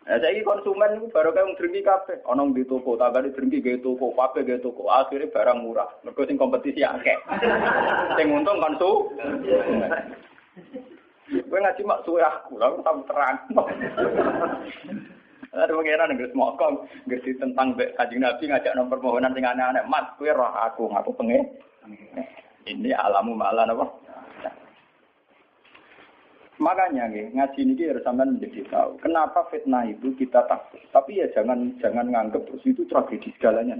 Nah, 0.07 0.23
saya 0.23 0.41
konsumen 0.47 0.97
itu 0.97 1.13
baru 1.13 1.35
kayak 1.37 1.61
drengki 1.61 1.85
kafe, 1.85 2.25
onong 2.25 2.57
di 2.57 2.65
toko, 2.65 2.97
tagadi 2.97 3.37
drengki 3.37 3.61
gaya 3.61 3.77
toko, 3.85 4.17
kafe 4.17 4.49
gaya 4.49 4.65
toko, 4.65 4.89
akhirnya 4.89 5.29
barang 5.29 5.59
murah, 5.61 5.91
mereka 6.09 6.25
sing 6.25 6.41
kompetisi 6.41 6.81
akeh, 6.87 7.21
sing 8.17 8.33
untung 8.33 8.65
konsu. 8.65 9.13
Gue 11.27 11.59
ngaji 11.59 11.83
mak 11.85 12.01
suwe 12.07 12.23
aku, 12.25 12.57
lalu 12.57 12.81
tahu 12.81 13.03
terang. 13.11 13.37
Ada 15.57 15.73
pengiran 15.73 16.13
nggak 16.13 16.31
semua 16.37 16.53
kong, 16.61 16.85
ngerti 17.09 17.41
tentang 17.41 17.73
kajian 17.75 18.21
nabi 18.21 18.45
ngajak 18.45 18.77
nomor 18.77 19.01
permohonan 19.01 19.33
sing 19.33 19.49
aneh-aneh, 19.49 19.83
mat, 19.89 20.13
gue 20.21 20.29
roh 20.29 20.53
aku, 20.53 20.93
aku 20.93 21.17
pengen. 21.17 21.49
Ini 22.67 22.93
alamu 22.93 23.33
malah 23.33 23.65
apa? 23.65 23.87
Makanya 26.57 27.13
nih, 27.13 27.37
ngaji 27.37 27.61
ini 27.69 27.85
harus 27.85 28.01
sampai 28.01 28.33
menjadi 28.33 28.65
tahu. 28.73 28.97
Kenapa 29.05 29.45
fitnah 29.53 29.85
itu 29.85 30.17
kita 30.17 30.41
takut. 30.49 30.81
Tapi 30.89 31.21
ya 31.21 31.29
jangan 31.37 31.77
jangan 31.85 32.09
nganggap 32.09 32.49
terus 32.49 32.65
itu 32.65 32.89
tragedi 32.89 33.29
segalanya. 33.37 33.77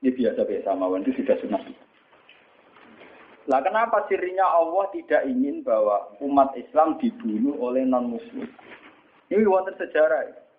Ini 0.00 0.08
biasa-biasa 0.16 0.80
mawon 0.80 1.04
itu 1.04 1.20
sudah 1.20 1.36
sunnah. 1.44 1.60
Lah 3.52 3.60
kenapa 3.60 4.08
sirinya 4.08 4.48
Allah 4.48 4.88
tidak 4.96 5.28
ingin 5.28 5.60
bahwa 5.60 6.16
umat 6.24 6.56
Islam 6.56 6.96
dibunuh 6.96 7.52
oleh 7.60 7.84
non 7.84 8.16
muslim? 8.16 8.48
Ini 9.28 9.44
wonten 9.44 9.76
sejarah. 9.76 10.49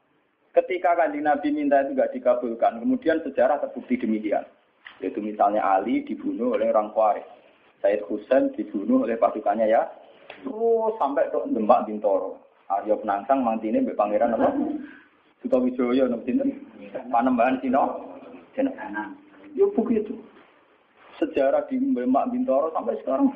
Ketika 0.52 1.00
kan 1.00 1.16
Nabi 1.16 1.48
minta 1.56 1.80
itu 1.80 1.96
tidak 1.96 2.12
dikabulkan, 2.12 2.84
kemudian 2.84 3.24
sejarah 3.24 3.64
terbukti 3.64 3.96
demikian. 3.96 4.44
Yaitu 5.00 5.24
misalnya 5.24 5.64
Ali 5.64 6.04
dibunuh 6.04 6.60
oleh 6.60 6.68
orang 6.76 6.92
Khawarij. 6.92 7.24
Said 7.80 8.04
Husain 8.06 8.52
dibunuh 8.54 9.08
oleh 9.08 9.16
pasukannya 9.16 9.72
ya. 9.72 9.88
Terus 10.44 10.94
sampai 11.00 11.32
ke 11.32 11.40
Demak 11.56 11.88
Bintoro. 11.88 12.38
Aryo 12.68 13.00
Penangsang 13.00 13.44
mantine 13.44 13.84
mbek 13.84 13.98
pangeran 14.00 14.36
apa? 14.36 14.54
Suto 15.42 15.58
Wijoyo 15.60 16.08
nopo 16.08 16.24
sinten? 16.24 16.68
Panembahan 17.10 17.60
Cina. 17.64 17.88
Jenengan. 18.54 19.16
Yo 19.56 19.72
begitu. 19.72 20.20
Sejarah 21.18 21.64
di 21.72 21.80
Demak 21.80 22.30
Bintoro 22.30 22.76
sampai 22.76 23.00
sekarang. 23.02 23.34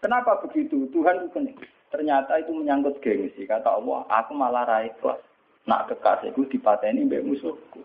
Kenapa 0.00 0.40
begitu? 0.46 0.88
Tuhan 0.94 1.28
bukan 1.28 1.52
ternyata 1.92 2.40
itu 2.40 2.56
menyangkut 2.56 3.02
gengsi. 3.04 3.44
Kata 3.44 3.76
Allah, 3.76 4.08
aku 4.08 4.32
malah 4.32 4.64
raih 4.64 4.94
kelas. 5.04 5.20
Nak 5.68 5.92
kekasihku 5.92 6.48
dipateni 6.48 7.04
mbek 7.04 7.24
musuhku. 7.24 7.80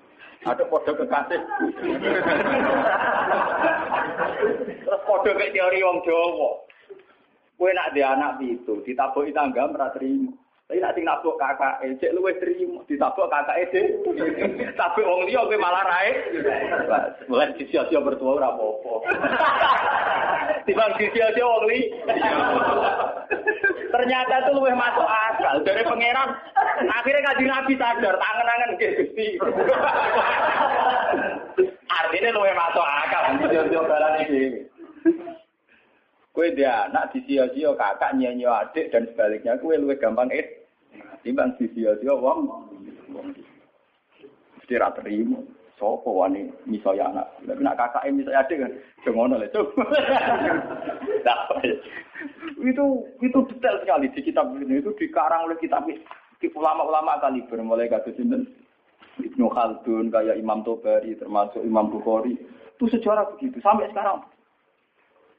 Ada 0.46 0.64
kode 0.70 0.92
kekasih. 0.94 1.42
Terus 4.86 5.02
kode 5.10 5.32
kayak 5.34 5.52
teori 5.52 5.80
wong 5.82 6.00
Jawa. 6.06 6.52
Kue 7.56 7.72
nak 7.72 7.96
di 7.96 8.04
anak 8.04 8.44
itu, 8.44 8.84
ditabuki 8.84 9.32
tangga 9.32 9.72
merah 9.72 9.88
terima. 9.96 10.28
Tapi 10.66 10.82
nak 10.82 10.98
sing 10.98 11.06
nabuk 11.06 11.38
kakak, 11.38 11.78
eh, 11.86 11.94
cek 12.02 12.18
luwe 12.18 12.34
terima, 12.42 12.82
ditabuk 12.90 13.30
kakak 13.30 13.70
ede. 13.70 14.02
Tapi 14.74 15.00
wong 15.06 15.30
liya 15.30 15.46
kowe 15.46 15.62
malah 15.62 15.86
rae. 15.86 16.10
Mulai 17.30 17.54
sia-sia 17.70 18.02
bertua 18.02 18.42
ora 18.42 18.50
apa-apa. 18.50 18.94
Timbang 20.66 20.98
sia-sia 20.98 21.46
wong 21.46 21.70
li. 21.70 21.86
Ternyata 23.94 24.34
itu 24.42 24.52
luwih 24.58 24.74
masuk 24.74 25.06
akal 25.06 25.62
dari 25.62 25.86
pangeran. 25.86 26.34
Akhirnya 26.90 27.26
kaji 27.30 27.46
Nabi 27.46 27.74
sadar, 27.78 28.16
tangan-tangan 28.18 28.72
ke 28.82 28.88
Gusti. 28.98 29.28
Artinya 31.94 32.30
luwih 32.42 32.56
masuk 32.58 32.86
akal. 33.06 33.24
Sia-sia 33.54 33.82
barang 33.86 34.16
ini. 34.34 34.66
Kue 36.36 36.52
dia 36.52 36.92
anak 36.92 37.16
di 37.16 37.24
sio-sio 37.24 37.80
kakak 37.80 38.20
nyanyi 38.20 38.44
adik 38.44 38.92
dan 38.92 39.08
sebaliknya 39.08 39.56
kue 39.56 39.80
luwih 39.80 39.96
gampang 39.96 40.28
eh 40.36 40.68
timbang 41.24 41.56
di 41.56 41.72
sio-sio 41.72 42.20
wong. 42.20 42.44
Mesti 44.60 44.76
terima. 44.76 45.40
Sopo 45.80 46.24
wani 46.24 46.52
misalnya 46.68 47.12
anak. 47.12 47.28
Tapi 47.48 47.64
nak 47.64 47.80
kakak 47.80 48.12
misalnya 48.12 48.44
adik 48.44 48.60
kan 48.60 48.72
jangan 49.08 49.36
oleh 49.40 49.48
coba. 49.56 49.84
itu 52.66 52.86
itu 53.24 53.40
detail 53.56 53.76
sekali 53.84 54.12
di 54.12 54.22
kitab 54.24 54.52
ini 54.60 54.84
itu 54.84 54.92
dikarang 55.00 55.48
oleh 55.48 55.58
kitab 55.60 55.88
ulama-ulama 56.54 57.18
kali 57.24 57.42
mulai 57.64 57.90
kasus 57.90 58.14
sinten 58.18 58.46
Ibnu 59.18 59.48
Khaldun 59.48 60.12
kayak 60.12 60.38
Imam 60.38 60.62
Tobari 60.62 61.16
termasuk 61.16 61.64
Imam 61.64 61.90
Bukhari 61.90 62.36
itu 62.76 62.86
sejarah 62.92 63.32
begitu 63.34 63.58
sampai 63.64 63.88
sekarang 63.90 64.22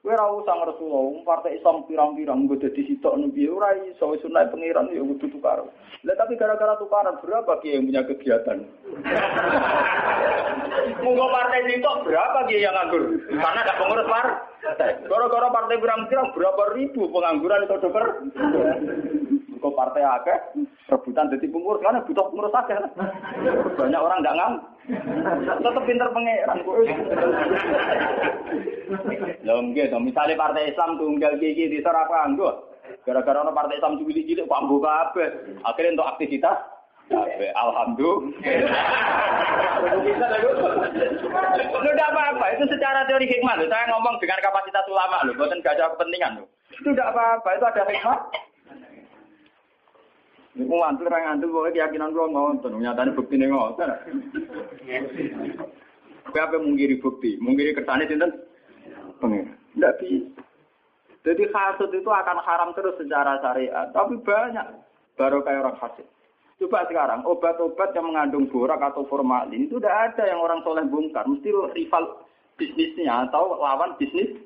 Kowe 0.07 0.15
ora 0.15 0.31
usah 0.39 0.55
ngresula, 0.55 1.27
partai 1.27 1.59
Islam 1.59 1.83
pirang-pirang 1.91 2.47
nggo 2.47 2.63
dadi 2.63 2.79
sitok 2.87 3.19
piye 3.35 3.51
ora 3.51 3.75
iso 3.91 4.15
sunah 4.23 4.47
pangeran 4.55 4.95
ya 4.95 5.03
kudu 5.03 5.27
tukar. 5.35 5.67
Lah 6.07 6.15
tapi 6.15 6.39
gara-gara 6.39 6.79
tukaran 6.79 7.19
berapa 7.19 7.59
kiai 7.59 7.75
yang 7.75 7.91
punya 7.91 8.07
kegiatan? 8.07 8.71
Monggo 11.03 11.27
partai 11.27 11.67
sitok 11.67 12.07
berapa 12.07 12.39
kiai 12.47 12.63
yang 12.63 12.79
nganggur? 12.79 13.19
Karena 13.35 13.61
ada 13.67 13.75
pengurus 13.83 14.07
partai. 14.07 14.91
Gara-gara 15.11 15.49
partai 15.51 15.83
pirang-pirang 15.83 16.29
berapa 16.39 16.63
ribu 16.79 17.03
pengangguran 17.11 17.67
itu 17.67 17.77
dokter? 17.83 18.07
Kok 19.57 19.73
partai 19.73 20.05
akeh 20.05 20.39
rebutan 20.87 21.33
jadi 21.33 21.47
pengurus 21.49 21.81
karena 21.81 22.05
butuh 22.05 22.29
pengurus 22.29 22.55
akeh. 22.55 22.77
Banyak 23.77 24.05
orang 24.05 24.21
nggak 24.21 24.37
ngam. 24.37 24.53
Tetap 25.65 25.83
pinter 25.89 26.09
pangeran 26.13 26.59
kok. 26.63 26.77
Nggih 29.47 29.87
to, 29.91 29.99
misale 29.99 30.35
partai 30.37 30.71
Islam 30.71 31.01
tunggal 31.01 31.41
iki 31.41 31.73
di 31.73 31.79
apa 31.83 32.17
anggo. 32.25 32.71
Gara-gara 33.03 33.43
ono 33.43 33.51
partai 33.55 33.81
Islam 33.81 33.99
cilik-cilik 33.99 34.47
kok 34.47 34.61
ambo 34.61 34.77
kabeh. 34.83 35.29
Akhirnya 35.65 35.99
untuk 35.99 36.11
aktivitas 36.15 36.59
Kabeh 37.07 37.55
alhamdulillah. 37.55 38.35
Lu 41.71 41.91
apa-apa, 41.95 42.47
itu 42.59 42.65
secara 42.67 43.07
teori 43.07 43.31
hikmah. 43.31 43.63
Saya 43.71 43.87
ngomong 43.95 44.19
dengan 44.19 44.43
kapasitas 44.43 44.83
ulama 44.91 45.23
loh, 45.23 45.39
bukan 45.39 45.63
gak 45.63 45.79
ada 45.79 45.95
kepentingan 45.95 46.43
loh. 46.43 46.51
Itu 46.75 46.91
tidak 46.91 47.15
apa-apa, 47.15 47.49
itu 47.55 47.65
ada 47.71 47.83
hikmah. 47.87 48.19
Ini 50.57 50.65
ngantul 50.65 51.13
orang 51.13 51.25
ngantul, 51.37 51.53
pokoknya 51.53 51.75
keyakinan 51.77 52.11
ngonton. 52.17 52.81
Nyatanya 52.81 53.13
bukti 53.13 53.37
ini 53.37 53.47
ngonton. 53.53 53.89
Kue 56.33 56.41
apa 56.41 56.57
mungkiri 56.57 56.97
bukti? 56.97 57.37
Mungkiri 57.39 57.77
kertasnya 57.77 58.09
cinta? 58.09 58.29
Pengen. 59.21 59.53
Bisa. 59.77 59.93
Jadi 61.27 61.43
hasud 61.51 61.91
itu 61.93 62.07
akan 62.09 62.39
haram 62.41 62.71
terus 62.73 62.97
secara 62.97 63.37
syariat. 63.45 63.93
Tapi 63.93 64.17
banyak. 64.25 64.67
Baru 65.19 65.45
kayak 65.45 65.61
orang 65.61 65.77
hasud. 65.77 66.07
Coba 66.57 66.89
sekarang, 66.89 67.21
obat-obat 67.29 67.93
yang 67.93 68.09
mengandung 68.09 68.49
borak 68.49 68.81
atau 68.81 69.05
formalin 69.13 69.69
itu 69.69 69.77
tidak 69.77 70.17
ada 70.17 70.25
yang 70.25 70.41
orang 70.41 70.65
soleh 70.65 70.89
bongkar. 70.89 71.29
Mesti 71.29 71.53
rival 71.77 72.25
bisnisnya 72.57 73.29
atau 73.29 73.61
lawan 73.61 73.93
bisnis. 74.01 74.41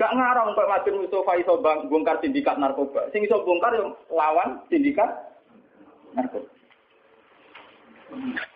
Gak 0.00 0.16
ngarang 0.16 0.56
Pak 0.56 0.64
Madun 0.64 1.04
Mustafa 1.04 1.36
iso 1.36 1.60
bongkar 1.60 2.16
sindikat 2.24 2.56
narkoba. 2.56 3.12
Sing 3.12 3.20
iso 3.20 3.44
bongkar 3.44 3.76
yang 3.76 3.92
lawan 4.08 4.64
sindikat 4.72 5.12
narkoba. 6.16 6.48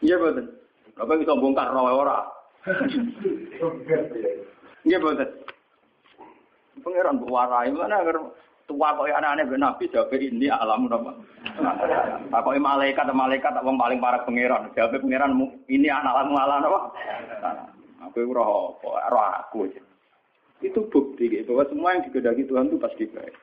Iya 0.00 0.16
betul. 0.16 0.56
Apa 0.96 1.12
iso 1.20 1.36
bongkar 1.36 1.68
rawa 1.68 1.92
ora? 1.92 2.18
Iya 4.88 4.96
betul. 4.96 5.28
Pangeran 6.80 7.20
warai 7.28 7.68
mana 7.76 8.00
agar 8.00 8.16
tua 8.64 8.96
kok 8.96 9.04
anak-anak 9.04 9.44
ben 9.44 9.60
nabi 9.60 9.92
jawab 9.92 10.16
ini 10.16 10.48
alam 10.48 10.88
apa. 10.88 11.12
Kok 12.40 12.56
malaikat 12.56 13.04
malaikat 13.12 13.52
wong 13.60 13.76
paling 13.76 14.00
parah 14.00 14.24
pangeran. 14.24 14.72
Jawab 14.72 14.96
pangeran 14.96 15.36
ini 15.68 15.92
anak 15.92 16.24
alam 16.24 16.40
alam 16.40 16.64
apa? 16.72 16.80
Aku 18.08 18.32
ora 18.32 18.44
apa, 18.48 18.88
ora 19.12 19.24
aku. 19.44 19.68
Itu 20.64 20.88
bukti 20.88 21.28
gitu, 21.28 21.52
bahwa 21.52 21.68
semua 21.68 21.88
yang 21.92 22.02
digedaki 22.08 22.48
Tuhan 22.48 22.72
itu 22.72 22.80
pasti 22.80 23.04
baik. 23.12 23.36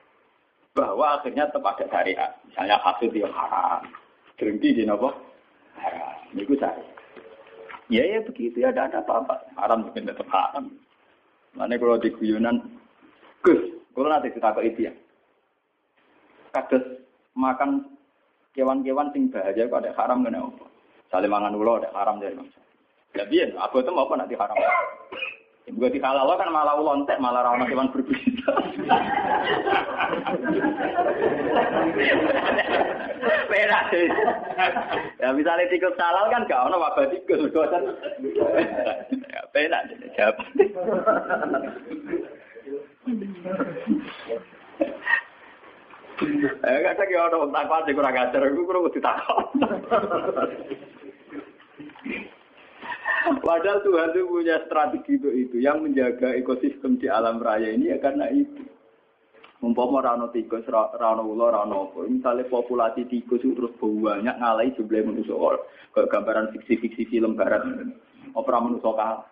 Bahwa 0.73 1.21
akhirnya 1.21 1.45
tetap 1.53 1.61
ada 1.61 1.85
syariat. 1.85 2.31
Misalnya 2.49 2.81
hasil 2.81 3.13
dia 3.13 3.29
haram. 3.29 3.85
Berhenti 4.41 4.73
di 4.73 4.83
nopo? 4.89 5.13
Haram. 5.77 6.17
Itu 6.33 6.57
syariat. 6.57 6.89
Ya 7.91 8.07
ya 8.07 8.19
begitu 8.25 8.63
ya, 8.63 8.73
ada 8.73 8.89
apa-apa. 8.89 9.51
Haram 9.53 9.85
mungkin 9.85 10.09
tetap 10.09 10.25
haram. 10.33 10.73
Mana 11.53 11.75
kalau 11.75 11.99
di 11.99 12.07
guyonan, 12.15 12.63
Gus, 13.43 13.59
kalau 13.91 14.07
nanti 14.07 14.31
kita 14.31 14.55
ke 14.55 14.61
itu 14.63 14.79
ya. 14.87 14.93
Kados 16.55 16.83
makan 17.35 17.91
kewan-kewan 18.55 19.11
sing 19.11 19.27
bahaya 19.27 19.67
kok 19.67 19.83
ada 19.83 19.91
haram 19.99 20.23
kena 20.23 20.39
apa? 20.39 20.65
Saling 21.11 21.31
mangan 21.31 21.55
ulo 21.55 21.83
ada 21.83 21.91
haram 21.91 22.23
dari 22.23 22.35
bangsa. 22.35 22.59
Ya 23.11 23.27
aku 23.59 23.83
itu 23.83 23.91
mau 23.91 24.07
apa 24.07 24.23
nanti 24.23 24.39
haram. 24.39 24.55
Gue 25.69 25.93
di 25.93 26.01
halal 26.01 26.25
kan 26.41 26.49
malah 26.49 26.73
lontek, 26.73 27.21
malah 27.21 27.45
ramah 27.45 27.69
kewan 27.69 27.93
berbisa. 27.93 28.53
Beda 33.45 33.79
sih. 33.93 34.09
Ya 35.21 35.29
misalnya 35.37 35.69
tikus 35.69 35.93
halal 36.01 36.33
kan 36.33 36.49
gak 36.49 36.65
ono 36.65 36.81
wabah 36.81 37.05
tikus. 37.13 37.53
Ya 39.29 39.41
beda 39.53 39.85
jawab. 40.17 40.41
Eh 46.61 46.79
kadang 46.81 47.09
ya 47.09 47.21
ono 47.29 47.49
takwa 47.53 47.85
sing 47.85 47.93
kurang 47.93 48.17
ajar, 48.17 48.41
aku 48.41 48.65
kurang 48.65 48.89
ditakon. 48.89 49.45
Padahal 53.41 53.85
Tuhan 53.85 54.17
itu 54.17 54.21
punya 54.25 54.57
strategi 54.65 55.21
itu, 55.21 55.29
itu 55.29 55.57
yang 55.61 55.85
menjaga 55.85 56.33
ekosistem 56.33 56.97
di 56.97 57.05
alam 57.05 57.37
raya 57.37 57.69
ini 57.69 57.93
ya 57.93 57.97
karena 58.01 58.29
itu. 58.33 58.65
Umpama 59.61 60.01
rano 60.01 60.33
tikus, 60.33 60.65
rano 60.65 61.21
ulo, 61.21 61.53
rano 61.53 61.93
apa. 61.93 62.09
Misalnya 62.09 62.49
populasi 62.49 63.05
tikus 63.05 63.45
itu 63.45 63.53
terus 63.53 63.77
banyak 63.77 64.33
ngalai 64.41 64.73
jumlah 64.73 65.05
manusia. 65.05 65.37
Kayak 65.93 66.09
gambaran 66.09 66.49
fiksi-fiksi 66.57 67.13
film 67.13 67.37
barat. 67.37 67.61
Opera 68.33 68.57
manusia 68.57 68.89
kalah. 68.89 69.29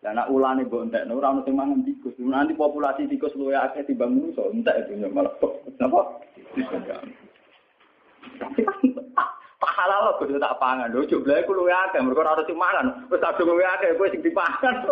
Dan 0.00 0.20
nak 0.20 0.28
ulane 0.28 0.68
mbok 0.68 0.84
entek 0.84 1.08
ora 1.08 1.32
ono 1.32 1.44
sing 1.48 1.56
mangan 1.56 1.80
tikus. 1.80 2.12
Nanti 2.20 2.52
populasi 2.52 3.08
tikus 3.08 3.32
luwih 3.40 3.56
akeh 3.56 3.88
timbang 3.88 4.12
manusa, 4.12 4.48
entek 4.52 4.88
itu 4.88 5.00
malah. 5.08 5.32
Napa? 5.80 6.00
Tapi 8.36 8.60
kan 8.64 8.76
halal 9.66 10.16
kok 10.20 10.28
tak 10.28 10.58
pangan. 10.60 10.92
Lho 10.92 11.08
jumlahe 11.08 11.46
ku 11.48 11.56
luwih 11.56 11.72
akeh, 11.72 12.00
ono 12.00 12.42
sing 12.44 12.58
mangan. 12.58 13.08
Wis 13.08 13.20
tak 13.20 13.40
luwih 13.40 13.64
akeh 13.64 13.96
kowe 13.96 14.08
sing 14.10 14.20
dipangan. 14.20 14.74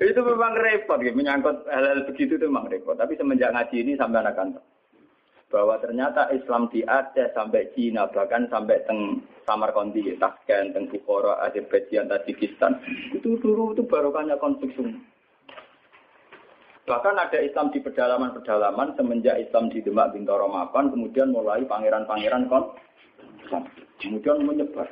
itu 0.00 0.20
memang 0.24 0.56
repot 0.56 1.04
ya, 1.04 1.12
menyangkut 1.12 1.68
hal-hal 1.68 2.08
begitu 2.08 2.40
itu 2.40 2.48
memang 2.48 2.68
repot. 2.72 2.96
Tapi 2.96 3.12
semenjak 3.20 3.52
ngaji 3.52 3.76
ini 3.84 3.92
sampai 4.00 4.24
anak 4.24 4.64
bahwa 5.52 5.76
ternyata 5.84 6.32
Islam 6.32 6.72
di 6.72 6.80
Aceh 6.80 7.36
sampai 7.36 7.68
Cina 7.76 8.08
bahkan 8.08 8.48
sampai 8.48 8.80
teng 8.88 9.20
Samarkandi, 9.44 10.16
Tashkent, 10.16 10.72
teng 10.72 10.88
Bukhara, 10.88 11.44
Azerbaijan, 11.44 12.08
Tajikistan 12.08 12.80
itu 13.12 13.36
dulu 13.36 13.76
itu 13.76 13.84
barokahnya 13.84 14.40
konflik 14.40 14.72
Bahkan 16.82 17.14
ada 17.14 17.38
Islam 17.38 17.70
di 17.70 17.78
pedalaman-pedalaman 17.78 18.98
semenjak 18.98 19.38
Islam 19.38 19.70
di 19.70 19.78
Demak 19.86 20.10
Bintoro 20.10 20.50
Mapan, 20.50 20.90
kemudian 20.90 21.30
mulai 21.30 21.62
pangeran-pangeran 21.62 22.50
kon, 22.50 22.74
kemudian 24.02 24.42
menyebar. 24.42 24.90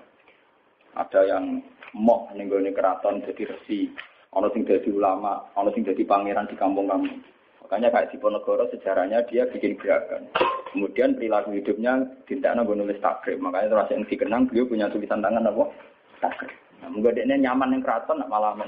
Ada 0.95 1.27
yang 1.27 1.59
moh 1.99 2.31
nenggone 2.31 2.71
keraton 2.71 3.27
jadi 3.27 3.43
resi, 3.51 3.91
ono 4.31 4.47
sing 4.55 4.63
jadi 4.63 4.87
ulama, 4.95 5.43
ono 5.59 5.75
sing 5.75 5.83
jadi 5.83 6.07
pangeran 6.07 6.47
di 6.47 6.55
kampung-kampung. 6.55 7.27
Makanya 7.67 7.91
kayak 7.95 8.11
di 8.11 8.19
Ponegoro 8.19 8.67
sejarahnya 8.71 9.27
dia 9.31 9.47
bikin 9.51 9.79
gerakan. 9.79 10.27
Kemudian 10.71 11.15
perilaku 11.15 11.55
hidupnya 11.55 12.03
tidak 12.27 12.55
nabo 12.55 12.75
nulis 12.75 12.99
takrib. 12.99 13.39
Makanya 13.39 13.71
terus 13.71 13.91
yang 13.95 14.03
dikenang 14.07 14.43
beliau 14.51 14.67
punya 14.67 14.87
tulisan 14.91 15.23
tangan 15.23 15.47
apa? 15.47 15.71
Takrib. 16.19 16.51
Nah, 16.83 16.91
mungkin 16.91 17.15
dia 17.15 17.39
nyaman 17.39 17.79
yang 17.79 17.83
keraton 17.83 18.23
malah 18.27 18.59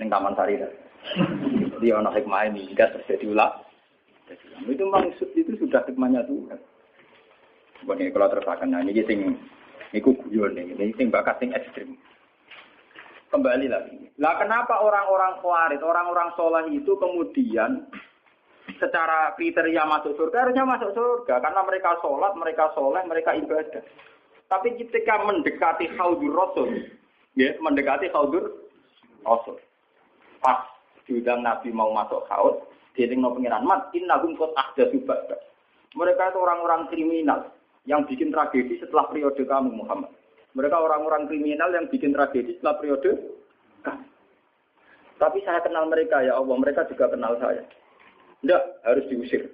yang 0.00 0.08
taman 0.08 0.32
sari. 0.36 0.56
Jadi 1.74 1.90
orang 1.90 2.14
hikmah 2.14 2.42
ini 2.50 2.70
jika 2.70 2.94
terjadi 2.94 3.34
ulah. 3.34 3.50
Itu 4.64 4.82
memang 4.86 5.10
itu 5.14 5.52
sudah 5.58 5.82
hikmahnya 5.84 6.24
Tuhan. 6.26 6.58
Bukan 7.84 8.08
kalau 8.14 8.32
terpakai. 8.32 8.64
Nah 8.70 8.80
ini 8.80 9.04
sing 9.04 9.36
Iku 9.94 10.10
guyon 10.26 10.58
nih, 10.58 10.74
ini 10.74 10.90
sing 10.98 11.06
bakat 11.14 11.38
sing 11.38 11.54
ekstrim. 11.54 11.94
Kembali 13.30 13.70
lagi. 13.70 14.10
Lah 14.18 14.34
kenapa 14.42 14.82
orang-orang 14.82 15.38
khawarit, 15.38 15.82
orang-orang 15.86 16.34
soleh 16.34 16.66
itu 16.74 16.98
kemudian 16.98 17.86
secara 18.82 19.30
kriteria 19.38 19.86
masuk 19.86 20.18
surga 20.18 20.50
harusnya 20.50 20.66
masuk 20.66 20.90
surga 20.98 21.38
karena 21.38 21.62
mereka 21.62 21.94
sholat, 22.02 22.34
mereka 22.34 22.74
soleh, 22.74 23.02
mereka 23.06 23.38
ibadah. 23.38 23.82
Tapi 24.50 24.74
ketika 24.82 25.22
mendekati 25.22 25.86
khaudur 25.94 26.34
rasul, 26.34 26.74
ya 27.38 27.54
mendekati 27.62 28.10
khaudur 28.10 28.50
rasul, 29.22 29.62
pas 30.42 30.73
diundang 31.04 31.44
Nabi 31.44 31.70
mau 31.70 31.92
masuk 31.92 32.24
haud, 32.28 32.64
dia 32.96 33.10
tinggal 33.10 33.34
pengiran 33.34 33.66
mat, 33.66 33.90
innahum 33.92 34.36
kot 34.38 34.54
ahda 34.56 34.88
subada. 34.90 35.36
Mereka 35.94 36.34
itu 36.34 36.38
orang-orang 36.42 36.90
kriminal 36.90 37.40
yang 37.86 38.02
bikin 38.08 38.34
tragedi 38.34 38.80
setelah 38.82 39.06
periode 39.10 39.42
kamu 39.44 39.70
Muhammad. 39.84 40.10
Mereka 40.54 40.74
orang-orang 40.74 41.26
kriminal 41.30 41.70
yang 41.74 41.86
bikin 41.90 42.14
tragedi 42.14 42.58
setelah 42.58 42.78
periode 42.78 43.10
kamu. 43.86 44.06
Tapi 45.14 45.38
saya 45.46 45.62
kenal 45.62 45.86
mereka 45.86 46.22
ya 46.26 46.34
Allah, 46.34 46.56
mereka 46.58 46.86
juga 46.90 47.06
kenal 47.12 47.38
saya. 47.38 47.62
Tidak, 48.42 48.62
harus 48.82 49.04
diusir. 49.08 49.46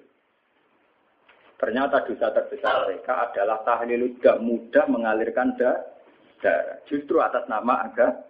Ternyata 1.60 2.08
dosa 2.08 2.32
terbesar 2.32 2.88
mereka 2.88 3.28
adalah 3.28 3.60
tahlil 3.68 4.16
mudah 4.40 4.84
mengalirkan 4.88 5.52
darah. 5.60 6.80
Justru 6.88 7.20
atas 7.20 7.44
nama 7.52 7.84
agama. 7.84 8.29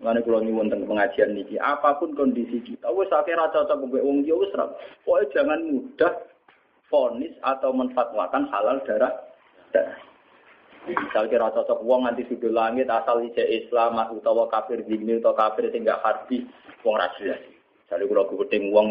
Mengenai 0.00 0.24
kalau 0.24 0.40
nyuwun 0.40 0.72
tentang 0.72 0.88
pengajian 0.88 1.36
niki, 1.36 1.60
apa 1.60 2.00
pun 2.00 2.16
kondisi 2.16 2.64
kita, 2.64 2.88
wes 2.88 3.12
akhirnya 3.12 3.52
cocok 3.52 3.84
mbek 3.84 4.00
wong 4.00 4.24
yo 4.24 4.40
wes 4.40 5.28
jangan 5.36 5.60
mudah 5.60 6.24
fonis 6.88 7.36
atau 7.44 7.68
menfatwakan 7.76 8.48
halal 8.48 8.80
darah. 8.88 9.12
darah. 9.76 10.00
Misal 10.88 11.28
kira 11.28 11.52
cocok 11.52 11.84
wong 11.84 12.08
nanti 12.08 12.24
sudah 12.32 12.48
langit 12.48 12.88
asal 12.88 13.20
ijek 13.20 13.44
Islam 13.44 14.00
utawa 14.16 14.48
kafir 14.48 14.80
dini 14.88 15.20
atau 15.20 15.36
kafir 15.36 15.68
tinggal 15.68 16.00
harbi 16.00 16.48
wong 16.80 16.96
ra 16.96 17.12
jelas. 17.20 17.44
Jadi 17.92 18.08
aku 18.08 18.40
ketemu 18.40 18.72
wong, 18.72 18.86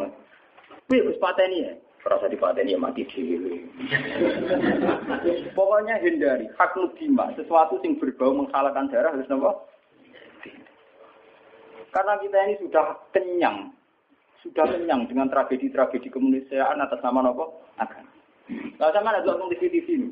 wih 0.94 1.00
harus 1.02 1.18
pateni 1.18 1.66
ya. 1.66 1.74
Perasa 2.00 2.32
dipateni 2.32 2.72
ya 2.72 2.80
mati 2.80 3.04
dhewe. 3.04 3.66
Pokoknya 5.58 6.00
hindari 6.00 6.48
hak 6.56 6.72
nudima, 6.78 7.28
sesuatu 7.36 7.76
yang 7.84 8.00
berbau 8.00 8.32
menghalalkan 8.32 8.88
darah 8.88 9.12
harus 9.12 9.28
nopo. 9.28 9.68
Karena 11.90 12.22
kita 12.22 12.38
ini 12.46 12.56
sudah 12.62 12.86
kenyang, 13.10 13.74
sudah 14.46 14.66
kenyang 14.70 15.10
dengan 15.10 15.28
tragedi-tragedi 15.30 16.14
kemanusiaan 16.14 16.78
atas 16.78 17.02
nama 17.02 17.26
nopo 17.26 17.66
agama. 17.82 18.10
Nah, 18.50 18.90
sama 18.94 19.14
ada 19.14 19.38
di 19.50 19.58
TV 19.58 19.86
ini. 19.86 20.10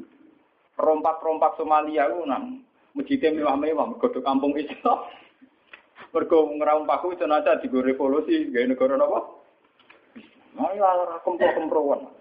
Rompak-rompak 0.78 1.58
Somalia 1.58 2.06
itu 2.06 2.22
nang 2.30 2.62
masjidnya 2.94 3.34
mewah-mewah, 3.34 3.98
godok 3.98 4.22
kampung 4.22 4.54
Islam. 4.54 5.10
Mergo 6.14 6.50
itu 6.54 7.26
aja 7.26 7.58
di 7.58 7.68
revolusi 7.70 8.50
gaya 8.54 8.70
negara 8.70 8.98
apa? 8.98 9.20
Nah, 10.58 10.74
ya 10.74 11.18
kempro-kemproan. 11.26 12.14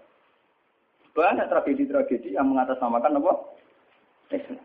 Banyak 1.13 1.49
tragedi-tragedi 1.49 2.33
yang 2.33 2.49
mengatasnamakan? 2.49 3.17
Islam. 4.33 4.61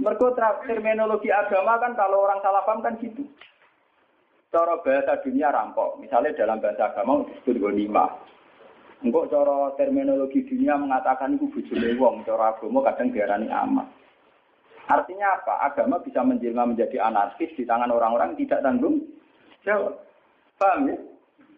Mergo 0.00 0.32
terminologi 0.34 1.28
agama 1.28 1.76
kan 1.76 1.92
kalau 1.92 2.24
orang 2.24 2.40
salah 2.40 2.64
paham 2.64 2.80
kan 2.80 2.96
gitu. 2.98 3.22
Cara 4.50 4.74
bahasa 4.82 5.14
dunia 5.22 5.54
rampok. 5.54 6.02
Misalnya 6.02 6.34
dalam 6.34 6.58
bahasa 6.58 6.90
agama 6.90 7.22
disebut 7.30 7.62
gonima. 7.62 8.10
Engkau 9.00 9.30
cara 9.30 9.72
terminologi 9.78 10.42
dunia 10.44 10.74
mengatakan 10.74 11.38
itu 11.38 11.46
bujule 11.54 11.94
wong. 11.96 12.26
Cara 12.26 12.52
agama 12.52 12.82
kadang 12.82 13.14
diarani 13.14 13.46
amat. 13.46 13.86
Artinya 14.90 15.38
apa? 15.38 15.70
Agama 15.70 16.02
bisa 16.02 16.26
menjelma 16.26 16.66
menjadi 16.66 16.98
anarkis 16.98 17.54
di 17.54 17.62
tangan 17.62 17.94
orang-orang 17.94 18.34
tidak 18.34 18.58
tanggung 18.66 18.98
jawab. 19.62 19.94
Paham 20.58 20.90
ya? 20.90 20.98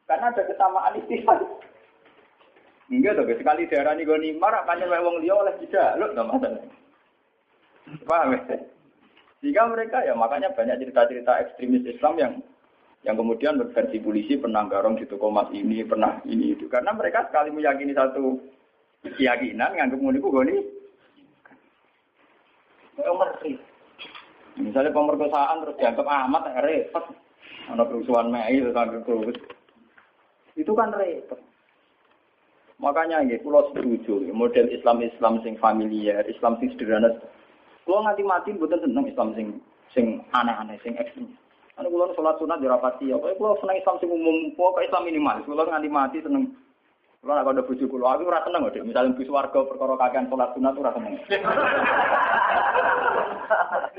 Karena 0.04 0.28
ada 0.28 0.42
kesamaan 0.44 1.00
istilah. 1.00 1.40
Enggak 2.92 3.16
tuh, 3.16 3.24
sekali 3.40 3.64
daerah 3.72 3.96
ini 3.96 4.04
gue 4.04 4.36
marah, 4.36 4.68
panjang 4.68 4.92
wong 4.92 5.24
dia 5.24 5.32
oleh 5.32 5.56
tidak, 5.64 5.96
lo 5.96 6.12
nggak 6.12 6.28
masalah. 6.28 6.62
Paham 8.04 8.36
ya? 8.36 8.40
Jika 9.42 9.62
mereka 9.64 10.04
ya 10.04 10.12
makanya 10.12 10.52
banyak 10.52 10.76
cerita-cerita 10.76 11.40
ekstremis 11.40 11.88
Islam 11.88 12.14
yang 12.20 12.32
yang 13.02 13.18
kemudian 13.18 13.58
berversi 13.58 13.98
polisi 13.98 14.38
pernah 14.38 14.62
garong 14.70 14.94
di 14.94 15.06
toko 15.10 15.26
mas 15.26 15.50
ini, 15.50 15.82
pernah 15.82 16.22
ini 16.22 16.54
itu. 16.54 16.70
Karena 16.70 16.94
mereka 16.94 17.26
sekali 17.26 17.50
meyakini 17.50 17.90
satu 17.90 18.38
keyakinan, 19.02 19.74
nganggep 19.74 19.98
nih 19.98 20.62
Kayak 22.92 23.14
ngeri. 23.16 23.52
Misalnya 24.60 24.92
pemerkosaan 24.92 25.64
terus 25.64 25.78
dianggap 25.80 26.06
amat 26.06 26.42
ya 26.52 26.60
repot. 26.60 27.04
Ada 27.72 27.88
kerusuhan 27.88 28.28
mei 28.28 28.60
sampai 28.60 29.00
terus. 29.02 29.36
Itu 30.54 30.76
kan 30.76 30.92
repot. 30.92 31.40
Makanya 32.82 33.22
ya, 33.24 33.38
kalau 33.40 33.70
setuju 33.70 34.26
model 34.34 34.66
Islam 34.68 35.00
Islam 35.00 35.38
sing 35.46 35.54
familiar, 35.62 36.26
Islam 36.26 36.58
sing 36.58 36.74
sederhana. 36.74 37.14
Kalau 37.86 38.02
nganti 38.02 38.22
mati 38.26 38.50
bukan 38.58 38.82
seneng 38.82 39.06
Islam 39.06 39.28
sing 39.38 39.46
sing 39.94 40.06
aneh-aneh, 40.34 40.76
sing 40.82 40.98
ekstrim. 40.98 41.30
Anu 41.80 41.88
kalau 41.88 42.12
sholat 42.12 42.36
sunat 42.36 42.60
dirapati, 42.60 43.08
ya. 43.08 43.16
Kalau 43.16 43.56
seneng 43.60 43.80
Islam 43.80 43.96
sing 43.96 44.12
umum, 44.12 44.52
pokoknya 44.52 44.92
Islam 44.92 45.08
minimalis. 45.08 45.48
Kalau 45.48 45.64
nganti 45.64 45.88
mati 45.88 46.20
seneng 46.20 46.52
kalau 47.22 47.38
nak 47.38 47.54
ada 47.54 47.62
bujuk 47.62 47.86
kulo, 47.86 48.10
aku 48.10 48.26
rasa 48.26 48.50
seneng 48.50 48.66
deh. 48.74 48.82
Misalnya 48.82 49.14
bus 49.14 49.30
warga 49.30 49.62
perkara 49.62 49.94
kakean 49.94 50.26
sholat 50.26 50.50
sunat 50.58 50.74
rasa 50.74 50.98
seneng. 50.98 51.14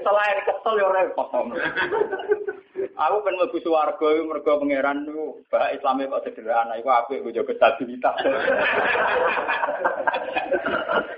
Selain 0.03 0.43
kesel 0.43 0.75
ya 0.75 0.91
repot. 0.91 1.31
Aku 1.31 3.15
kan 3.23 3.35
mau 3.39 3.47
bus 3.47 3.63
warga, 3.63 4.07
mereka 4.27 4.59
pangeran 4.59 5.07
tuh 5.07 5.39
bah 5.47 5.71
Islamnya 5.71 6.11
kok 6.11 6.27
sederhana. 6.27 6.75
Iku 6.75 6.91
aku 6.91 7.23
gue 7.23 7.31
jaga 7.31 7.55
stabilitas. 7.55 8.19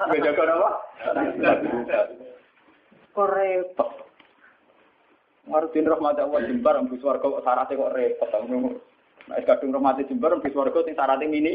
Gue 0.06 0.22
jaga 0.22 0.46
apa? 0.46 0.70
Kok 3.18 3.30
repot. 3.34 4.05
Ngarutin 5.46 5.86
rahmat 5.86 6.18
Allah 6.18 6.42
jembar, 6.50 6.82
bus 6.90 7.06
warga 7.06 7.22
kok 7.22 7.46
syaratnya 7.46 7.78
kok 7.78 7.94
repot. 7.94 8.32
Nah, 9.26 9.42
kadung 9.46 9.74
rahmat 9.78 10.02
jembar, 10.10 10.34
bus 10.42 10.58
warga 10.58 10.80
sing 10.82 10.98
syaratnya 10.98 11.30
ini. 11.30 11.54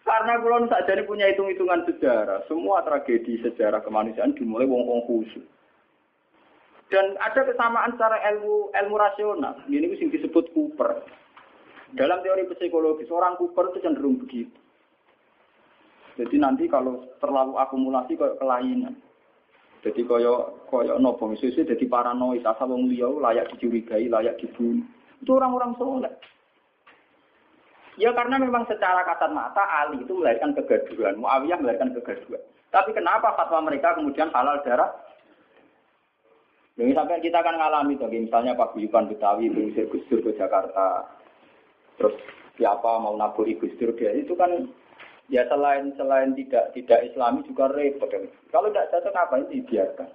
Karena 0.00 0.42
kulon 0.42 0.66
saja 0.66 0.98
punya 1.06 1.30
hitung-hitungan 1.30 1.86
sejarah, 1.86 2.42
semua 2.50 2.82
tragedi 2.82 3.40
sejarah 3.44 3.80
kemanusiaan 3.84 4.34
dimulai 4.34 4.66
wong-wong 4.66 5.06
khusus. 5.06 5.44
Dan 6.90 7.14
ada 7.22 7.46
kesamaan 7.46 7.94
secara 7.94 8.18
ilmu 8.34 8.74
ilmu 8.74 8.96
rasional. 8.98 9.54
Ini 9.70 9.86
yang 9.86 10.10
disebut 10.10 10.50
Cooper. 10.50 11.06
Dalam 11.94 12.18
teori 12.26 12.50
psikologi, 12.50 13.06
seorang 13.06 13.38
Cooper 13.38 13.70
itu 13.70 13.78
cenderung 13.86 14.18
begitu. 14.18 14.58
Jadi 16.18 16.36
nanti 16.38 16.64
kalau 16.66 17.06
terlalu 17.22 17.58
akumulasi 17.58 18.18
kayak 18.18 18.38
kelainan. 18.40 18.94
Jadi 19.80 20.04
koyo 20.04 20.64
koyo 20.68 21.00
nopo 21.00 21.24
misalnya 21.30 21.72
jadi 21.72 21.84
paranoid 21.88 22.44
asal 22.44 22.68
wong 22.68 22.92
liya 22.92 23.08
layak 23.08 23.48
dicurigai, 23.56 24.12
layak 24.12 24.36
dibunuh. 24.36 24.84
Itu 25.20 25.36
orang-orang 25.36 25.72
soleh. 25.80 26.12
Ya 28.00 28.12
karena 28.16 28.40
memang 28.40 28.64
secara 28.64 29.04
kasat 29.04 29.32
mata 29.32 29.60
Ali 29.60 30.00
itu 30.00 30.16
melahirkan 30.16 30.56
kegaduhan, 30.56 31.20
Muawiyah 31.20 31.60
melahirkan 31.60 31.92
kegaduhan. 31.92 32.40
Tapi 32.72 32.96
kenapa 32.96 33.36
fatwa 33.36 33.66
mereka 33.66 33.98
kemudian 33.98 34.32
halal 34.32 34.62
darah? 34.64 34.88
Jadi 36.80 36.96
sampai 36.96 37.20
kita 37.20 37.44
akan 37.44 37.60
ngalami 37.60 38.00
tuh, 38.00 38.08
misalnya 38.08 38.56
Pak 38.56 38.72
Buyukan 38.72 39.10
Betawi 39.12 39.52
mengusir 39.52 39.84
Gus 39.92 40.00
Dur 40.08 40.24
ke 40.24 40.32
Jakarta, 40.32 41.04
terus 42.00 42.16
siapa 42.56 42.96
mau 42.96 43.12
naburi 43.20 43.58
Gus 43.60 43.76
Dur 43.76 43.92
dia 43.92 44.16
itu 44.16 44.32
kan 44.32 44.64
ya 45.30 45.46
selain 45.46 45.94
selain 45.94 46.34
tidak 46.34 46.74
tidak 46.74 47.06
Islami 47.06 47.46
juga 47.46 47.70
repot. 47.70 48.10
Kalau 48.50 48.68
tidak 48.68 48.90
cocok 48.90 49.14
apa 49.14 49.34
ini 49.38 49.62
dibiarkan. 49.62 50.08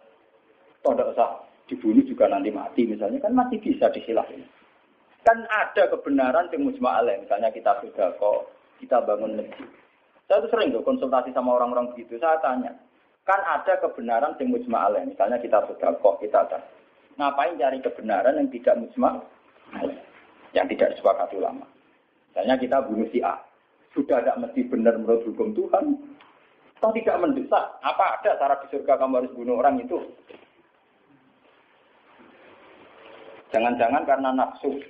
Toh 0.83 0.91
tidak 0.93 1.15
usah 1.15 1.29
dibunuh 1.65 2.03
juga 2.05 2.29
nanti 2.29 2.53
mati 2.53 2.85
misalnya 2.85 3.23
kan 3.23 3.33
masih 3.33 3.57
bisa 3.63 3.89
disilahin. 3.89 4.43
Kan 5.25 5.41
ada 5.49 5.89
kebenaran 5.89 6.53
yang 6.53 6.69
mujma 6.69 7.01
Misalnya 7.01 7.49
kita 7.49 7.81
sudah 7.81 8.13
kok, 8.21 8.53
kita 8.77 9.01
bangun 9.01 9.41
masjid. 9.41 9.65
Saya 10.29 10.45
tuh 10.45 10.51
sering 10.53 10.69
tuh 10.69 10.85
konsultasi 10.85 11.33
sama 11.33 11.57
orang-orang 11.57 11.89
begitu. 11.97 12.21
Saya 12.21 12.37
tanya, 12.45 12.69
kan 13.25 13.41
ada 13.41 13.73
kebenaran 13.81 14.37
yang 14.37 14.53
mujma 14.53 14.93
Misalnya 15.01 15.41
kita 15.41 15.65
sudah 15.65 15.97
kok, 15.97 16.21
kita 16.21 16.45
ada. 16.45 16.61
Ngapain 17.17 17.57
cari 17.57 17.81
kebenaran 17.81 18.37
yang 18.37 18.49
tidak 18.53 18.77
mujma 18.77 19.17
Yang 20.53 20.77
tidak 20.77 20.87
disepakati 20.93 21.41
ulama. 21.41 21.65
Misalnya 22.29 22.55
kita 22.61 22.77
bunuh 22.85 23.09
si 23.09 23.25
A. 23.25 23.41
Sudah 23.95 24.19
tidak 24.19 24.39
mesti 24.43 24.61
benar 24.67 24.99
menurut 24.99 25.23
hukum 25.23 25.55
Tuhan. 25.55 25.95
Toh 26.83 26.91
tidak 26.91 27.23
mendesak. 27.23 27.63
Apa 27.79 28.19
ada 28.19 28.35
cara 28.35 28.59
di 28.59 28.67
surga 28.75 28.99
kamu 28.99 29.23
harus 29.23 29.31
bunuh 29.31 29.55
orang 29.55 29.79
itu? 29.79 29.97
Jangan-jangan 33.55 34.03
karena 34.03 34.29
nafsu. 34.35 34.83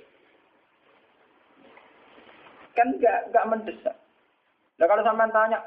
Kan 2.74 2.98
nggak 2.98 3.30
nggak 3.30 3.48
mendesak. 3.48 3.94
Nah 4.76 4.86
kalau 4.90 5.06
sampai 5.06 5.30
tanya, 5.30 5.62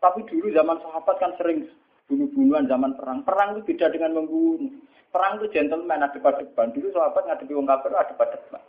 tapi 0.00 0.24
dulu 0.24 0.48
zaman 0.50 0.80
sahabat 0.80 1.16
kan 1.20 1.36
sering 1.36 1.68
bunuh-bunuhan 2.08 2.64
zaman 2.66 2.96
perang. 2.96 3.20
Perang 3.22 3.54
itu 3.54 3.70
beda 3.70 3.92
dengan 3.92 4.16
membunuh. 4.16 4.72
Perang 5.12 5.38
itu 5.38 5.52
gentleman, 5.52 6.02
ada 6.02 6.16
pada 6.16 6.40
depan. 6.42 6.72
Dulu 6.72 6.88
sahabat 6.90 7.28
ngadepi 7.28 7.52
wong 7.54 7.68
kafir 7.68 7.92
ada 7.92 8.14
pada 8.16 8.40
depan. 8.40 8.62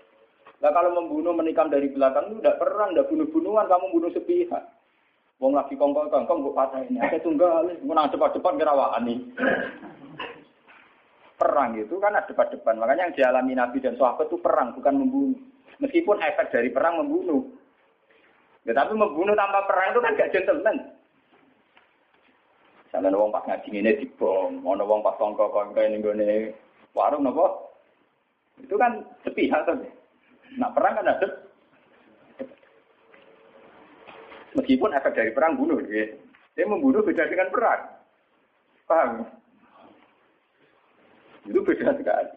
Nah 0.61 0.69
kalau 0.69 0.93
membunuh 0.93 1.33
menikam 1.33 1.73
dari 1.73 1.89
belakang 1.89 2.29
itu 2.29 2.37
tidak 2.37 2.61
perang, 2.61 2.93
tidak 2.93 3.09
bunuh-bunuhan, 3.09 3.65
kamu 3.65 3.85
bunuh 3.97 4.11
sepihak. 4.13 4.63
Wong 5.41 5.57
lagi 5.57 5.73
kongkong 5.73 6.13
kongkong 6.13 6.45
gue 6.45 6.53
patah 6.53 6.85
ini. 6.85 7.01
Ada 7.01 7.17
tunggal, 7.25 7.65
menang 7.81 8.13
cepat-cepat 8.13 8.61
kerawaan 8.61 9.09
nih. 9.09 9.19
Perang 11.41 11.73
itu 11.73 11.97
kan 11.97 12.13
ada 12.13 12.29
depan-depan. 12.29 12.77
Makanya 12.77 13.09
yang 13.09 13.15
dialami 13.17 13.53
Nabi 13.57 13.81
dan 13.81 13.97
sahabat 13.97 14.29
itu 14.29 14.37
perang, 14.37 14.77
bukan 14.77 15.01
membunuh. 15.01 15.41
Meskipun 15.81 16.21
efek 16.21 16.53
dari 16.53 16.69
perang 16.69 17.01
membunuh. 17.01 17.41
Ya 18.69 18.77
membunuh 18.85 19.33
tanpa 19.33 19.65
perang 19.65 19.97
itu 19.97 19.99
kan 20.05 20.13
gak 20.13 20.29
gentleman. 20.29 20.77
Sampai 22.93 23.09
wong 23.09 23.33
pas 23.33 23.41
ngaji 23.49 23.69
ini 23.73 23.97
dibom, 23.97 24.61
mau 24.61 24.77
wong 24.77 25.01
pas 25.01 25.17
kongko 25.17 25.73
ini 25.79 26.03
gue 26.03 26.53
warung 26.91 27.23
nopo, 27.23 27.71
itu 28.59 28.75
kan 28.75 28.99
sepihak 29.23 29.63
tuh. 29.63 29.79
Nak 30.59 30.73
perang 30.75 30.99
kan 30.99 31.11
ada. 31.11 31.27
Meskipun 34.51 34.91
efek 34.91 35.15
dari 35.15 35.31
perang 35.31 35.55
bunuh, 35.55 35.79
ya. 35.87 36.11
dia 36.59 36.67
membunuh 36.67 36.99
beda 36.99 37.23
dengan 37.31 37.47
perang. 37.47 37.81
Paham? 38.83 39.23
Itu 41.47 41.63
beda 41.63 41.95
sekali. 41.95 42.31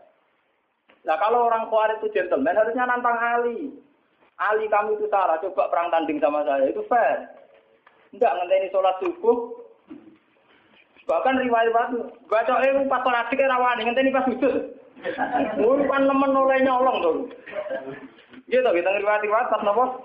Nah 1.05 1.17
kalau 1.19 1.51
orang 1.51 1.67
kuat 1.69 1.99
itu 1.99 2.15
gentleman 2.15 2.55
harusnya 2.55 2.87
nantang 2.87 3.19
Ali. 3.19 3.75
Ali 4.39 4.67
kamu 4.71 4.99
itu 4.99 5.07
salah, 5.11 5.39
coba 5.43 5.71
perang 5.71 5.91
tanding 5.91 6.19
sama 6.19 6.43
saya, 6.47 6.71
itu 6.71 6.83
fair. 6.87 7.35
Enggak 8.15 8.35
ngenteni 8.35 8.71
sholat 8.71 8.95
subuh. 9.03 9.39
Bahkan 11.05 11.43
riwayat 11.43 11.71
baca 12.31 12.55
eh 12.65 12.73
pas 12.87 13.03
sholat 13.03 13.27
sih 13.31 13.43
rawani 13.43 13.83
ngenteni 13.85 14.15
pas 14.15 14.27
sujud. 14.27 14.74
Kan 15.13 16.03
nemen 16.09 16.33
oleh 16.33 16.59
nyolong 16.65 16.97
tuh. 17.05 17.17
Gitu 18.49 18.65
kita 18.65 18.91
riwayat-riwayat 19.01 19.53
pas 19.53 19.65
nopo. 19.65 20.05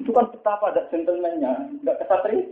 Itu 0.00 0.10
kan 0.16 0.32
betapa 0.32 0.72
ada 0.72 0.88
gentlemannya, 0.88 1.84
enggak 1.84 1.98
kesatri. 2.02 2.48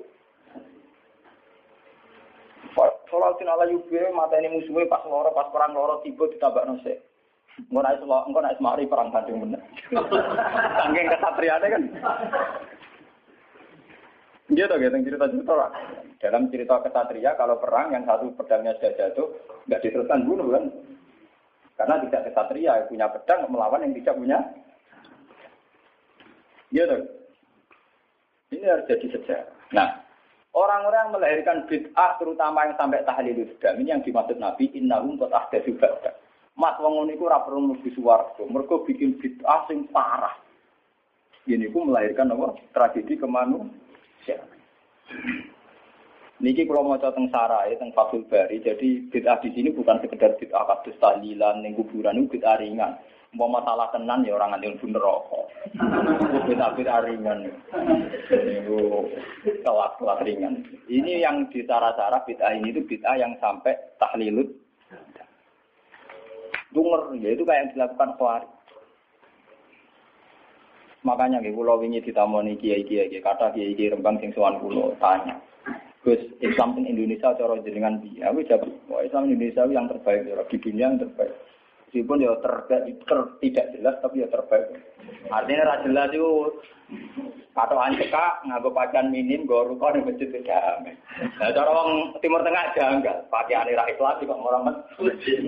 Sholat 3.09 3.41
sin 3.41 3.49
ala 3.49 3.65
yubir, 3.67 4.05
mata 4.13 4.37
ini 4.37 4.53
musuhnya 4.53 4.87
pas 4.87 5.03
loro, 5.09 5.33
pas 5.33 5.49
perang 5.49 5.73
loro, 5.73 6.05
tiba 6.05 6.29
ditabak 6.29 6.69
nose. 6.69 7.01
Engko 7.59 7.81
nek 7.83 7.97
iso 7.99 8.07
engko 8.07 8.39
nek 8.39 8.57
semari 8.61 8.87
perang 8.87 9.11
tanding 9.11 9.43
meneh. 9.43 9.63
Saking 9.91 11.07
kesatriane 11.11 11.67
kan. 11.67 11.83
Dia 14.49 14.65
tuh 14.71 14.79
gitu 14.79 14.95
cerita-cerita 14.95 15.53
lah. 15.57 15.71
Dalam 16.23 16.49
cerita 16.55 16.79
kesatria 16.87 17.35
kalau 17.35 17.59
perang 17.59 17.91
yang 17.91 18.07
satu 18.07 18.31
pedangnya 18.39 18.79
sudah 18.79 18.93
jatuh 18.95 19.29
nggak 19.67 19.83
diteruskan 19.83 20.25
bunuh 20.25 20.49
kan? 20.55 20.65
Karena 21.79 22.03
tidak 22.03 22.27
kesatria 22.27 22.91
punya 22.91 23.07
pedang 23.07 23.47
melawan 23.47 23.87
yang 23.87 23.95
tidak 24.03 24.19
punya. 24.19 24.39
Dia 26.75 26.85
tuh. 26.91 27.07
Ini 28.51 28.67
harus 28.67 28.89
jadi 28.91 29.07
sejarah. 29.15 29.47
Nah, 29.71 30.03
orang-orang 30.57 31.01
yang 31.07 31.15
melahirkan 31.15 31.59
bid'ah 31.71 32.19
terutama 32.19 32.67
yang 32.67 32.75
sampai 32.81 33.07
tahlil 33.07 33.47
islam 33.47 33.79
ini 33.79 33.93
yang 33.95 34.03
dimaksud 34.03 34.41
Nabi 34.41 34.73
innahum 34.75 35.21
qad 35.21 35.31
ahdatsu 35.31 35.79
ba'da. 35.79 36.17
Mas 36.59 36.75
wong 36.83 36.99
ngono 36.99 37.15
iku 37.15 37.31
ora 37.31 37.47
perlu 37.47 37.71
mlebu 37.71 38.77
bikin 38.91 39.15
bid'ah 39.23 39.71
sing 39.71 39.87
parah. 39.95 40.35
Ini 41.47 41.71
ku 41.71 41.87
melahirkan 41.87 42.35
apa? 42.35 42.59
Tragedi 42.75 43.15
kemanusiaan. 43.17 44.49
Niki 46.39 46.71
kalau 46.71 46.87
mau 46.87 46.95
tentang 46.95 47.27
sarai, 47.35 47.75
tentang 47.75 47.91
Fathul 47.99 48.23
Bari, 48.31 48.63
jadi 48.63 49.11
bid'ah 49.11 49.43
di 49.43 49.51
sini 49.59 49.75
bukan 49.75 49.99
sekedar 49.99 50.39
bid'ah 50.39 50.71
kados 50.71 50.95
tahlilan, 51.03 51.67
ning 51.67 51.75
kuburan 51.75 52.31
bid'ah 52.31 52.63
ringan. 52.63 52.95
Mau 53.35 53.51
masalah 53.51 53.91
tenan 53.91 54.23
ya 54.23 54.39
orang 54.39 54.55
ngantil 54.55 54.79
pun 54.79 54.95
rokok. 54.95 55.51
Bid'ah 56.47 56.79
bid'ah 56.79 57.03
ringan. 57.11 57.51
Itu 58.31 59.11
kelas-kelas 59.67 60.23
ringan. 60.23 60.63
Ini 60.87 61.27
yang 61.27 61.51
di 61.51 61.67
cara-cara 61.67 62.23
bid'ah 62.23 62.55
ini 62.55 62.71
itu 62.71 62.87
bid'ah 62.87 63.19
yang 63.19 63.35
sampai 63.43 63.75
tahlilut. 63.99 64.47
Dunger, 66.71 67.19
ya 67.19 67.35
itu 67.35 67.43
kayak 67.43 67.61
yang 67.67 67.71
dilakukan 67.75 68.15
Khawarij. 68.15 68.51
Makanya 71.03 71.43
gue 71.43 71.51
pulau 71.51 71.81
wingi 71.83 72.05
ditamoni 72.05 72.55
kiai 72.61 72.85
kiai 72.85 73.19
kata 73.19 73.55
kiai 73.57 73.75
kiai 73.75 73.91
rembang 73.91 74.23
sing 74.23 74.31
sowan 74.37 74.61
kulo 74.61 74.93
tanya. 75.03 75.35
Gus 76.09 76.25
Islam 76.41 76.81
in 76.81 76.89
Indonesia 76.89 77.37
cara 77.37 77.61
jenengan 77.61 78.01
piye? 78.01 78.25
Aku 78.25 78.41
jawab, 78.49 78.65
wah 78.89 79.05
Islam 79.05 79.29
Indonesia 79.29 79.69
yang 79.69 79.93
terbaik 79.93 80.25
di 80.25 80.57
dunia 80.57 80.89
yang 80.89 80.97
terbaik. 80.97 81.37
Meskipun 81.85 82.25
ya 82.25 82.33
terbaik, 82.41 82.97
ter, 83.05 83.21
tidak 83.45 83.67
jelas 83.77 83.97
tapi 84.01 84.25
ya 84.25 84.29
terbaik. 84.33 84.73
Artinya 85.29 85.69
ra 85.69 85.77
jelas 85.85 86.11
itu 86.13 86.57
atau 87.59 87.75
anjeka 87.75 88.39
nganggo 88.47 88.71
pakaian 88.71 89.11
minim 89.11 89.43
gue 89.43 89.67
rukun 89.67 89.99
di 89.99 90.07
masjid 90.07 90.31
itu 90.31 90.47
damai. 90.47 90.95
Nah 91.43 91.51
cara 91.51 91.69
orang 91.69 92.15
Timur 92.23 92.41
Tengah 92.47 92.71
janggal, 92.73 93.27
pakaian 93.29 93.67
ra 93.67 93.85
Islam 93.91 94.23
kok 94.23 94.39
orang 94.47 94.63
masjid. 95.03 95.43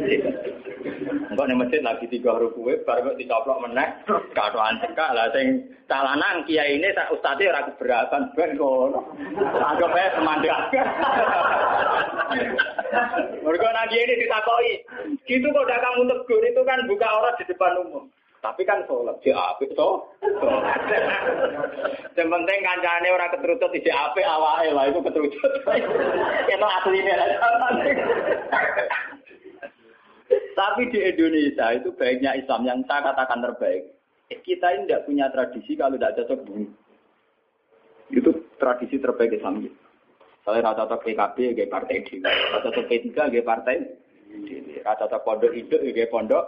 Enggak 1.31 1.47
nih 1.47 1.57
masjid 1.57 1.81
lagi 1.87 2.11
tiga 2.11 2.35
huruf 2.35 2.53
kue, 2.59 2.83
baru 2.83 3.15
kok 3.15 3.19
dicoplok 3.23 3.63
meneh, 3.63 3.89
kado 4.35 4.59
anjeka 4.59 5.15
lah 5.15 5.31
sing 5.31 5.71
calanan 5.87 6.43
kiai 6.51 6.83
ini 6.83 6.91
tak 6.99 7.15
ustadz 7.15 7.47
ora 7.47 7.63
keberatan 7.71 8.35
ben 8.35 8.59
ngono. 8.59 9.01
Anggap 9.63 9.95
ae 9.95 10.11
semandang. 10.19 10.63
Mergo 13.47 13.69
nang 13.71 13.91
ini 13.95 14.19
ditakoi, 14.19 14.73
gitu 15.31 15.47
kok 15.47 15.63
udah 15.63 15.79
kamu 15.79 16.11
tegur 16.11 16.43
itu 16.43 16.61
kan 16.67 16.83
buka 16.91 17.07
orang 17.07 17.39
di 17.39 17.45
depan 17.47 17.79
umum. 17.87 18.05
Tapi 18.41 18.65
kan 18.65 18.81
sholat 18.89 19.21
di 19.21 19.29
apik 19.37 19.77
to. 19.77 20.01
Yang 22.17 22.29
penting 22.33 22.59
kancane 22.65 23.09
ora 23.13 23.29
keterucut 23.29 23.69
di 23.77 23.93
apik 23.93 24.25
awake 24.25 24.73
lah 24.73 24.89
itu 24.89 25.01
keterucut. 25.05 25.53
Itu 26.53 26.67
aslinya 26.67 27.15
lah. 27.21 27.29
Tapi 30.31 30.93
di 30.93 31.01
Indonesia 31.01 31.73
itu 31.73 31.89
baiknya 31.97 32.37
Islam 32.37 32.69
yang 32.69 32.81
saya 32.85 33.01
katakan 33.13 33.41
terbaik. 33.41 33.97
Kita 34.29 34.77
ini 34.77 34.85
tidak 34.87 35.09
punya 35.09 35.27
tradisi 35.33 35.73
kalau 35.73 35.97
tidak 35.97 36.21
cocok 36.21 36.39
bunuh. 36.45 36.71
Itu 38.13 38.31
tradisi 38.61 39.01
terbaik 39.01 39.41
Islam. 39.41 39.65
Saya 40.45 40.61
rata 40.61 40.85
cocok 40.85 41.01
PKB, 41.09 41.37
kayak 41.57 41.73
partai 41.73 42.05
D. 42.05 42.21
Rata 42.21 42.69
cocok 42.69 42.85
P3, 42.93 43.09
kayak 43.33 43.49
partai 43.49 43.77
Rata 44.81 45.07
cocok 45.07 45.23
pondok 45.27 45.53
hidup, 45.53 45.81
kayak 45.83 46.09
pondok 46.09 46.45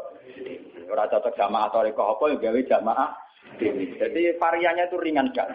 Ora 0.93 1.09
cocok 1.09 1.33
jamaah 1.37 1.73
atau 1.73 1.81
reko 1.85 2.03
apa 2.05 2.37
ya 2.37 2.53
jamaah 2.77 3.17
Jadi 4.01 4.37
variannya 4.41 4.89
itu 4.89 4.97
ringan 4.97 5.29
kan. 5.37 5.49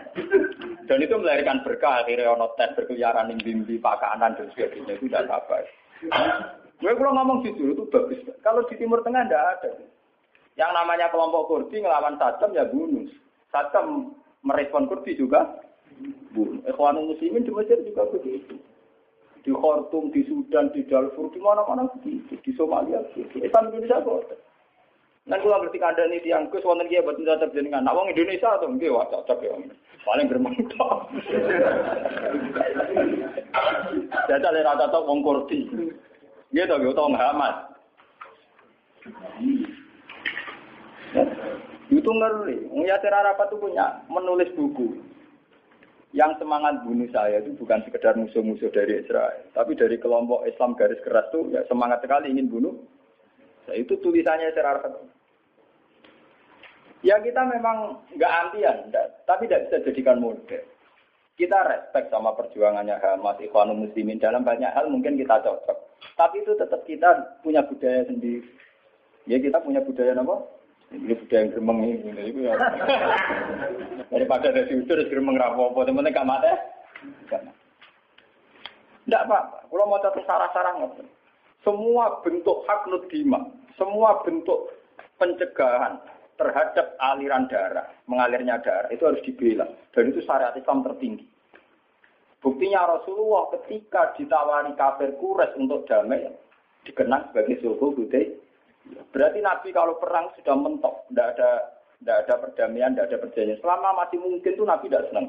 Dan 0.86 1.02
itu 1.02 1.18
melahirkan 1.18 1.66
berkah 1.66 2.06
akhirnya 2.06 2.34
ono 2.34 2.54
tes 2.54 2.74
berkeliaran 2.78 3.30
ning 3.30 3.42
bimbi 3.42 3.82
pakanan 3.82 4.38
dan 4.38 4.48
sebagainya 4.54 4.98
itu 4.98 5.10
tidak 5.10 5.30
apa. 5.30 5.66
Gue 6.78 6.94
kalau 6.94 7.18
ngomong 7.18 7.42
jujur 7.42 7.74
itu 7.74 7.84
bagus. 7.90 8.22
Kalau 8.46 8.62
di 8.70 8.78
Timur 8.78 9.02
Tengah 9.02 9.26
tidak 9.26 9.44
ada. 9.58 9.72
Yang 10.58 10.72
namanya 10.74 11.08
kelompok 11.10 11.50
Kurdi 11.50 11.82
ngelawan 11.82 12.18
Saddam 12.22 12.54
ya 12.54 12.66
bunuh. 12.70 13.10
Saddam 13.50 14.14
merespon 14.46 14.86
Kurdi 14.86 15.18
juga 15.18 15.58
bunuh. 16.34 16.62
Ikhwanul 16.70 17.14
Muslimin 17.14 17.46
di 17.46 17.52
Mesir 17.54 17.82
juga 17.82 18.06
begitu. 18.14 18.58
Di 19.48 19.56
Khartoum, 19.56 20.12
di 20.12 20.28
Sudan, 20.28 20.68
di 20.76 20.84
Darfur, 20.84 21.32
di 21.32 21.39
mana-mana 21.39 21.88
begitu. 21.95 22.36
Di 22.43 22.52
Somalia 22.60 23.00
begitu. 23.08 23.39
Islam 23.39 23.72
Indonesia 23.72 24.04
kok. 24.04 24.28
Nan 25.28 25.39
kula 25.39 25.64
ngerti 25.64 25.80
kandhani 25.80 26.20
tiyang 26.20 26.52
Gus 26.52 26.68
wonten 26.68 26.88
kiye 26.91 27.00
boten 27.00 27.24
cocok 27.24 27.56
jenengan. 27.56 27.84
Nak 27.88 27.95
wong 27.95 28.12
Indonesia 28.12 28.60
to 28.60 28.68
nggih 28.68 28.91
wah 28.91 29.08
cocok 29.08 29.39
ya. 29.43 29.56
Paling 30.04 30.28
gremeng 30.28 30.56
tok. 30.76 31.08
Jajal 34.28 34.56
ora 34.60 34.80
cocok 34.84 35.04
wong 35.08 35.20
to 35.24 35.56
nggih 36.52 36.91
utawa 36.91 37.12
Muhammad. 37.12 37.56
Itu 41.88 42.12
ngeri. 42.12 42.68
Yasir 42.84 43.16
Arafat 43.16 43.48
itu 43.48 43.64
punya 43.64 44.04
menulis 44.12 44.52
buku. 44.56 45.07
Yang 46.16 46.39
semangat 46.39 46.88
bunuh 46.88 47.10
saya 47.12 47.43
itu 47.43 47.51
bukan 47.60 47.84
sekedar 47.84 48.16
musuh-musuh 48.16 48.72
dari 48.72 49.03
Israel. 49.03 49.43
Tapi 49.51 49.76
dari 49.76 49.99
kelompok 49.99 50.47
Islam 50.47 50.74
garis 50.80 51.03
keras 51.03 51.28
itu 51.30 51.51
ya 51.51 51.68
semangat 51.68 51.99
sekali 51.99 52.32
ingin 52.32 52.47
bunuh. 52.47 52.76
Nah, 53.68 53.76
itu 53.76 53.99
tulisannya 53.99 54.55
Arafat. 54.55 55.03
Ya 57.05 57.20
kita 57.22 57.45
memang 57.45 58.01
nggak 58.16 58.36
antian, 58.47 58.89
tapi 59.30 59.45
tidak 59.45 59.70
bisa 59.70 59.78
jadikan 59.86 60.18
model. 60.18 60.64
Kita 61.38 61.58
respect 61.70 62.10
sama 62.10 62.34
perjuangannya 62.34 62.97
Hamas, 62.97 63.38
Ikhwanul 63.38 63.86
Muslimin 63.86 64.18
dalam 64.18 64.41
banyak 64.41 64.74
hal 64.74 64.89
mungkin 64.89 65.22
kita 65.22 65.38
cocok. 65.45 65.78
Tapi 66.18 66.41
itu 66.41 66.58
tetap 66.58 66.82
kita 66.89 67.38
punya 67.45 67.62
budaya 67.62 68.01
sendiri. 68.10 68.41
Ya 69.30 69.38
kita 69.38 69.62
punya 69.62 69.86
budaya 69.86 70.18
apa? 70.18 70.57
Ini 70.88 71.14
budaya 71.20 71.40
yang 71.44 71.50
geremeng 71.52 71.80
ini. 71.84 72.22
Itu 72.32 72.40
ya. 72.48 72.56
Daripada 74.08 74.56
ada 74.56 74.68
diudur, 74.68 75.04
geremeng 75.08 75.36
rapopo. 75.36 75.84
Teman-teman 75.84 76.16
gak 76.16 76.28
mati? 76.28 76.52
Tidak 79.08 79.24
apa-apa. 79.24 79.68
Kalau 79.68 79.88
mau 79.88 80.04
catat 80.04 80.24
sarah-sarah 80.28 80.74
Semua 81.64 82.24
bentuk 82.24 82.64
hak 82.68 82.88
nudima, 82.88 83.40
semua 83.76 84.24
bentuk 84.24 84.72
pencegahan, 85.20 86.00
terhadap 86.38 86.96
aliran 87.02 87.50
darah, 87.50 87.90
mengalirnya 88.06 88.62
darah 88.62 88.88
itu 88.94 89.04
harus 89.04 89.20
dibela. 89.26 89.66
Dan 89.92 90.14
itu 90.14 90.22
syariat 90.24 90.54
Islam 90.56 90.86
tertinggi. 90.86 91.26
Buktinya 92.40 92.86
Rasulullah 92.86 93.50
ketika 93.58 94.14
ditawari 94.16 94.72
kafir 94.78 95.18
kures 95.18 95.52
untuk 95.58 95.90
damai, 95.90 96.30
dikenang 96.86 97.34
sebagai 97.34 97.58
suhu 97.60 97.98
budaya. 97.98 98.30
Berarti 99.12 99.40
Nabi 99.42 99.70
kalau 99.74 99.98
perang 99.98 100.32
sudah 100.38 100.56
mentok, 100.56 101.08
tidak 101.10 101.28
ada 101.36 101.50
tidak 101.98 102.18
ada 102.26 102.34
perdamaian, 102.38 102.94
tidak 102.94 103.08
ada 103.10 103.18
perjanjian. 103.26 103.60
Selama 103.60 103.90
masih 104.06 104.18
mungkin 104.22 104.54
tuh 104.54 104.68
Nabi 104.68 104.86
tidak 104.88 105.06
senang. 105.10 105.26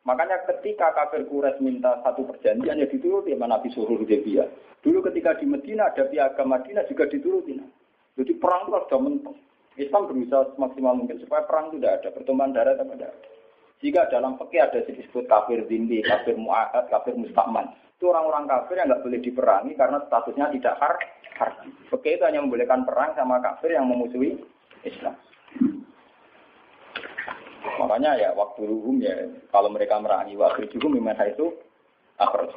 Makanya 0.00 0.36
ketika 0.48 0.96
kafir 0.96 1.28
kures 1.28 1.60
minta 1.60 2.00
satu 2.00 2.24
perjanjian 2.24 2.80
ya 2.80 2.86
dituruti 2.88 3.36
sama 3.36 3.52
Nabi 3.52 3.68
suruh 3.74 4.00
Hudaybiyah. 4.00 4.48
Dulu 4.80 5.04
ketika 5.12 5.36
di 5.36 5.44
Medina 5.44 5.92
ada 5.92 6.08
piagam 6.08 6.48
Madinah 6.48 6.88
juga 6.88 7.04
dituruti. 7.04 7.60
Jadi 8.16 8.32
perang 8.40 8.68
itu 8.68 8.80
sudah 8.88 9.00
mentok. 9.00 9.36
Islam 9.78 10.08
berusaha 10.08 10.56
semaksimal 10.56 10.94
mungkin 10.98 11.20
supaya 11.22 11.46
perang 11.46 11.72
itu 11.72 11.80
tidak 11.80 12.02
ada, 12.02 12.08
pertemuan 12.12 12.52
darah 12.52 12.74
tidak 12.76 12.96
ada. 13.00 13.08
Jika 13.80 14.12
dalam 14.12 14.36
fikih 14.36 14.60
ada 14.60 14.84
disebut 14.84 15.24
kafir 15.24 15.64
dindi, 15.64 16.04
kafir 16.04 16.36
mu'ahad, 16.36 16.84
kafir 16.92 17.16
mustakman. 17.16 17.72
Itu 18.00 18.08
orang-orang 18.08 18.48
kafir 18.48 18.80
yang 18.80 18.88
nggak 18.88 19.04
boleh 19.04 19.20
diperangi 19.20 19.72
karena 19.76 20.00
statusnya 20.08 20.48
tidak 20.56 20.74
har 20.80 20.96
harbi. 21.36 21.68
Fikih 21.92 22.16
itu 22.16 22.24
hanya 22.24 22.40
membolehkan 22.40 22.88
perang 22.88 23.12
sama 23.12 23.44
kafir 23.44 23.76
yang 23.76 23.84
memusuhi 23.84 24.40
Islam. 24.88 25.12
Makanya 27.76 28.16
ya 28.16 28.32
waktu 28.32 28.64
ruhum 28.64 29.04
ya 29.04 29.28
kalau 29.52 29.68
mereka 29.68 30.00
merangi 30.00 30.32
waktu 30.32 30.64
juga 30.72 30.88
memang 30.88 31.12
itu 31.28 31.52
akhirnya 32.16 32.56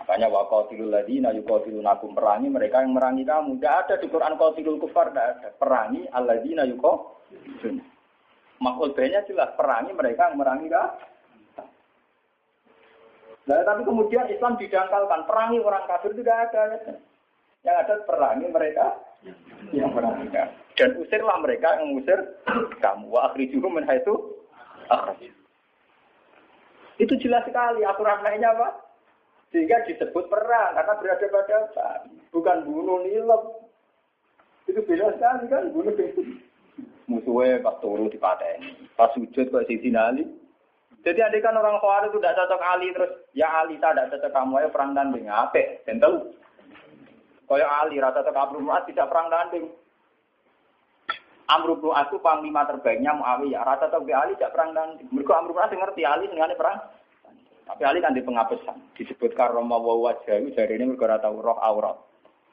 Makanya 0.00 0.26
waqatilul 0.32 0.90
ladina 0.90 1.30
yuqatilunakum 1.36 2.16
perangi 2.18 2.48
mereka 2.48 2.80
yang 2.80 2.96
merangi 2.96 3.22
kamu. 3.22 3.60
Tidak 3.60 3.74
ada 3.84 3.94
di 3.94 4.10
Quran 4.10 4.34
qatilul 4.40 4.80
kufar, 4.82 5.14
tidak 5.14 5.38
ada. 5.38 5.48
Perangi 5.54 6.02
alladzina 6.10 6.66
yuqatilun. 6.66 7.78
Makul 8.58 8.90
banyak 8.90 9.28
jelas 9.30 9.54
perangi 9.54 9.92
mereka 9.94 10.32
yang 10.32 10.40
merangi 10.40 10.66
kamu. 10.66 10.98
Nah, 13.48 13.64
tapi 13.64 13.82
kemudian 13.88 14.28
Islam 14.28 14.60
didangkalkan 14.60 15.24
perangi 15.24 15.58
orang 15.64 15.84
kafir 15.88 16.12
tidak 16.12 16.50
ada. 16.50 16.62
Ya. 16.76 16.94
Yang 17.60 17.76
ada 17.84 17.94
perangi 18.08 18.46
mereka 18.48 18.86
yang 19.72 19.92
merangi 19.92 20.28
kamu. 20.32 20.52
Dan 20.76 20.90
usirlah 20.96 21.36
mereka 21.44 21.76
yang 21.76 21.92
mengusir 21.92 22.18
kamu. 22.84 23.06
Wa 23.12 23.32
min 23.36 23.84
haitsu 23.84 24.14
akhraj. 24.88 25.20
Itu 27.00 27.16
jelas 27.20 27.44
sekali 27.48 27.80
aturan 27.84 28.20
lainnya 28.20 28.52
apa? 28.52 28.76
Sehingga 29.50 29.82
disebut 29.88 30.28
perang 30.28 30.76
karena 30.76 30.94
berada 31.00 31.26
pada 31.32 31.58
bukan 32.30 32.58
bunuh 32.68 33.02
nilep. 33.02 33.42
Itu 34.68 34.84
beda 34.84 35.16
sekali 35.16 35.44
kan 35.48 35.72
bunuh 35.72 35.96
musuhnya 37.10 37.58
pas 37.58 37.74
di 37.82 38.18
pateni, 38.22 38.70
pas 38.94 39.10
sujud 39.18 39.50
kok 39.50 39.66
sisi 39.66 39.90
Ali. 39.90 40.22
Jadi 41.00 41.16
adik 41.24 41.40
kan 41.40 41.56
orang 41.56 41.80
Khawarij 41.80 42.12
itu 42.12 42.20
tidak 42.20 42.36
cocok 42.44 42.60
Ali 42.60 42.92
terus 42.92 43.08
ya 43.32 43.48
Ali 43.48 43.80
tidak 43.80 44.12
cocok 44.12 44.32
kamu 44.36 44.60
ya 44.60 44.68
perang 44.68 44.92
tanding 44.92 45.24
apa? 45.32 45.80
Tentu. 45.88 46.36
Kaya 47.48 47.66
Ali 47.80 47.96
rata 47.96 48.20
cocok 48.20 48.36
Amr 48.36 48.56
bin 48.60 48.68
tidak 48.92 49.08
perang 49.08 49.32
tanding. 49.32 49.64
Amr 51.48 51.70
bin 51.80 51.96
itu 51.96 52.16
panglima 52.20 52.68
terbaiknya 52.68 53.16
Muawiyah. 53.16 53.64
Rata 53.64 53.88
cocok 53.88 54.12
Ali 54.12 54.36
tidak 54.36 54.52
perang 54.52 54.76
tanding. 54.76 55.08
Mereka 55.08 55.32
Amr 55.32 55.56
bin 55.56 55.80
ngerti 55.80 56.02
Ali 56.04 56.28
dengan 56.28 56.52
perang. 56.52 56.76
Tapi 57.64 57.82
Ali 57.88 58.04
kan 58.04 58.12
di 58.12 58.20
pengapesan. 58.20 58.76
Disebut 59.00 59.32
karoma 59.32 59.80
wa 59.80 59.96
wajah 60.04 60.36
dari 60.52 60.76
ini 60.76 60.84
mereka 60.84 61.16
rata 61.16 61.32
roh 61.32 61.56
aurat. 61.56 61.96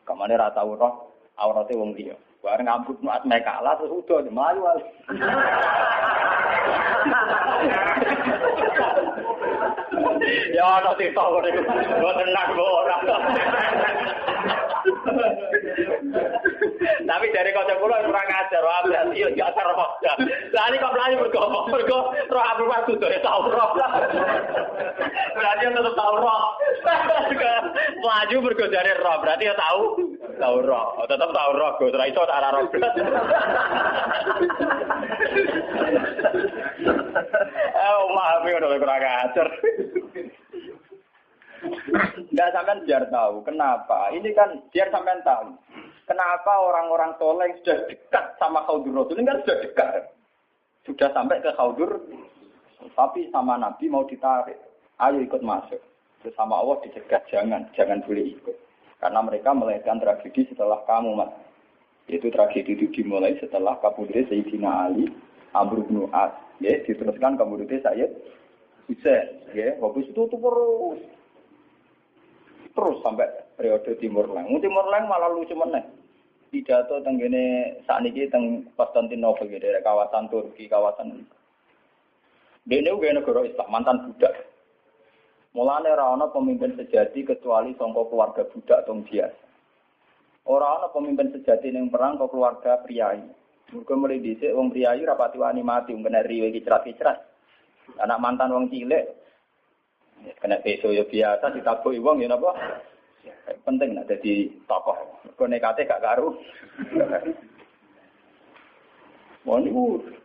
Kamane 0.07 0.39
rata 0.39 0.63
roh 0.63 1.11
auratnya 1.35 1.75
wong 1.75 1.99
dia. 1.99 2.15
Bareng 2.39 2.69
ngambut 2.69 3.01
muat 3.03 3.27
mekalah 3.27 3.75
terus 3.75 3.91
udah 3.91 4.23
melayu 4.23 4.63
wali. 4.63 4.83
ya 10.53 10.63
ana 10.81 10.91
tau 10.93 11.39
niku. 11.41 11.61
Mboten 11.67 12.27
nak 12.33 12.51
ora. 12.55 12.97
Tapi 17.07 17.25
dari 17.31 17.51
kocok 17.55 17.77
kula 17.79 18.03
kurang 18.03 18.27
ajar, 18.29 18.61
wah 18.63 18.83
berarti 18.83 19.23
yo 19.23 19.27
gak 19.33 19.49
ajar 19.55 19.67
roh. 19.73 19.89
Lah 20.53 20.65
ini 20.69 20.77
kok 20.77 20.93
melayu 20.93 21.15
mergo 21.23 21.41
mergo 21.71 21.99
roh 22.11 22.43
aku 22.43 22.63
waktu 22.67 22.93
do 22.99 23.07
tau 23.23 23.47
roh. 23.47 23.71
Berarti 25.35 25.63
tetep 25.71 25.95
tau 25.95 26.13
roh. 26.19 26.41
Melayu 28.03 28.37
mergo 28.43 28.65
dari 28.67 28.91
roh, 28.99 29.15
berarti 29.23 29.47
ya 29.47 29.55
tahu 29.55 29.83
tahu 30.39 30.63
roh. 30.63 31.03
Tetep 31.05 31.29
tahu 31.29 31.51
roh, 31.57 31.71
Gus. 31.77 31.93
Ora 31.93 32.05
iso 32.09 32.21
tak 32.25 32.41
roh. 32.53 32.65
Eh, 37.77 37.99
maaf 38.13 38.43
ya 38.45 38.57
udah 38.61 38.79
kurang 38.79 39.01
ajar. 39.01 39.47
Enggak 42.17 42.53
sampean 42.53 42.85
biar 42.85 43.03
tahu 43.09 43.35
kenapa. 43.41 44.13
Ini 44.13 44.29
kan 44.37 44.49
biar 44.69 44.87
sampean 44.93 45.21
tahu. 45.25 45.57
Kenapa 46.07 46.53
orang-orang 46.63 47.11
soleh 47.19 47.51
sudah 47.59 47.83
dekat 47.91 48.25
sama 48.39 48.63
Khaudur 48.63 48.95
Rasul 48.95 49.19
ini 49.19 49.27
kan 49.27 49.41
sudah 49.43 49.57
dekat. 49.59 49.91
Sudah 50.87 51.09
sampai 51.11 51.43
ke 51.43 51.51
Khaudur 51.57 51.99
tapi 52.95 53.27
sama 53.33 53.59
Nabi 53.59 53.89
mau 53.91 54.07
ditarik. 54.07 54.55
Ayo 55.01 55.21
ikut 55.21 55.41
masuk. 55.43 55.81
Terus 56.21 56.37
Allah 56.41 56.77
dicegah 56.81 57.21
jangan, 57.29 57.61
jangan 57.77 58.01
boleh 58.05 58.33
ikut. 58.33 58.57
Karena 58.97 59.21
mereka 59.21 59.53
melahirkan 59.53 60.01
tragedi 60.01 60.49
setelah 60.49 60.81
kamu, 60.89 61.13
Mas. 61.13 61.31
Itu 62.07 62.31
tragedi 62.31 62.79
itu 62.79 62.87
dimulai 62.95 63.35
setelah 63.37 63.75
kabudre 63.83 64.23
Sayyidina 64.31 64.89
Ali, 64.89 65.11
Amr 65.51 65.83
bin 65.85 66.07
As. 66.15 66.31
Ya, 66.63 66.79
diteruskan 66.81 67.37
kabudre 67.37 67.77
Sayyid 67.83 68.11
Hussein. 68.87 69.27
Ya, 69.53 69.75
habis 69.77 70.07
itu 70.07 70.23
terus 70.25 70.99
terus 72.73 72.97
sampai 73.03 73.27
periode 73.59 73.91
Timur 73.99 74.25
Leng. 74.31 74.55
Timur 74.63 74.85
Leng 74.87 75.05
malah 75.05 75.29
lucu 75.33 75.53
meneh. 75.53 75.83
Pidato 76.47 77.03
tenggene 77.03 77.75
saat 77.83 78.07
ini 78.07 78.23
teng 78.31 78.71
Konstantinopel 78.79 79.51
gitu, 79.51 79.67
kawasan 79.83 80.31
Turki, 80.31 80.71
kawasan 80.71 81.27
Dene 82.67 82.91
uga 82.91 83.15
negara 83.15 83.47
Islam, 83.47 83.67
mantan 83.67 83.97
budak. 84.11 84.46
Mulane 85.57 85.89
ora 85.89 86.13
ana 86.13 86.29
pemimpin 86.29 86.77
sejati 86.77 87.25
kecuali 87.25 87.73
sangka 87.81 88.05
keluarga 88.05 88.45
budak 88.45 88.85
tong 88.85 89.01
biasa. 89.01 89.41
Ora 90.45 90.77
ana 90.77 90.93
pemimpin 90.93 91.33
sejati 91.33 91.73
ning 91.73 91.89
perang 91.89 92.21
kok 92.21 92.29
keluarga 92.29 92.77
priayi. 92.85 93.25
Mergo 93.73 93.93
mulai 93.97 94.21
dhisik 94.21 94.53
wong 94.53 94.69
priayi 94.69 95.01
rapati 95.01 95.41
wani 95.41 95.65
mati, 95.65 95.97
kena 95.97 96.21
riwe 96.21 96.53
kicrat-kicrat. 96.53 97.17
Anak 97.97 98.21
mantan 98.21 98.53
wong 98.53 98.69
cilik 98.69 99.03
Kena 100.37 100.61
peso 100.61 100.93
ya 100.93 101.05
biasa 101.05 101.53
ditabuhi 101.53 102.01
wong 102.01 102.21
ya 102.21 102.29
napa? 102.29 102.53
Penting 103.65 103.97
nak 103.97 104.09
jadi 104.09 104.49
tokoh. 104.65 104.97
Konekate 105.37 105.85
gak 105.89 106.01
karu. 106.01 106.37
Wah 109.47 109.61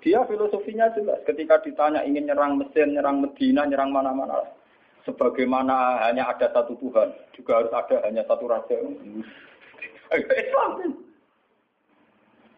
dia 0.03 0.21
filosofinya 0.27 0.91
jelas. 0.97 1.23
Ketika 1.23 1.63
ditanya 1.63 2.03
ingin 2.03 2.27
nyerang 2.27 2.59
Mesir, 2.59 2.91
nyerang 2.91 3.23
Medina, 3.23 3.63
nyerang 3.63 3.95
mana-mana. 3.95 4.43
Sebagaimana 5.03 5.99
hanya 6.07 6.31
ada 6.31 6.47
satu 6.55 6.79
Tuhan, 6.79 7.11
juga 7.35 7.59
harus 7.59 7.75
ada 7.75 8.07
hanya 8.07 8.23
satu 8.23 8.47
raja. 8.47 8.77
Islam. 10.15 10.71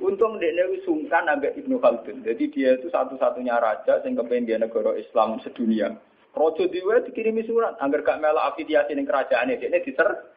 Untung 0.02 0.36
dia 0.42 0.66
sungkan 0.84 1.30
ambek 1.30 1.54
Ibnu 1.54 1.80
Khaldun. 1.80 2.26
Jadi 2.26 2.50
dia 2.50 2.76
itu 2.76 2.90
satu-satunya 2.90 3.56
raja 3.56 4.02
yang 4.02 4.18
kepengen 4.20 4.66
negara 4.66 4.92
Islam 4.98 5.40
sedunia. 5.40 5.96
Rojo 6.34 6.66
diwe 6.66 6.98
dikirimi 7.06 7.46
surat, 7.46 7.78
agar 7.78 8.02
gak 8.02 8.18
melok 8.18 8.42
afiliasi 8.52 8.90
ning 8.98 9.06
kerajaan 9.06 9.54
ini, 9.54 9.70
ini 9.70 9.78
diser, 9.86 10.34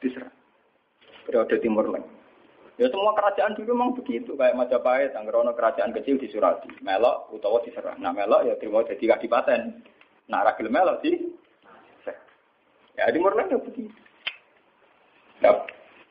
diser. 0.00 0.24
Periode 1.28 1.60
Timur 1.60 1.84
Leng. 1.84 2.04
Ya 2.80 2.88
semua 2.88 3.12
kerajaan 3.12 3.54
dulu 3.54 3.76
memang 3.76 3.92
begitu, 3.94 4.34
kayak 4.34 4.56
Majapahit, 4.56 5.12
ono 5.14 5.52
kerajaan 5.52 5.92
kecil 5.92 6.16
disurati, 6.16 6.72
melok 6.80 7.28
utawa 7.30 7.60
diserah. 7.60 7.94
Nah 8.00 8.16
melok 8.16 8.48
ya 8.48 8.56
terima 8.56 8.82
jadi 8.88 9.14
kadipaten. 9.14 9.84
Nah 10.32 10.48
ragil 10.48 10.72
melok 10.72 11.04
sih. 11.04 11.14
Ya 12.94 13.10
Timur 13.10 13.34
Leng 13.34 13.50
ya 13.50 13.58
begitu. 13.58 13.90
Ya, 15.42 15.50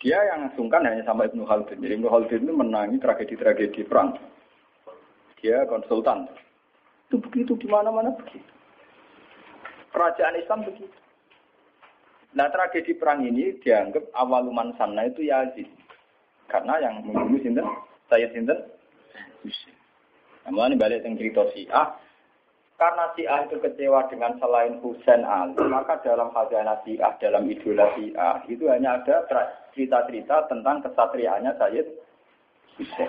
dia 0.03 0.19
yang 0.35 0.51
sungkan 0.59 0.83
hanya 0.83 1.01
sama 1.07 1.25
Ibnu 1.31 1.47
Khaldun. 1.47 1.79
Jadi 1.79 1.93
Ibnu 1.95 2.11
Khaldun 2.11 2.43
itu 2.43 2.53
menangi 2.53 2.99
tragedi-tragedi 2.99 3.87
perang. 3.87 4.19
Dia 5.39 5.63
konsultan. 5.67 6.27
Itu 7.07 7.23
begitu 7.23 7.55
di 7.55 7.67
mana-mana 7.71 8.11
begitu. 8.19 8.51
Kerajaan 9.95 10.39
Islam 10.39 10.67
begitu. 10.67 10.91
Nah 12.33 12.49
tragedi 12.49 12.97
perang 12.97 13.23
ini 13.23 13.55
dianggap 13.61 14.09
awaluman 14.17 14.75
sana 14.75 15.07
itu 15.07 15.23
Yazid. 15.23 15.69
Karena 16.51 16.81
yang 16.83 17.05
membunuh 17.05 17.39
sinten, 17.39 17.65
saya 18.11 18.27
sinten, 18.35 18.59
Namun 20.43 20.75
ini 20.75 20.81
balik 20.81 21.07
yang 21.07 21.15
cerita 21.15 21.47
Syiah. 21.55 21.95
Karena 22.83 23.07
Syiah 23.15 23.47
itu 23.47 23.63
kecewa 23.63 24.11
dengan 24.11 24.35
selain 24.43 24.75
Husain 24.83 25.23
Ali, 25.23 25.55
maka 25.71 26.03
dalam 26.03 26.35
khazanah 26.35 26.83
Syiah, 26.83 27.15
dalam 27.15 27.47
idola 27.47 27.87
Syiah, 27.95 28.43
itu 28.51 28.67
hanya 28.67 28.99
ada 28.99 29.23
cerita-cerita 29.71 30.51
tentang 30.51 30.83
kesatriaannya 30.83 31.55
Sayyid 31.55 31.87
Hussein. 32.75 33.07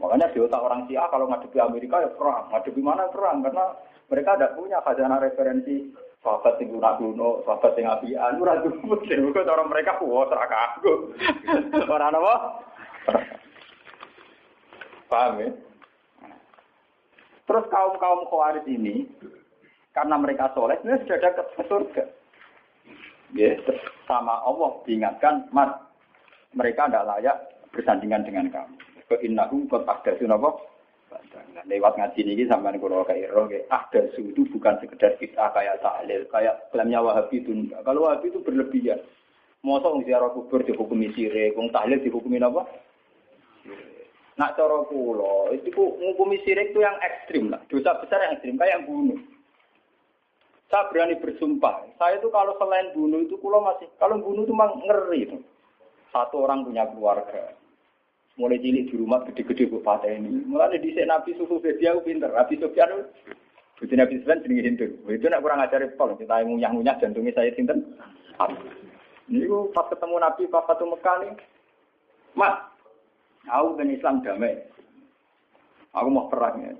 Makanya 0.00 0.32
di 0.32 0.40
otak 0.40 0.64
orang 0.64 0.88
Syiah 0.88 1.04
kalau 1.12 1.28
ngadepi 1.28 1.60
Amerika 1.60 2.08
ya 2.08 2.08
perang, 2.16 2.48
ngadepi 2.56 2.80
mana 2.80 3.04
perang, 3.12 3.44
karena 3.44 3.76
mereka 4.08 4.30
tidak 4.32 4.56
punya 4.56 4.80
khazanah 4.80 5.20
referensi 5.20 5.76
sahabat 6.24 6.56
yang 6.56 6.72
guna 6.72 6.90
guno, 6.96 7.30
sahabat 7.44 7.76
yang 7.76 8.00
cukup. 8.00 9.04
Mereka 9.04 9.44
orang 9.44 9.68
mereka 9.68 10.00
puas 10.00 10.32
seraka 10.32 10.56
aku. 10.72 11.12
Orang 11.84 12.16
apa? 12.16 12.34
Paham 15.12 15.36
ya? 15.44 15.52
Terus 17.44 17.64
kaum 17.68 17.94
kaum 18.00 18.24
khawarij 18.28 18.64
ini 18.68 19.04
karena 19.92 20.16
mereka 20.18 20.50
soleh, 20.56 20.80
ini 20.82 20.98
sudah 21.04 21.18
dekat 21.22 21.46
ke 21.54 21.62
surga. 21.70 22.04
Ya, 23.34 23.58
sama 24.06 24.42
Allah 24.42 24.78
diingatkan, 24.86 25.50
mat 25.50 25.90
mereka 26.54 26.86
tidak 26.86 27.06
layak 27.06 27.36
bersandingan 27.74 28.26
dengan 28.26 28.46
kamu. 28.50 28.74
Ke 29.10 29.16
innahum 29.22 29.66
qad 29.66 29.86
ahdatsu 29.86 30.26
napa? 30.26 30.54
lewat 31.64 31.96
ngaji 31.96 32.20
ini 32.26 32.44
sampai 32.44 32.76
kalau 32.76 33.06
kayak 33.06 33.32
kayak 33.32 33.64
ada 33.72 34.00
itu 34.18 34.42
bukan 34.52 34.74
sekedar 34.82 35.16
kita 35.16 35.44
kayak 35.54 35.80
tahlil 35.80 36.20
kayak 36.28 36.54
klaimnya 36.68 37.00
wahabi 37.00 37.40
itu 37.40 37.72
kalau 37.86 38.04
wahabi 38.10 38.28
itu 38.28 38.40
berlebihan 38.44 39.00
masa 39.64 39.88
wong 39.88 40.04
ziarah 40.04 40.28
kubur 40.36 40.60
dihukumi 40.60 41.08
sirik 41.16 41.56
wong 41.56 41.72
tahlil 41.72 41.96
dihukumi 42.04 42.36
apa 42.42 42.68
nak 44.34 44.58
cara 44.58 44.82
kula 44.90 45.54
itu 45.54 45.70
menghukumi 45.70 46.42
sirik 46.42 46.74
itu 46.74 46.82
yang 46.82 46.98
ekstrim 47.02 47.54
lah 47.54 47.62
dosa 47.70 47.98
besar 48.02 48.18
yang 48.24 48.34
ekstrim 48.34 48.58
kayak 48.58 48.82
yang 48.82 48.86
bunuh 48.86 49.18
saya 50.72 50.90
berani 50.90 51.14
bersumpah 51.22 51.86
saya 52.00 52.18
itu 52.18 52.28
kalau 52.34 52.58
selain 52.58 52.90
bunuh 52.94 53.22
itu 53.22 53.38
kula 53.38 53.62
masih 53.62 53.86
kalau 54.02 54.18
bunuh 54.18 54.42
itu 54.42 54.54
memang 54.54 54.82
ngeri 54.82 55.20
itu 55.30 55.38
satu 56.10 56.46
orang 56.46 56.66
punya 56.66 56.86
keluarga 56.90 57.54
mulai 58.34 58.58
cilik 58.58 58.90
di 58.90 58.94
rumah 58.98 59.22
gede-gede 59.30 59.70
bu 59.70 59.78
patah 59.78 60.10
ini. 60.10 60.42
Mulai 60.50 60.82
di 60.82 60.90
Nabi 61.06 61.38
susu 61.38 61.62
dia 61.62 61.94
pinter. 62.02 62.34
Nabi 62.34 62.58
Sufyan 62.58 63.06
itu 63.78 63.94
Nabi 63.94 64.18
Sufyan 64.22 64.42
jenenge 64.42 64.62
Hindu. 64.66 64.86
Itu 65.06 65.26
nak 65.30 65.42
kurang 65.42 65.62
ajar 65.62 65.82
pol. 65.94 66.14
Kita 66.18 66.42
ngunyah-ngunyah 66.42 66.98
jantungnya 66.98 67.34
saya 67.34 67.50
sinten. 67.54 67.94
Ini 69.30 69.46
pas 69.70 69.86
ketemu 69.90 70.16
Nabi 70.18 70.42
Papa 70.50 70.74
tuh 70.78 70.90
Mekah. 70.90 71.34
Mas, 72.34 72.54
aku 73.48 73.66
ben 73.76 73.94
Islam 73.94 74.24
damai. 74.24 74.56
Aku 75.94 76.08
mau 76.10 76.26
perang 76.26 76.58
ya. 76.64 76.74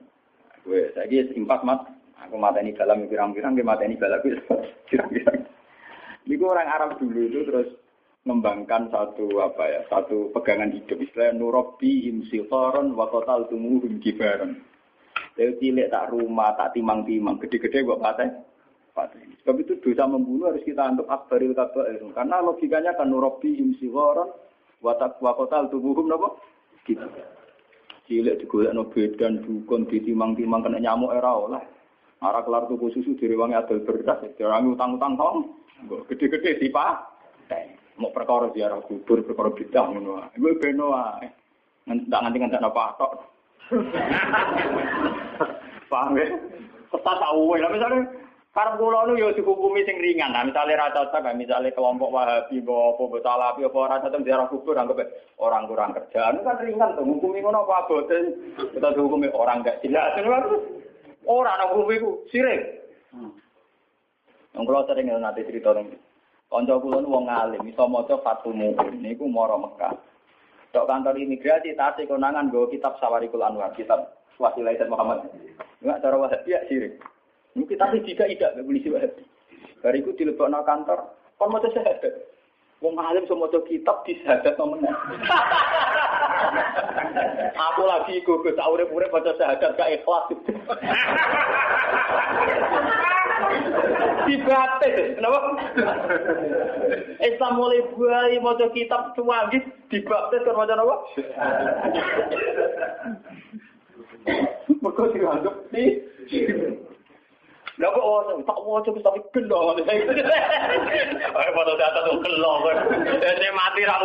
Gue 0.65 0.91
saya 0.97 1.21
impas 1.37 1.63
mas. 1.63 1.83
Aku 2.25 2.41
ini 2.41 2.73
dalam 2.73 3.05
pirang-pirang, 3.05 3.53
dia 3.53 3.67
mata 3.67 3.85
ini 3.85 4.01
balap 4.01 4.25
pirang-pirang. 4.89 5.45
Ini 6.25 6.41
orang 6.41 6.73
Arab 6.73 6.91
dulu 6.97 7.21
itu 7.21 7.45
terus 7.45 7.69
mengembangkan 8.25 8.89
satu 8.89 9.45
apa 9.45 9.65
ya, 9.69 9.81
satu 9.93 10.33
pegangan 10.33 10.73
hidup 10.73 10.97
istilah 11.05 11.37
nurobi 11.37 12.09
wa 12.97 13.07
total 13.13 13.45
tumuhum 13.53 14.01
kibaron. 14.01 14.57
Saya 15.37 15.53
cilik 15.61 15.93
tak 15.93 16.15
rumah, 16.17 16.57
tak 16.57 16.73
timang-timang, 16.73 17.37
gede-gede 17.43 17.85
buat 17.85 18.01
patah. 18.01 18.31
Sebab 19.43 19.57
itu 19.61 19.77
dosa 19.83 20.07
membunuh 20.07 20.55
harus 20.55 20.63
kita 20.63 20.81
anggap 20.81 21.11
akbaril 21.11 21.53
kabair. 21.53 21.99
Karena 22.15 22.41
logikanya 22.41 22.95
kan 22.95 23.11
nurobi 23.11 23.59
wa 24.81 24.95
total 25.35 25.69
tumuhum 25.69 26.09
apa? 26.15 26.29
Kita. 26.85 27.09
Cilik 28.05 28.45
digolek 28.45 28.77
no 28.77 28.93
bedan, 28.93 29.41
dukun, 29.41 29.89
ditimang-timang, 29.89 30.61
kena 30.61 30.77
nyamuk 30.77 31.17
era 31.17 31.33
olah. 31.33 31.65
Arah 32.21 32.45
kelar 32.45 32.69
tuku 32.69 32.93
susu 32.93 33.17
direwangi 33.17 33.57
adol 33.57 33.85
beras, 33.85 34.21
direwangi 34.37 34.77
utang-utang 34.77 35.17
tong. 35.17 35.37
Gede-gede 36.09 36.61
sih 36.61 36.73
pak. 36.73 37.15
Mau 37.95 38.11
perkara 38.11 38.51
ziarah 38.51 38.83
kubur, 38.83 39.23
perkara 39.23 39.55
bidah 39.55 39.87
ngono. 39.87 40.27
Iku 40.35 40.59
beno 40.59 40.99
ae. 40.99 41.31
Ndak 41.87 42.21
nganti 42.27 42.39
nganti 42.41 42.59
apa 42.59 42.85
tok. 42.99 43.13
Paham 45.93 46.19
ya? 46.19 46.27
Ketat 46.91 47.21
awwe. 47.23 47.57
Lah 47.61 47.71
misale 47.71 47.99
karep 48.55 48.79
kula 48.79 49.11
nu 49.11 49.19
yo 49.19 49.35
dihukumi 49.35 49.83
sing 49.83 49.99
ringan. 49.99 50.31
Nah, 50.31 50.47
misale 50.47 50.79
ra 50.79 50.95
cocok, 50.95 51.27
misale 51.35 51.75
kelompok 51.75 52.15
Wahabi 52.15 52.63
apa 52.63 52.75
apa 53.03 53.17
Salafi 53.19 53.61
apa 53.67 53.79
ora 53.83 53.99
cocok 53.99 54.23
ziarah 54.23 54.47
kubur 54.47 54.79
anggap 54.79 55.11
orang 55.43 55.67
kurang 55.67 55.91
kerjaan 55.91 56.39
kan 56.47 56.63
ringan 56.63 56.95
tuh. 56.95 57.03
Hukumi 57.03 57.43
ngono 57.43 57.67
apa 57.67 57.91
abote. 57.91 58.19
Kita 58.71 58.95
dihukumi 58.95 59.27
orang 59.35 59.67
gak 59.67 59.83
jelas. 59.83 60.15
Ora 61.27 61.59
ana 61.59 61.73
hukum 61.75 61.91
iku, 61.91 62.11
sirik. 62.31 62.85
Wong 64.55 64.65
kula 64.71 64.87
sering 64.87 65.11
nanti 65.11 65.43
cerita 65.43 65.75
nang 65.75 65.91
Kanca 66.47 66.79
kula 66.79 67.03
nu 67.03 67.11
wong 67.11 67.27
alim, 67.27 67.67
iso 67.67 67.91
maca 67.91 68.15
Fathul 68.23 68.55
Mu'in 68.55 69.03
niku 69.03 69.27
mara 69.27 69.59
Mekah. 69.59 69.99
Tok 70.71 70.87
kantor 70.87 71.19
imigrasi 71.19 71.75
tasik 71.75 72.07
konangan 72.07 72.47
nggo 72.47 72.71
kitab 72.71 72.95
Sawarikul 73.03 73.43
Anwar, 73.43 73.75
kitab 73.75 74.15
Wasilah 74.39 74.75
Said 74.79 74.87
Muhammad. 74.87 75.27
Enggak 75.83 76.07
cara 76.07 76.15
Wahabi 76.15 76.55
ya 76.55 76.63
sirik. 76.71 77.03
Ini 77.55 77.65
kita 77.71 77.87
tidak 77.95 78.27
tidak 78.35 78.59
polisi 78.67 78.91
Wahabi. 78.91 79.23
Bariku 79.79 80.11
dilebokno 80.19 80.65
kantor, 80.67 81.07
kon 81.39 81.55
maca 81.55 81.71
syahadat. 81.71 82.15
Wong 82.83 82.99
alim 82.99 83.23
semua 83.31 83.47
kitab 83.65 84.03
di 84.03 84.19
syahadat 84.21 84.59
meneh. 84.59 84.91
Aku 87.55 87.83
lagi 87.87 88.19
gugus 88.27 88.59
tak 88.59 88.69
urip-urip 88.69 89.15
maca 89.15 89.33
syahadat 89.39 89.79
gak 89.79 89.93
ikhlas. 89.95 90.25
Dibaptis, 94.25 95.15
kenapa? 95.21 95.39
Islam 97.23 97.53
mulai 97.55 97.85
bayi 97.93 98.37
maca 98.43 98.67
kitab 98.75 99.15
cuwangi 99.15 99.63
dibaptis 99.93 100.43
kan 100.43 100.59
maca 100.59 100.75
apa? 100.75 100.97
Mergo 104.81 105.05
dianggap 105.13 105.57
di 105.71 106.03
Lah 107.75 107.91
kok 107.91 108.07
oh, 108.07 108.23
tak 108.47 108.59
mau 108.63 108.79
coba 108.79 109.01
tapi 109.03 109.21
gelo. 109.35 109.75
Ayo 109.75 111.51
foto 111.59 111.73
data 111.75 112.07
tuh 112.07 112.23
gelo. 112.23 112.53
Saya 113.19 113.51
mati 113.51 113.83
ra 113.83 113.99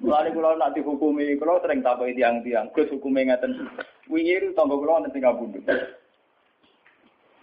Mulane 0.00 0.28
kula 0.32 0.56
nak 0.56 0.72
dihukumi, 0.72 1.36
kula 1.36 1.60
sering 1.60 1.84
takoki 1.84 2.16
tiang-tiang, 2.16 2.72
Gus 2.72 2.88
hukume 2.88 3.28
ngaten. 3.28 3.68
Wingi 4.08 4.56
tangga 4.56 4.80
kula 4.80 5.04
tinggal 5.12 5.36
bundut. 5.36 5.68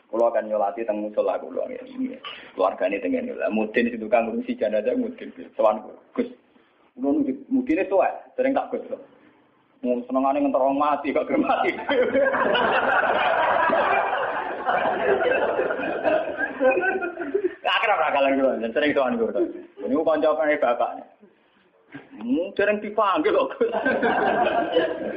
Kula 0.09 0.33
akan 0.33 0.49
nyolati 0.49 0.81
teng 0.81 1.05
musola 1.05 1.37
kula 1.37 1.69
ngene. 1.69 2.17
Keluargane 2.57 2.97
teng 2.97 3.13
ngene. 3.13 3.37
Lah 3.37 3.53
mudin 3.53 3.93
situ 3.93 4.09
kang 4.09 4.25
ngurusi 4.25 4.57
jenazah 4.57 4.97
mudin. 4.97 5.29
Sowan 5.53 5.85
Gus. 6.17 6.29
Kula 6.97 7.21
mudine 7.53 7.85
tuwa, 7.85 8.09
sering 8.33 8.57
tak 8.57 8.73
Gus. 8.73 8.81
Mau 9.79 10.03
senengane 10.11 10.43
ngentor 10.43 10.75
mati 10.75 11.15
kok 11.15 11.23
gelem 11.31 11.47
mati. 11.47 11.71
Akhirnya 17.63 17.95
berakalan 17.95 18.35
gue, 18.35 18.53
dan 18.59 18.71
sering 18.75 18.91
soal 18.91 19.15
gue. 19.15 19.31
Ini 19.79 19.93
gue 19.95 20.03
kanca 20.03 20.35
apa 20.35 20.43
nih 20.43 20.59
bapak? 20.59 20.91
Hmm, 22.19 22.51
sering 22.59 22.83
dipanggil 22.83 23.31
loh. 23.31 23.47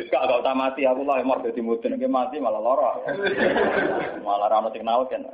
Gak 0.07 0.23
gak 0.23 0.41
utama 0.47 0.71
mati, 0.71 0.87
aku 0.87 1.03
lah 1.03 1.19
emor 1.19 1.43
jadi 1.43 1.59
mudin, 1.59 1.99
ini 1.99 2.07
mati 2.07 2.39
malah 2.39 2.63
loro. 2.63 3.03
Malah 4.23 4.47
rano 4.47 4.71
sing 4.71 4.87
kan. 4.87 5.27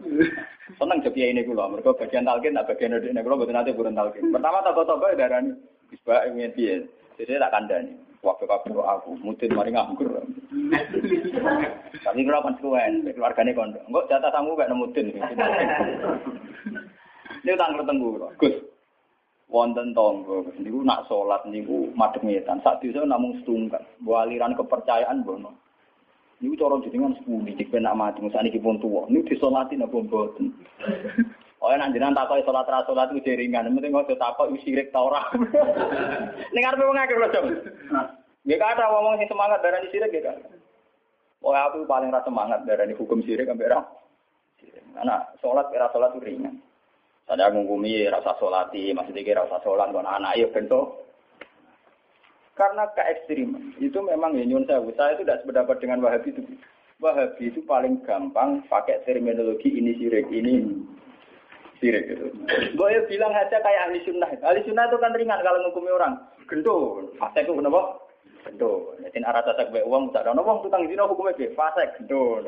Seneng 0.81 1.05
jadi 1.05 1.37
ini 1.37 1.45
gue 1.45 1.53
loh, 1.53 1.69
mereka 1.69 1.93
bagian 2.01 2.25
talkin, 2.25 2.57
tak 2.57 2.73
bagian 2.73 2.97
ini 2.97 3.21
gue 3.21 3.37
betul 3.37 3.53
nanti 3.53 3.77
burun 3.77 3.93
talkin. 3.93 4.33
Pertama 4.33 4.65
toko-toko 4.65 5.13
darah 5.13 5.45
ini, 5.45 5.53
bisa 5.93 6.15
ingin 6.33 6.57
dia, 6.57 6.75
jadi 7.21 7.45
tak 7.45 7.53
kandani. 7.53 8.08
Waktu 8.19 8.51
kabeh 8.51 8.75
aku, 8.75 9.15
mudin 9.23 9.55
mari 9.55 9.71
nganggur. 9.71 10.11
Tapi 12.03 12.21
kalau 12.27 12.51
suwen, 12.59 13.07
keluargane 13.07 13.55
kondo. 13.55 13.79
Enggak 13.87 14.11
jatah 14.11 14.31
tamu 14.35 14.59
gak 14.59 14.67
nemudin. 14.67 15.15
Ini 17.47 17.55
tanggal 17.55 17.87
tenggu, 17.87 18.19
Gus. 18.43 18.59
Wonten 19.49 19.97
tonggo, 19.97 20.45
niku 20.61 20.85
nak 20.85 21.09
sholat 21.09 21.41
niku 21.49 21.89
madhep 21.97 22.21
ngetan. 22.21 22.61
Sak 22.61 22.85
desa 22.85 23.01
namung 23.07 23.39
setunggal. 23.41 23.81
Bu 24.05 24.13
aliran 24.13 24.53
kepercayaan 24.53 25.25
bono. 25.25 25.57
Niku 26.43 26.59
cara 26.61 26.77
jenengan 26.85 27.17
sepuluh, 27.17 27.57
jika 27.57 27.81
nak 27.81 27.97
mati, 27.97 28.21
misalnya 28.21 28.53
iki 28.53 28.61
pun 28.61 28.77
tua. 28.77 29.09
Niku 29.09 29.33
disolati 29.33 29.79
napa 29.81 30.05
mboten. 30.05 30.53
Oh, 31.59 31.75
nak 31.75 31.91
jenengan 31.91 32.15
takoki 32.15 32.47
salat 32.47 32.71
ra 32.71 32.87
salat 32.87 33.11
iku 33.11 33.35
ringan, 33.35 33.67
penting 33.75 33.91
ojo 33.91 34.15
takok 34.15 34.47
sirik 34.63 34.95
ta 34.95 35.03
ora. 35.03 35.27
Ning 36.55 36.63
arepe 36.63 36.87
wong 36.87 36.95
akeh 36.95 37.19
lho, 37.19 37.29
Ya 38.47 38.57
kata 38.63 38.87
ngomong 38.87 39.19
sing 39.19 39.27
semangat 39.27 39.59
darani 39.59 39.91
sirik 39.91 40.15
ya 40.15 40.31
kan. 40.31 40.39
Oh, 41.43 41.51
aku 41.51 41.83
paling 41.83 42.15
rasa 42.15 42.31
semangat 42.31 42.63
darani 42.63 42.95
hukum 42.95 43.27
sirik 43.27 43.51
sampai 43.51 43.75
ra. 43.75 43.83
Karena 44.95 45.27
sholat 45.43 45.67
kira 45.75 45.91
sholat 45.91 46.15
itu 46.15 46.23
ringan. 46.23 46.63
Saya 47.27 47.51
ngukumi 47.51 48.07
rasa 48.07 48.39
sholati, 48.39 48.95
maksudnya 48.95 49.27
kira 49.27 49.45
rasa 49.45 49.59
sholat, 49.61 49.91
kalau 49.91 50.07
anak 50.07 50.39
ya 50.39 50.47
bentuk. 50.55 51.11
Karena 52.55 52.87
ke 52.95 53.03
ekstrim 53.03 53.75
itu 53.83 53.99
memang 53.99 54.35
ya 54.39 54.47
nyun 54.47 54.65
saya, 54.65 54.83
saya 54.95 55.15
itu 55.19 55.23
tidak 55.27 55.43
sependapat 55.43 55.77
dengan 55.83 56.03
Wahabi 56.07 56.31
itu. 56.33 56.43
Wahabi 56.99 57.51
itu 57.51 57.61
paling 57.67 58.03
gampang 58.07 58.63
pakai 58.67 59.03
terminologi 59.05 59.71
ini 59.71 59.95
sirik, 60.01 60.27
ini 60.33 60.83
sirik 61.79 62.05
gitu. 62.11 62.27
Ya 62.77 63.01
bilang 63.07 63.33
aja 63.35 63.57
kayak 63.59 63.83
ahli 63.91 64.01
sunnah. 64.03 64.31
Ahli 64.43 64.61
sunnah 64.67 64.85
itu 64.91 64.97
kan 64.99 65.15
ringan 65.15 65.41
kalau 65.43 65.59
menghukumi 65.63 65.91
orang. 65.95 66.15
Gendul. 66.49 67.13
Fasek 67.21 67.47
itu 67.47 67.55
kenapa? 67.55 68.03
Gendul. 68.47 68.99
Jadi 69.05 69.19
arah 69.23 69.43
sasak 69.45 69.71
be 69.71 69.85
uang, 69.85 70.11
tak 70.11 70.27
ada 70.27 70.35
uang 70.35 70.65
tukang 70.65 70.89
zina 70.89 71.05
hukumnya 71.07 71.39
be 71.39 71.53
fasek 71.55 71.95
gendul. 72.01 72.43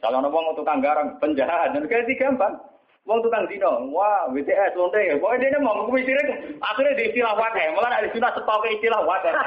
Kalau 0.00 0.18
ada 0.18 0.28
uang 0.30 0.56
tukang 0.58 0.82
garang 0.82 1.14
penjahat, 1.20 1.76
dan 1.76 1.86
kayak 1.86 2.10
gampang. 2.18 2.58
Wong 3.02 3.18
tukang 3.18 3.50
dino, 3.50 3.90
wah 3.90 4.30
WTS 4.30 4.78
lonte, 4.78 5.18
pokoknya 5.18 5.50
dia 5.50 5.58
mau 5.58 5.74
menghukumi 5.74 6.06
sirik, 6.06 6.54
akhirnya 6.62 6.94
di 6.94 7.10
istilah 7.10 7.34
wadah, 7.34 7.74
malah 7.74 7.98
ada 7.98 8.06
sunnah 8.14 8.30
stok 8.30 8.62
istilah 8.78 9.02
wadah. 9.02 9.34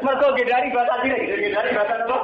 Mereka 0.00 0.48
dari 0.48 0.72
bahasa 0.72 0.96
sirik, 1.04 1.28
dari 1.28 1.70
bahasa 1.76 2.08
apa? 2.08 2.18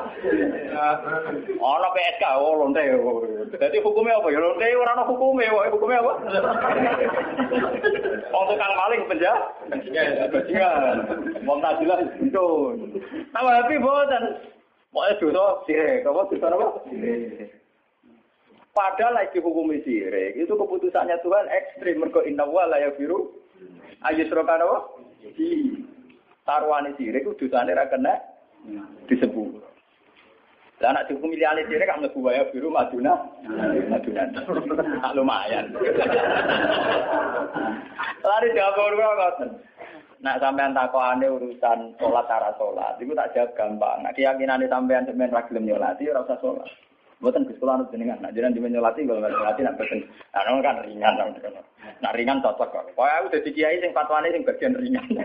Ono 1.60 1.88
PSK, 1.92 2.24
oh 2.40 2.56
lonte. 2.56 2.88
Jadi 3.60 3.76
hukumnya 3.84 4.16
apa? 4.16 4.32
Ya 4.32 4.40
lonte 4.40 4.64
orang 4.64 4.96
ono 4.96 5.12
hukumnya, 5.12 5.52
wah 5.52 5.68
hukumnya 5.68 6.00
apa? 6.00 6.12
Wong 8.32 8.44
tukang 8.48 8.72
maling 8.80 9.02
penjahat, 9.12 9.44
bajingan, 10.32 10.96
wong 11.44 11.60
najilah 11.60 12.00
itu. 12.16 12.48
Nama 13.28 13.60
tapi 13.60 13.76
boten, 13.76 14.24
pokoknya 14.88 15.20
dosa 15.20 15.44
sirik, 15.68 16.08
apa 16.08 16.32
dosa 16.32 16.48
apa? 16.48 16.68
Padahal 18.74 19.14
lagi 19.14 19.38
hukum 19.38 19.70
sirik, 19.86 20.34
itu 20.34 20.51
keputusannya 20.51 21.22
Tuhan 21.22 21.46
ekstrim. 21.46 22.02
Mergo 22.02 22.26
inna 22.26 22.42
wa 22.42 22.66
la 22.66 22.82
yafiru 22.82 23.30
ayusrokan 24.02 24.66
apa? 24.66 24.78
Di 25.38 25.78
taruhane 26.42 26.90
sirik, 26.98 27.22
dosane 27.38 27.70
ra 27.70 27.86
kena 27.86 28.18
disebut. 29.06 29.62
Lah 30.82 30.90
anak 30.90 31.06
dihukum 31.06 31.30
milihane 31.30 31.62
sirik 31.70 31.86
kan 31.86 32.02
mlebu 32.02 32.18
wae 32.18 32.42
biru 32.51 32.66
maduna. 32.66 33.14
Maduna. 33.86 34.26
Lumayan. 35.14 35.70
Lari 38.26 38.48
jawab 38.59 38.78
ora 38.90 39.06
ngoten. 39.14 39.51
Nak 40.18 40.42
sampean 40.42 40.74
takokane 40.74 41.30
urusan 41.30 41.94
sholat 42.02 42.26
cara 42.26 42.51
sholat, 42.59 42.98
itu 42.98 43.14
tak 43.14 43.30
jawab 43.38 43.55
gampang. 43.55 44.02
Nah 44.02 44.10
keyakinane 44.10 44.66
sampean 44.66 45.06
sampean 45.06 45.30
ra 45.30 45.46
gelem 45.46 45.70
nyolati 45.70 46.10
ora 46.10 46.26
usah 46.26 46.42
sholat. 46.42 46.66
Buatan 47.24 47.48
Gus 47.48 47.56
Kula 47.56 47.80
jenengan, 47.88 48.20
nak 48.20 48.36
jenengan 48.36 48.52
dimenyolati 48.52 49.09
kalau 49.09 49.24
nggak 49.24 49.32
nyolati 49.32 49.60
nak 49.64 49.76
boten. 49.80 50.01
Nah, 50.36 50.60
kan 50.60 50.76
ringan 50.84 51.16
sama 51.16 51.60
Nak 52.05 52.14
ringan 52.20 52.44
cocok 52.44 52.68
kok. 52.68 52.84
Pokoknya 52.92 53.16
aku 53.16 53.32
jadi 53.40 53.51
kiai 53.56 53.80
sing 53.80 53.96
fatwane 53.96 54.28
sing 54.28 54.44
bagian 54.44 54.76
ringan. 54.76 55.09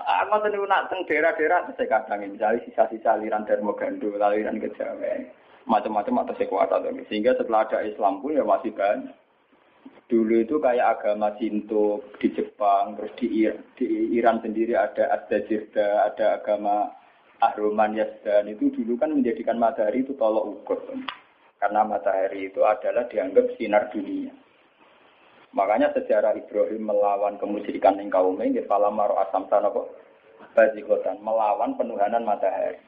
Aku 0.00 0.46
niku 0.46 0.66
nak 0.66 0.88
teng 0.90 1.02
daerah-daerah 1.06 1.70
saya 1.74 1.86
kadang 1.86 2.22
misalnya 2.22 2.62
sisa-sisa 2.66 3.18
aliran 3.18 3.46
Dharma 3.46 3.74
Gando, 3.74 4.14
aliran 4.18 4.62
Kejawen, 4.62 5.26
macam-macam 5.66 6.26
atau 6.26 6.34
sekuat 6.38 6.70
atau 6.70 6.90
sehingga 7.10 7.34
setelah 7.34 7.66
ada 7.66 7.82
Islam 7.86 8.22
pun 8.22 8.38
ya 8.38 8.46
masih 8.46 8.70
banyak. 8.74 9.10
Dulu 10.10 10.42
itu 10.42 10.58
kayak 10.58 10.98
agama 10.98 11.30
Shinto 11.38 12.02
di 12.18 12.34
Jepang, 12.34 12.98
terus 12.98 13.14
di, 13.18 13.46
di 13.78 13.86
Iran 14.18 14.42
sendiri 14.42 14.74
ada 14.74 15.06
Ad-Dajirda, 15.14 16.10
ada 16.10 16.42
agama 16.42 16.90
Ahroman 17.40 17.96
Yazdan. 17.96 18.48
Itu 18.52 18.68
dulu 18.72 19.00
kan 19.00 19.12
menjadikan 19.16 19.56
matahari 19.56 20.04
itu 20.04 20.12
tolok 20.16 20.60
ukur. 20.60 20.80
Karena 21.60 21.84
matahari 21.84 22.48
itu 22.48 22.64
adalah 22.64 23.04
dianggap 23.08 23.56
sinar 23.56 23.92
dunia. 23.92 24.32
Makanya 25.50 25.90
sejarah 25.92 26.38
Ibrahim 26.38 26.86
melawan 26.86 27.34
kemusyrikan 27.36 27.98
yang 27.98 28.08
kaumnya, 28.08 28.62
di 28.62 28.62
Falamaro 28.70 29.18
Asam 29.18 29.50
kok 29.50 29.90
Bazikotan, 30.54 31.18
melawan 31.20 31.74
penuhanan 31.74 32.22
matahari. 32.22 32.78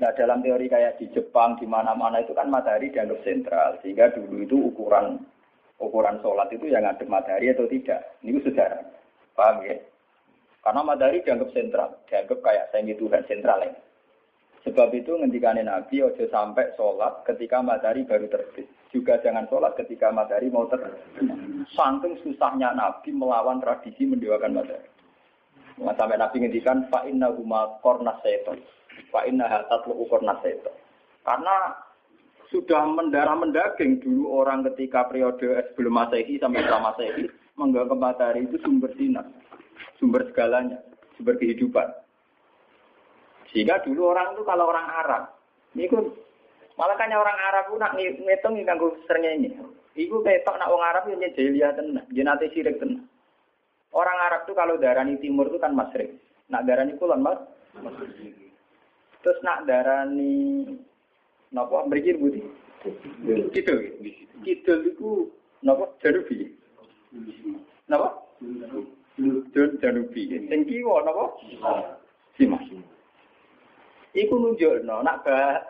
Nah 0.00 0.16
dalam 0.16 0.40
teori 0.40 0.64
kayak 0.72 0.96
di 0.96 1.12
Jepang, 1.12 1.60
di 1.60 1.68
mana-mana 1.68 2.24
itu 2.24 2.32
kan 2.32 2.48
matahari 2.48 2.88
dianggap 2.88 3.20
sentral. 3.20 3.76
Sehingga 3.84 4.16
dulu 4.16 4.40
itu 4.40 4.56
ukuran 4.56 5.20
ukuran 5.76 6.20
sholat 6.24 6.48
itu 6.52 6.72
yang 6.72 6.88
ada 6.88 7.04
matahari 7.04 7.52
atau 7.52 7.68
tidak. 7.68 8.16
Ini 8.24 8.40
sejarah. 8.40 8.80
Paham 9.36 9.64
ya? 9.64 9.76
Karena 10.60 10.80
matahari 10.84 11.24
dianggap 11.24 11.50
sentral, 11.56 11.90
dianggap 12.04 12.38
kayak 12.44 12.68
semi 12.68 12.92
Tuhan 12.92 13.24
sentral 13.24 13.64
ya. 13.64 13.72
Sebab 14.60 14.92
itu 14.92 15.16
ngendikane 15.16 15.64
Nabi 15.64 16.04
ojo 16.04 16.20
sampai 16.28 16.76
sholat 16.76 17.24
ketika 17.24 17.64
matahari 17.64 18.04
baru 18.04 18.28
terbit. 18.28 18.68
Juga 18.92 19.16
jangan 19.24 19.48
sholat 19.48 19.72
ketika 19.80 20.12
matahari 20.12 20.52
mau 20.52 20.68
terbit. 20.68 21.00
Saking 21.72 22.20
susahnya 22.20 22.76
Nabi 22.76 23.08
melawan 23.16 23.64
tradisi 23.64 24.04
mendewakan 24.04 24.60
matahari. 24.60 24.88
Nah, 25.80 25.96
sampai 25.96 26.20
Nabi 26.20 26.44
ngendikan 26.44 26.92
fa 26.92 27.08
inna 27.08 27.32
huma 27.32 27.80
kornas. 27.80 28.20
Fa 29.08 29.24
inna 29.24 29.48
hatatlu 29.48 29.96
kornas. 30.12 30.44
Karena 31.24 31.56
sudah 32.52 32.84
mendarah 32.84 33.38
mendaging 33.38 34.02
dulu 34.04 34.44
orang 34.44 34.66
ketika 34.68 35.08
periode 35.08 35.72
sebelum 35.72 36.04
masehi 36.04 36.36
sampai 36.36 36.66
setelah 36.66 36.92
masehi 36.92 37.24
menganggap 37.54 37.96
matahari 37.96 38.44
itu 38.44 38.58
sumber 38.60 38.90
sinar, 38.98 39.24
sumber 39.98 40.26
segalanya, 40.28 40.80
sumber 41.16 41.36
kehidupan. 41.36 41.88
Sehingga 43.50 43.82
dulu 43.82 44.14
orang 44.14 44.38
itu 44.38 44.42
kalau 44.46 44.70
orang 44.70 44.86
Arab, 44.86 45.22
ini 45.74 45.90
pun 45.90 46.14
malah 46.78 46.94
kan 46.94 47.10
orang 47.10 47.38
Arab 47.50 47.64
pun 47.74 47.82
nak 47.82 47.98
ngitung 47.98 48.54
nganggo 48.56 48.94
ini. 49.10 49.50
Iku 49.98 50.22
ketok 50.22 50.56
nak 50.56 50.70
orang 50.70 50.90
Arab 50.94 51.04
yang 51.10 51.34
jahiliyah 51.34 51.74
tenang, 51.74 52.06
jenate 52.14 52.46
sirik 52.54 52.78
tenang. 52.78 53.10
Orang 53.90 54.18
Arab 54.22 54.46
itu 54.46 54.54
kalau 54.54 54.78
darani 54.78 55.18
timur 55.18 55.50
itu 55.50 55.58
kan 55.58 55.74
masrik. 55.74 56.14
Nak 56.46 56.62
darani 56.62 56.94
kulon 56.94 57.26
mas. 57.26 57.42
Terus 59.20 59.38
nak 59.42 59.66
darani 59.66 60.62
Napa 61.50 61.82
mriki 61.86 62.14
budi? 62.14 62.40
Kidul. 63.50 63.78
Kidul 64.46 64.78
iku 64.86 65.26
napa 65.66 65.90
janubi? 65.98 66.54
Napa? 67.90 68.22
Jan 69.52 69.70
janubi. 69.80 70.22
Sing 70.48 70.60
kiwa 70.64 71.04
napa? 71.04 71.24
Simas. 72.36 72.64
Iku 74.16 74.34
nunjukno 74.34 75.06
nak 75.06 75.22
ba 75.22 75.62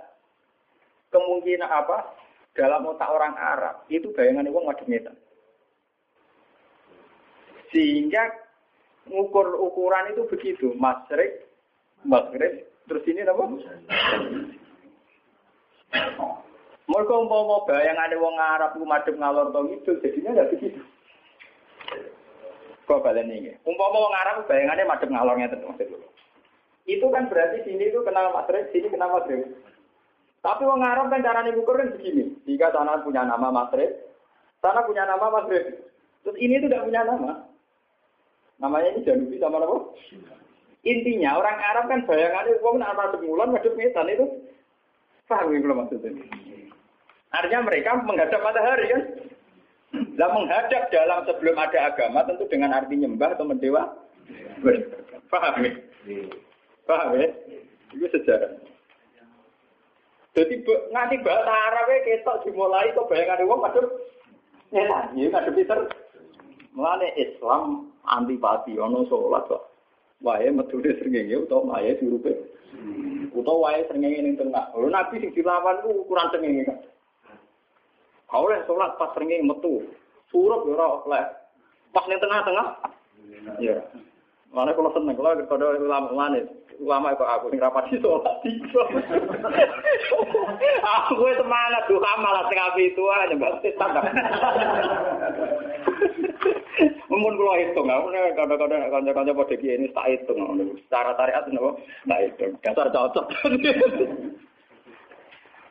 kemungkinan 1.10 1.68
apa 1.68 2.14
dalam 2.54 2.88
otak 2.88 3.10
orang 3.10 3.34
Arab 3.36 3.84
itu 3.90 4.08
bayangan 4.14 4.48
wong 4.48 4.64
ngadep 4.70 4.86
ngetan. 4.86 5.16
Sehingga 7.70 8.30
ngukur 9.06 9.58
ukuran 9.62 10.10
itu 10.10 10.26
begitu, 10.26 10.74
masrik, 10.74 11.46
maghrib, 12.02 12.66
terus 12.90 13.06
ini 13.06 13.22
apa? 13.22 13.44
Mereka 16.90 17.12
umpama 17.14 17.62
ada 17.70 18.16
wong 18.18 18.36
Arab 18.38 18.74
ku 18.74 18.82
madhep 18.82 19.14
ngalor 19.14 19.54
to 19.54 19.60
itu 19.70 19.90
jadinya 20.02 20.34
enggak 20.34 20.50
begitu. 20.58 20.80
Kok 22.90 23.06
balen 23.06 23.30
ini? 23.30 23.54
Umpama 23.62 24.02
wong 24.02 24.14
Arab 24.18 24.50
bayangannya 24.50 24.82
madhep 24.82 25.14
ngalor 25.14 25.38
ngeten 25.38 25.62
maksud 25.62 25.94
Itu 26.90 27.06
kan 27.14 27.30
berarti 27.30 27.62
sini 27.62 27.86
itu 27.86 28.02
kenal 28.02 28.34
Maghrib, 28.34 28.66
sini 28.74 28.90
kenal 28.90 29.14
Maghrib. 29.14 29.46
Tapi 30.42 30.66
wong 30.66 30.82
Arab 30.82 31.06
kan 31.06 31.22
cara 31.22 31.46
ngukur 31.46 31.78
kan 31.78 31.94
begini. 31.94 32.34
Jika 32.50 32.74
sana 32.74 32.98
punya 33.06 33.22
nama 33.22 33.46
Maghrib, 33.54 33.94
sana 34.58 34.82
punya 34.82 35.06
nama 35.06 35.22
Maghrib. 35.30 35.86
Terus 36.26 36.34
ini 36.42 36.58
itu 36.58 36.66
tidak 36.66 36.90
punya 36.90 37.06
nama. 37.06 37.46
Namanya 38.58 38.98
ini 38.98 39.06
Janubi 39.06 39.38
sama 39.38 39.62
apa? 39.62 39.94
Intinya 40.82 41.38
orang 41.38 41.62
Arab 41.62 41.84
kan 41.94 42.00
bayangannya 42.10 42.58
wong 42.58 42.82
nak 42.82 42.98
madhep 42.98 43.22
ngulon 43.22 43.54
madhep 43.54 43.70
ngetan 43.78 44.10
itu 44.10 44.26
Paham 45.30 45.54
ya 45.54 45.62
maksudnya? 45.62 46.26
Artinya 47.30 47.70
mereka 47.70 48.02
menghadap 48.02 48.42
matahari 48.42 48.90
kan? 48.90 49.02
Lah 49.90 50.30
menghadap 50.30 50.86
dalam 50.94 51.26
sebelum 51.26 51.58
ada 51.58 51.90
agama 51.90 52.22
tentu 52.22 52.46
dengan 52.46 52.76
arti 52.76 52.94
nyembah 52.94 53.34
atau 53.34 53.48
mendewa. 53.48 53.90
Paham 55.26 55.66
ya? 55.66 55.72
Paham 56.86 57.18
ya? 57.18 57.28
Itu 57.90 58.06
sejarah. 58.14 58.54
Jadi 60.30 60.62
nganti 60.62 61.16
bahasa 61.26 61.50
Arab 61.50 61.90
ya 61.90 61.98
ketok 62.06 62.46
dimulai 62.46 62.94
kok 62.94 63.10
bayangan 63.10 63.50
wong 63.50 63.60
madhep 63.66 63.86
nyetan, 64.70 65.18
ya 65.18 65.26
ngadep 65.26 65.54
Peter. 65.58 65.78
Mulane 66.70 67.10
Islam 67.18 67.90
antipati 68.06 68.78
ono 68.78 69.10
salat 69.10 69.42
kok. 69.50 69.74
Wae 70.22 70.54
metune 70.54 70.94
srengenge 71.02 71.34
utawa 71.34 71.82
wae 71.82 71.98
dirupe. 71.98 72.30
Utawa 73.34 73.74
wae 73.74 73.82
srengenge 73.90 74.22
ning 74.22 74.38
tengah. 74.38 74.70
Lho 74.70 74.86
nabi 74.86 75.18
sing 75.18 75.34
dilawan 75.34 75.82
ku 75.82 76.06
ukuran 76.06 76.30
srengenge. 76.30 76.78
Oleh 78.30 78.62
sholat 78.66 78.94
pas 78.94 79.10
srengenge 79.14 79.46
metu. 79.46 79.82
Surup 80.30 80.62
ya 80.70 80.78
oleh. 80.78 81.24
Pas 81.90 82.06
ning 82.06 82.22
tengah-tengah. 82.22 82.66
Ya. 83.58 83.82
Mana 84.50 84.74
kalau 84.74 84.90
seneng 84.94 85.14
kalau 85.14 85.38
kepada 85.38 85.78
ulama 85.78 86.10
mana 86.10 86.42
ulama 86.82 87.14
kok 87.14 87.28
aku 87.28 87.50
sing 87.50 87.62
rapati 87.62 87.98
sholat 87.98 88.34
tiga. 88.42 88.82
aku 91.10 91.22
itu 91.26 91.42
semangat 91.42 91.82
tuh 91.86 92.00
malah 92.00 92.44
tengah 92.50 92.74
itu 92.78 93.02
aja 93.10 93.34
mbak 93.34 93.62
standar. 93.74 94.04
Mumpun 97.10 97.36
kula 97.36 97.58
hitung, 97.58 97.90
aku 97.90 98.06
nek 98.14 98.38
kadang-kadang 98.38 98.86
kanca-kanca 98.88 99.54
kiye 99.58 99.74
ini 99.76 99.90
tak 99.90 100.08
hitung. 100.08 100.38
Secara 100.86 101.12
syariat 101.18 101.44
napa? 101.50 101.70
Tak 102.06 102.20
hitung. 102.22 102.52
Dasar 102.62 102.86
cocok. 102.94 103.26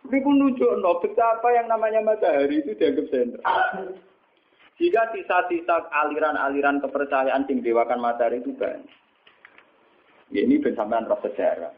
Ini 0.10 0.26
pun 0.26 0.42
nunjukno 0.42 1.06
betapa 1.06 1.54
yang 1.54 1.70
namanya 1.70 2.02
matahari 2.02 2.66
itu 2.66 2.74
dianggap 2.74 3.06
sentral. 3.14 3.94
Jika 4.82 5.14
sisa-sisa 5.14 5.86
aliran-aliran 5.94 6.82
kepercayaan 6.82 7.46
sing 7.46 7.62
dewakan 7.62 8.02
matahari 8.02 8.42
itu 8.42 8.50
banyak. 8.58 8.90
Ya, 10.34 10.46
ini 10.50 10.58
bersamaan 10.58 11.06
roh 11.06 11.22
sejarah. 11.22 11.70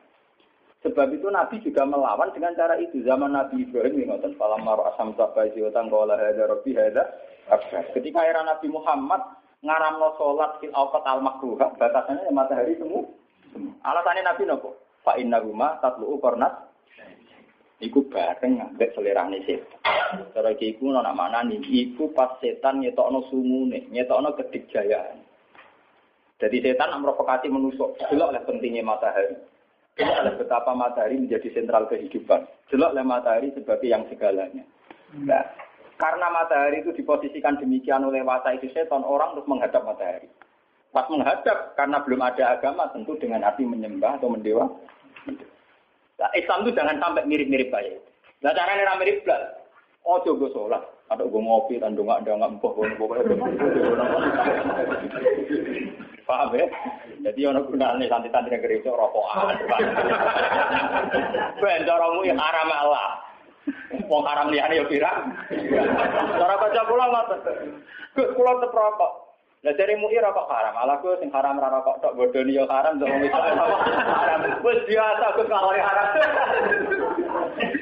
Sebab 0.81 1.13
itu 1.13 1.27
Nabi 1.27 1.59
juga 1.59 1.83
melawan 1.83 2.31
dengan 2.31 2.55
cara 2.55 2.79
itu. 2.79 3.03
Zaman 3.03 3.35
Nabi 3.35 3.67
Ibrahim 3.67 3.99
yang 3.99 4.17
ngotot 4.17 4.33
falam 4.39 4.63
maro 4.63 4.87
asam 4.89 5.13
sabai 5.13 5.51
jiwatan 5.53 5.91
kola 5.91 6.15
hada 6.15 6.47
robi 6.47 6.71
hada. 6.73 7.05
Ketika 7.93 8.23
era 8.25 8.47
Nabi 8.47 8.71
Muhammad 8.71 9.21
ngaramno 9.61 10.17
sholat 10.17 10.57
fil 10.57 10.73
awqat 10.73 11.03
al 11.05 11.19
makruha, 11.21 11.77
batasannya 11.77 12.25
ya 12.25 12.33
matahari 12.33 12.79
semua. 12.79 13.05
Alasannya 13.85 14.23
Nabi 14.23 14.43
nopo? 14.47 14.79
Fa 15.03 15.19
inna 15.19 15.43
guma 15.43 15.77
tatlu'u 15.83 16.17
kornat. 16.17 16.70
Iku 17.81 18.05
bareng 18.13 18.61
ngambek 18.61 18.93
selerane 18.93 19.41
setan. 19.41 19.81
Cara 20.37 20.53
iki 20.53 20.77
iku 20.77 20.93
ana 20.93 21.17
mana 21.17 21.41
nih? 21.41 21.57
Iku 21.65 22.13
pas 22.13 22.37
setan 22.37 22.85
ngetokno 22.85 23.25
sumune, 23.33 23.89
ngetokno 23.89 24.37
kedikjayaan. 24.37 25.17
Jadi 26.37 26.57
setan 26.61 26.93
memprovokasi 26.93 27.49
menusuk. 27.49 27.97
Delok 28.05 28.37
lah 28.37 28.41
pentingnya 28.45 28.85
matahari. 28.85 29.33
Ini 29.97 30.07
adalah 30.07 30.37
betapa 30.37 30.71
matahari 30.77 31.17
menjadi 31.17 31.49
sentral 31.57 31.89
kehidupan. 31.89 32.45
Jelas 32.69 32.93
oleh 32.93 33.05
matahari 33.05 33.49
sebagai 33.53 33.89
yang 33.89 34.05
segalanya. 34.07 34.63
Nah, 35.17 35.43
karena 35.99 36.27
matahari 36.33 36.81
itu 36.81 36.95
diposisikan 36.95 37.59
demikian 37.61 38.01
oleh 38.01 38.25
wasa 38.25 38.57
itu 38.57 38.69
setan, 38.73 39.05
orang 39.05 39.37
terus 39.37 39.49
menghadap 39.49 39.83
matahari. 39.83 40.29
Pas 40.89 41.07
menghadap, 41.07 41.77
karena 41.77 41.97
belum 42.03 42.21
ada 42.23 42.57
agama, 42.57 42.89
tentu 42.91 43.15
dengan 43.19 43.45
arti 43.45 43.63
menyembah 43.63 44.19
atau 44.19 44.27
mendewa. 44.27 44.67
Nah, 46.21 46.29
Islam 46.37 46.61
itu 46.61 46.77
jangan 46.77 47.01
sampai 47.01 47.25
mirip-mirip 47.25 47.73
kayak 47.73 47.97
itu. 47.97 48.09
Nah, 48.45 48.53
caranya 48.53 48.93
mirip 49.01 49.25
belas. 49.25 49.57
Oh, 50.05 50.21
coba 50.21 50.45
sholat. 50.53 50.83
Ada 51.09 51.25
gue 51.27 51.41
ngopi, 51.41 51.81
dan 51.81 51.97
nggak 51.97 52.23
ada 52.23 52.39
nggak 52.39 52.51
empuk, 52.61 52.77
Paham 56.23 56.55
ya? 56.55 56.63
Jadi 57.27 57.41
ono 57.43 57.59
gunane 57.67 58.07
santri-santri 58.07 58.55
negeri 58.55 58.79
itu 58.79 58.87
rokokan. 58.87 59.59
Ben 61.59 61.83
caramu 61.83 62.23
yang 62.23 62.39
haram 62.39 62.71
Allah. 62.71 63.19
Wong 64.07 64.23
haram 64.23 64.47
liyane 64.47 64.79
ya 64.79 64.85
pirang. 64.87 65.35
Cara 66.39 66.55
baca 66.55 66.81
kula 66.87 67.05
ngoten. 67.11 67.39
Gus 68.15 68.29
kula 68.31 68.63
tetep. 68.63 69.11
Lah 69.61 69.77
dari 69.77 69.93
MUI 69.93 70.17
rokok 70.17 70.49
haram, 70.49 70.73
malah 70.73 70.97
gue 71.05 71.21
sing 71.21 71.29
haram 71.29 71.61
ra 71.61 71.69
rokok 71.69 72.01
tok 72.01 72.17
bodoni 72.17 72.57
yo 72.57 72.65
haram 72.65 72.97
to 72.97 73.05
wong 73.05 73.29
haram. 73.29 74.41
Wis 74.65 74.81
biasa 74.89 75.25
gue 75.37 75.45
kalau 75.45 75.69
haram. 75.69 76.07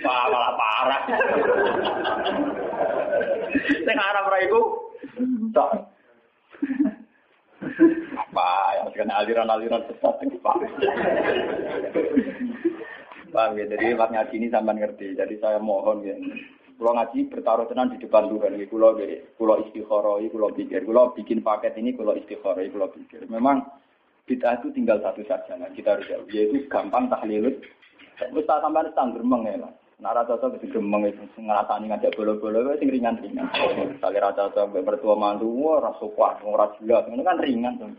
Wah, 0.04 0.26
malah 0.28 0.54
parah. 0.60 1.02
Sing 3.64 3.96
haram 3.96 4.28
ra 4.28 4.38
iku 4.44 4.92
tok. 5.56 5.72
Apa 8.28 8.48
ya 8.76 8.84
kena 8.92 9.24
aliran-aliran 9.24 9.88
sesat 9.88 10.20
iki 10.28 10.36
Pak. 10.44 10.60
Paham 13.30 13.56
ya, 13.56 13.66
jadi 13.72 13.96
lewat 13.96 14.10
ngaji 14.12 14.36
ini 14.36 14.48
sampai 14.52 14.76
ngerti. 14.84 15.16
Jadi 15.16 15.38
saya 15.40 15.62
mohon 15.62 16.04
ya, 16.04 16.18
kalau 16.80 16.96
ngaji 16.96 17.28
bertaruh 17.28 17.68
tenan 17.68 17.92
di 17.92 18.00
depan 18.00 18.32
Tuhan. 18.32 18.56
Kulo 18.72 18.96
kulo 19.36 19.54
istikharah, 19.68 20.24
kulo 20.32 20.48
pikir, 20.56 20.88
kulo 20.88 21.12
bikin 21.12 21.44
paket 21.44 21.76
ini, 21.76 21.92
kulo 21.92 22.16
istikharah, 22.16 22.64
kulo 22.72 22.88
pikir. 22.96 23.28
Memang 23.28 23.68
bid'ah 24.24 24.64
itu 24.64 24.72
tinggal 24.72 25.04
satu 25.04 25.20
saja. 25.28 25.60
Kita 25.76 26.00
harus 26.00 26.08
jauh. 26.08 26.24
Yaitu 26.32 26.72
gampang 26.72 27.12
tahlilut. 27.12 27.60
Terus 28.16 28.48
tak 28.48 28.64
sampai 28.64 28.88
stand 28.96 29.12
gremeng 29.12 29.44
ya 29.44 29.60
lah. 29.60 29.72
Nah, 30.00 30.16
rata 30.16 30.40
rata 30.40 30.56
itu 30.56 30.72
gremeng 30.72 31.12
itu 31.12 31.20
ngerasani 31.36 31.92
ngajak 31.92 32.16
bolo-bolo 32.16 32.72
itu 32.72 32.88
ringan 32.88 33.20
ringan. 33.20 33.52
Misalnya 34.00 34.32
rata 34.32 34.48
rata 34.48 34.64
bertua 34.72 35.20
mantu, 35.20 35.52
rasa 35.84 36.08
kuat, 36.16 36.40
rasa 36.40 36.80
jelas, 36.80 37.04
itu 37.12 37.20
kan 37.20 37.44
ringan 37.44 37.76
tuh. 37.76 37.92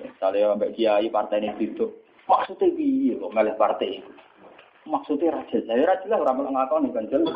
Misalnya 0.00 0.56
mbak 0.56 0.72
kiai 0.72 1.12
partai 1.12 1.44
ini 1.44 1.52
itu, 1.60 1.92
maksudnya 2.24 2.72
biar 2.72 3.20
kok 3.20 3.34
melih 3.36 3.56
partai 3.60 4.00
maksudnya 4.86 5.34
raja 5.34 5.58
saya 5.66 5.82
raja 5.82 6.06
lah 6.06 6.22
orang 6.22 6.54
ngelakoni 6.54 6.94
kan 6.94 7.10
jelas. 7.10 7.34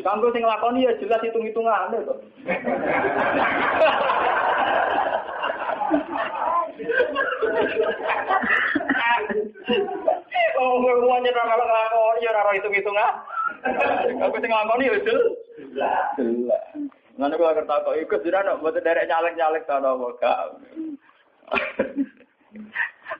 Kanggo 0.00 0.32
sing 0.32 0.42
ngelakoni 0.42 0.88
ya 0.88 0.92
jelas 0.96 1.20
hitung 1.20 1.44
hitungan 1.44 1.92
kok. 1.92 2.18
Oh, 10.56 10.80
gue 10.80 11.16
nyerah 11.20 11.44
malah 11.44 11.66
ngelakoni 11.68 12.24
ya 12.24 12.30
raro 12.32 12.50
hitung 12.56 12.74
hitungan 12.74 13.14
aku 14.24 14.36
sing 14.40 14.50
ngelakoni 14.50 14.88
ya 14.88 14.98
jelas. 15.04 15.32
Jelas. 16.16 16.64
Nanti 17.16 17.36
kalau 17.40 17.56
kertas 17.56 17.84
kok 17.84 17.96
ikut 17.96 18.20
sudah 18.24 18.40
nak 18.44 18.60
buat 18.60 18.76
derek 18.76 19.08
nyalek 19.08 19.36
nyalek 19.36 19.64
tanah 19.64 19.96
gak. 20.20 20.40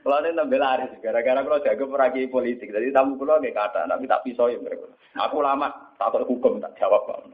Kalau 0.06 0.22
ini 0.22 0.38
nambah 0.38 0.62
laris, 0.62 0.94
gara-gara 1.02 1.42
kalau 1.42 1.58
jago 1.66 1.90
peragi 1.90 2.30
politik, 2.30 2.70
jadi 2.70 2.94
tamu 2.94 3.18
kulo 3.18 3.42
gak 3.42 3.58
kata, 3.58 3.90
tapi 3.90 4.06
tak 4.06 4.22
pisau 4.22 4.46
ya 4.46 4.54
mereka. 4.62 4.86
Aku 5.18 5.42
lama 5.42 5.66
takut 5.98 6.22
hukum 6.22 6.62
tak 6.62 6.78
jawab 6.78 7.10
kok. 7.10 7.26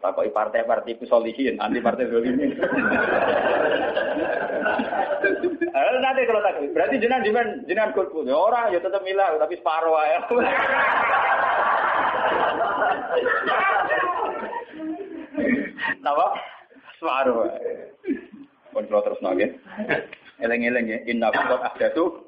Takut 0.00 0.32
partai-partai 0.32 0.96
kusolihin, 0.96 1.60
anti 1.60 1.84
partai 1.84 2.08
zolimin. 2.08 2.56
Eh 5.60 6.00
nanti 6.00 6.24
kalau 6.24 6.40
tak, 6.40 6.72
berarti 6.72 6.96
jenengan 6.96 7.20
jenengan 7.20 7.48
jenengan 7.68 7.92
kulku. 7.92 8.24
Ya 8.24 8.32
orang 8.32 8.72
ya 8.72 8.80
tetap 8.80 9.04
milah, 9.04 9.36
tapi 9.36 9.60
separuh 9.60 9.92
aja. 10.00 10.24
Napa? 16.00 16.26
Separuh. 16.96 17.44
Pun 18.72 18.88
terus 18.88 19.20
nage. 19.20 19.52
Eleng-eleng 20.40 20.86
ya, 20.88 20.98
inna 21.04 21.28
ada 21.32 21.88
tuh. 21.92 22.24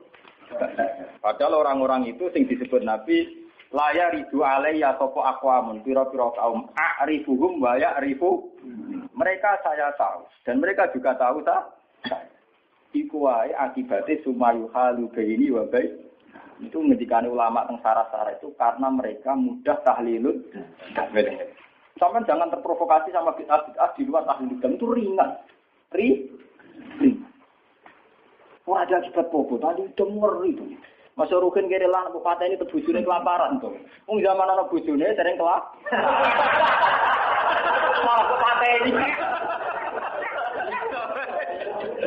Padahal 1.24 1.64
orang-orang 1.64 2.12
itu 2.12 2.28
sing 2.36 2.44
disebut 2.44 2.84
Nabi 2.84 3.42
laya 3.72 4.12
ridu 4.12 4.44
ya 4.76 4.92
sopo 5.00 5.24
akwamun 5.24 5.80
piro-piro 5.80 6.36
kaum 6.36 6.68
a'rifuhum 6.76 7.56
wa 7.56 7.80
ya'rifu 7.80 8.52
mereka 9.16 9.56
saya 9.64 9.88
tahu 9.96 10.28
dan 10.44 10.60
mereka 10.60 10.92
juga 10.92 11.16
tahu 11.16 11.40
tak 11.40 11.72
iku 12.92 13.32
wae 13.32 13.56
akibatnya 13.56 14.20
sumayu 14.20 14.68
halu 14.76 15.08
ini 15.16 15.48
wa 15.48 15.64
itu 16.62 16.78
ngedikani 16.78 17.26
ulama 17.26 17.66
teng 17.66 17.80
sarah-sarah 17.80 18.38
itu 18.38 18.52
karena 18.54 18.86
mereka 18.92 19.34
mudah 19.34 19.80
tahlilut 19.82 20.36
Sama 22.00 22.24
jangan 22.24 22.48
terprovokasi 22.48 23.12
sama 23.12 23.36
bid'ah 23.36 23.68
di 23.94 24.02
luar 24.08 24.24
tahlil 24.24 24.56
itu 24.56 24.86
ringan. 24.90 25.38
Ri. 25.92 26.24
Wah 28.62 28.86
ada 28.86 29.02
akibat 29.02 29.26
popo, 29.34 29.58
tadi 29.58 29.82
ngeri 29.98 30.54
tuh. 30.54 30.70
Masa 31.12 31.36
rukin 31.36 31.68
kiri 31.68 31.84
lah, 31.84 32.08
bupati 32.08 32.48
ini 32.48 32.56
terbujurnya 32.56 33.04
kelaparan 33.04 33.60
tuh. 33.60 33.76
Ung 34.08 34.24
zaman 34.24 34.48
anak 34.48 34.72
bujurnya 34.72 35.12
sering 35.12 35.36
kelap. 35.36 35.76
Malah 38.06 38.24
bupati 38.32 38.68
ini. 38.88 39.04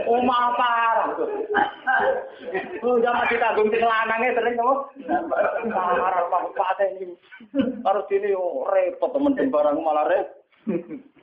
Umah 0.10 0.46
parah 0.58 1.08
tuh. 1.22 1.30
Oh 2.82 2.98
zaman 2.98 3.30
kita 3.30 3.54
gung 3.54 3.70
sing 3.70 3.86
sering 4.34 4.58
tuh. 4.58 4.90
Parah 5.70 6.26
rumah 6.26 6.42
bupati 6.50 6.86
ini. 6.98 7.14
Harus 7.86 8.10
ini 8.10 8.34
oh, 8.34 8.66
repot 8.74 9.14
temen 9.14 9.38
barang 9.38 9.86
malah 9.86 10.10
repot. 10.10 11.14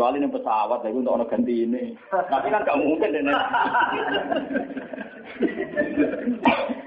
Kecuali 0.00 0.16
ini 0.16 0.32
pesawat, 0.32 0.80
lagi 0.80 0.96
untuk 0.96 1.12
orang 1.12 1.28
ganti 1.28 1.60
ini. 1.60 1.92
Tapi 2.08 2.48
kan 2.48 2.64
gak 2.64 2.80
mungkin. 2.80 3.20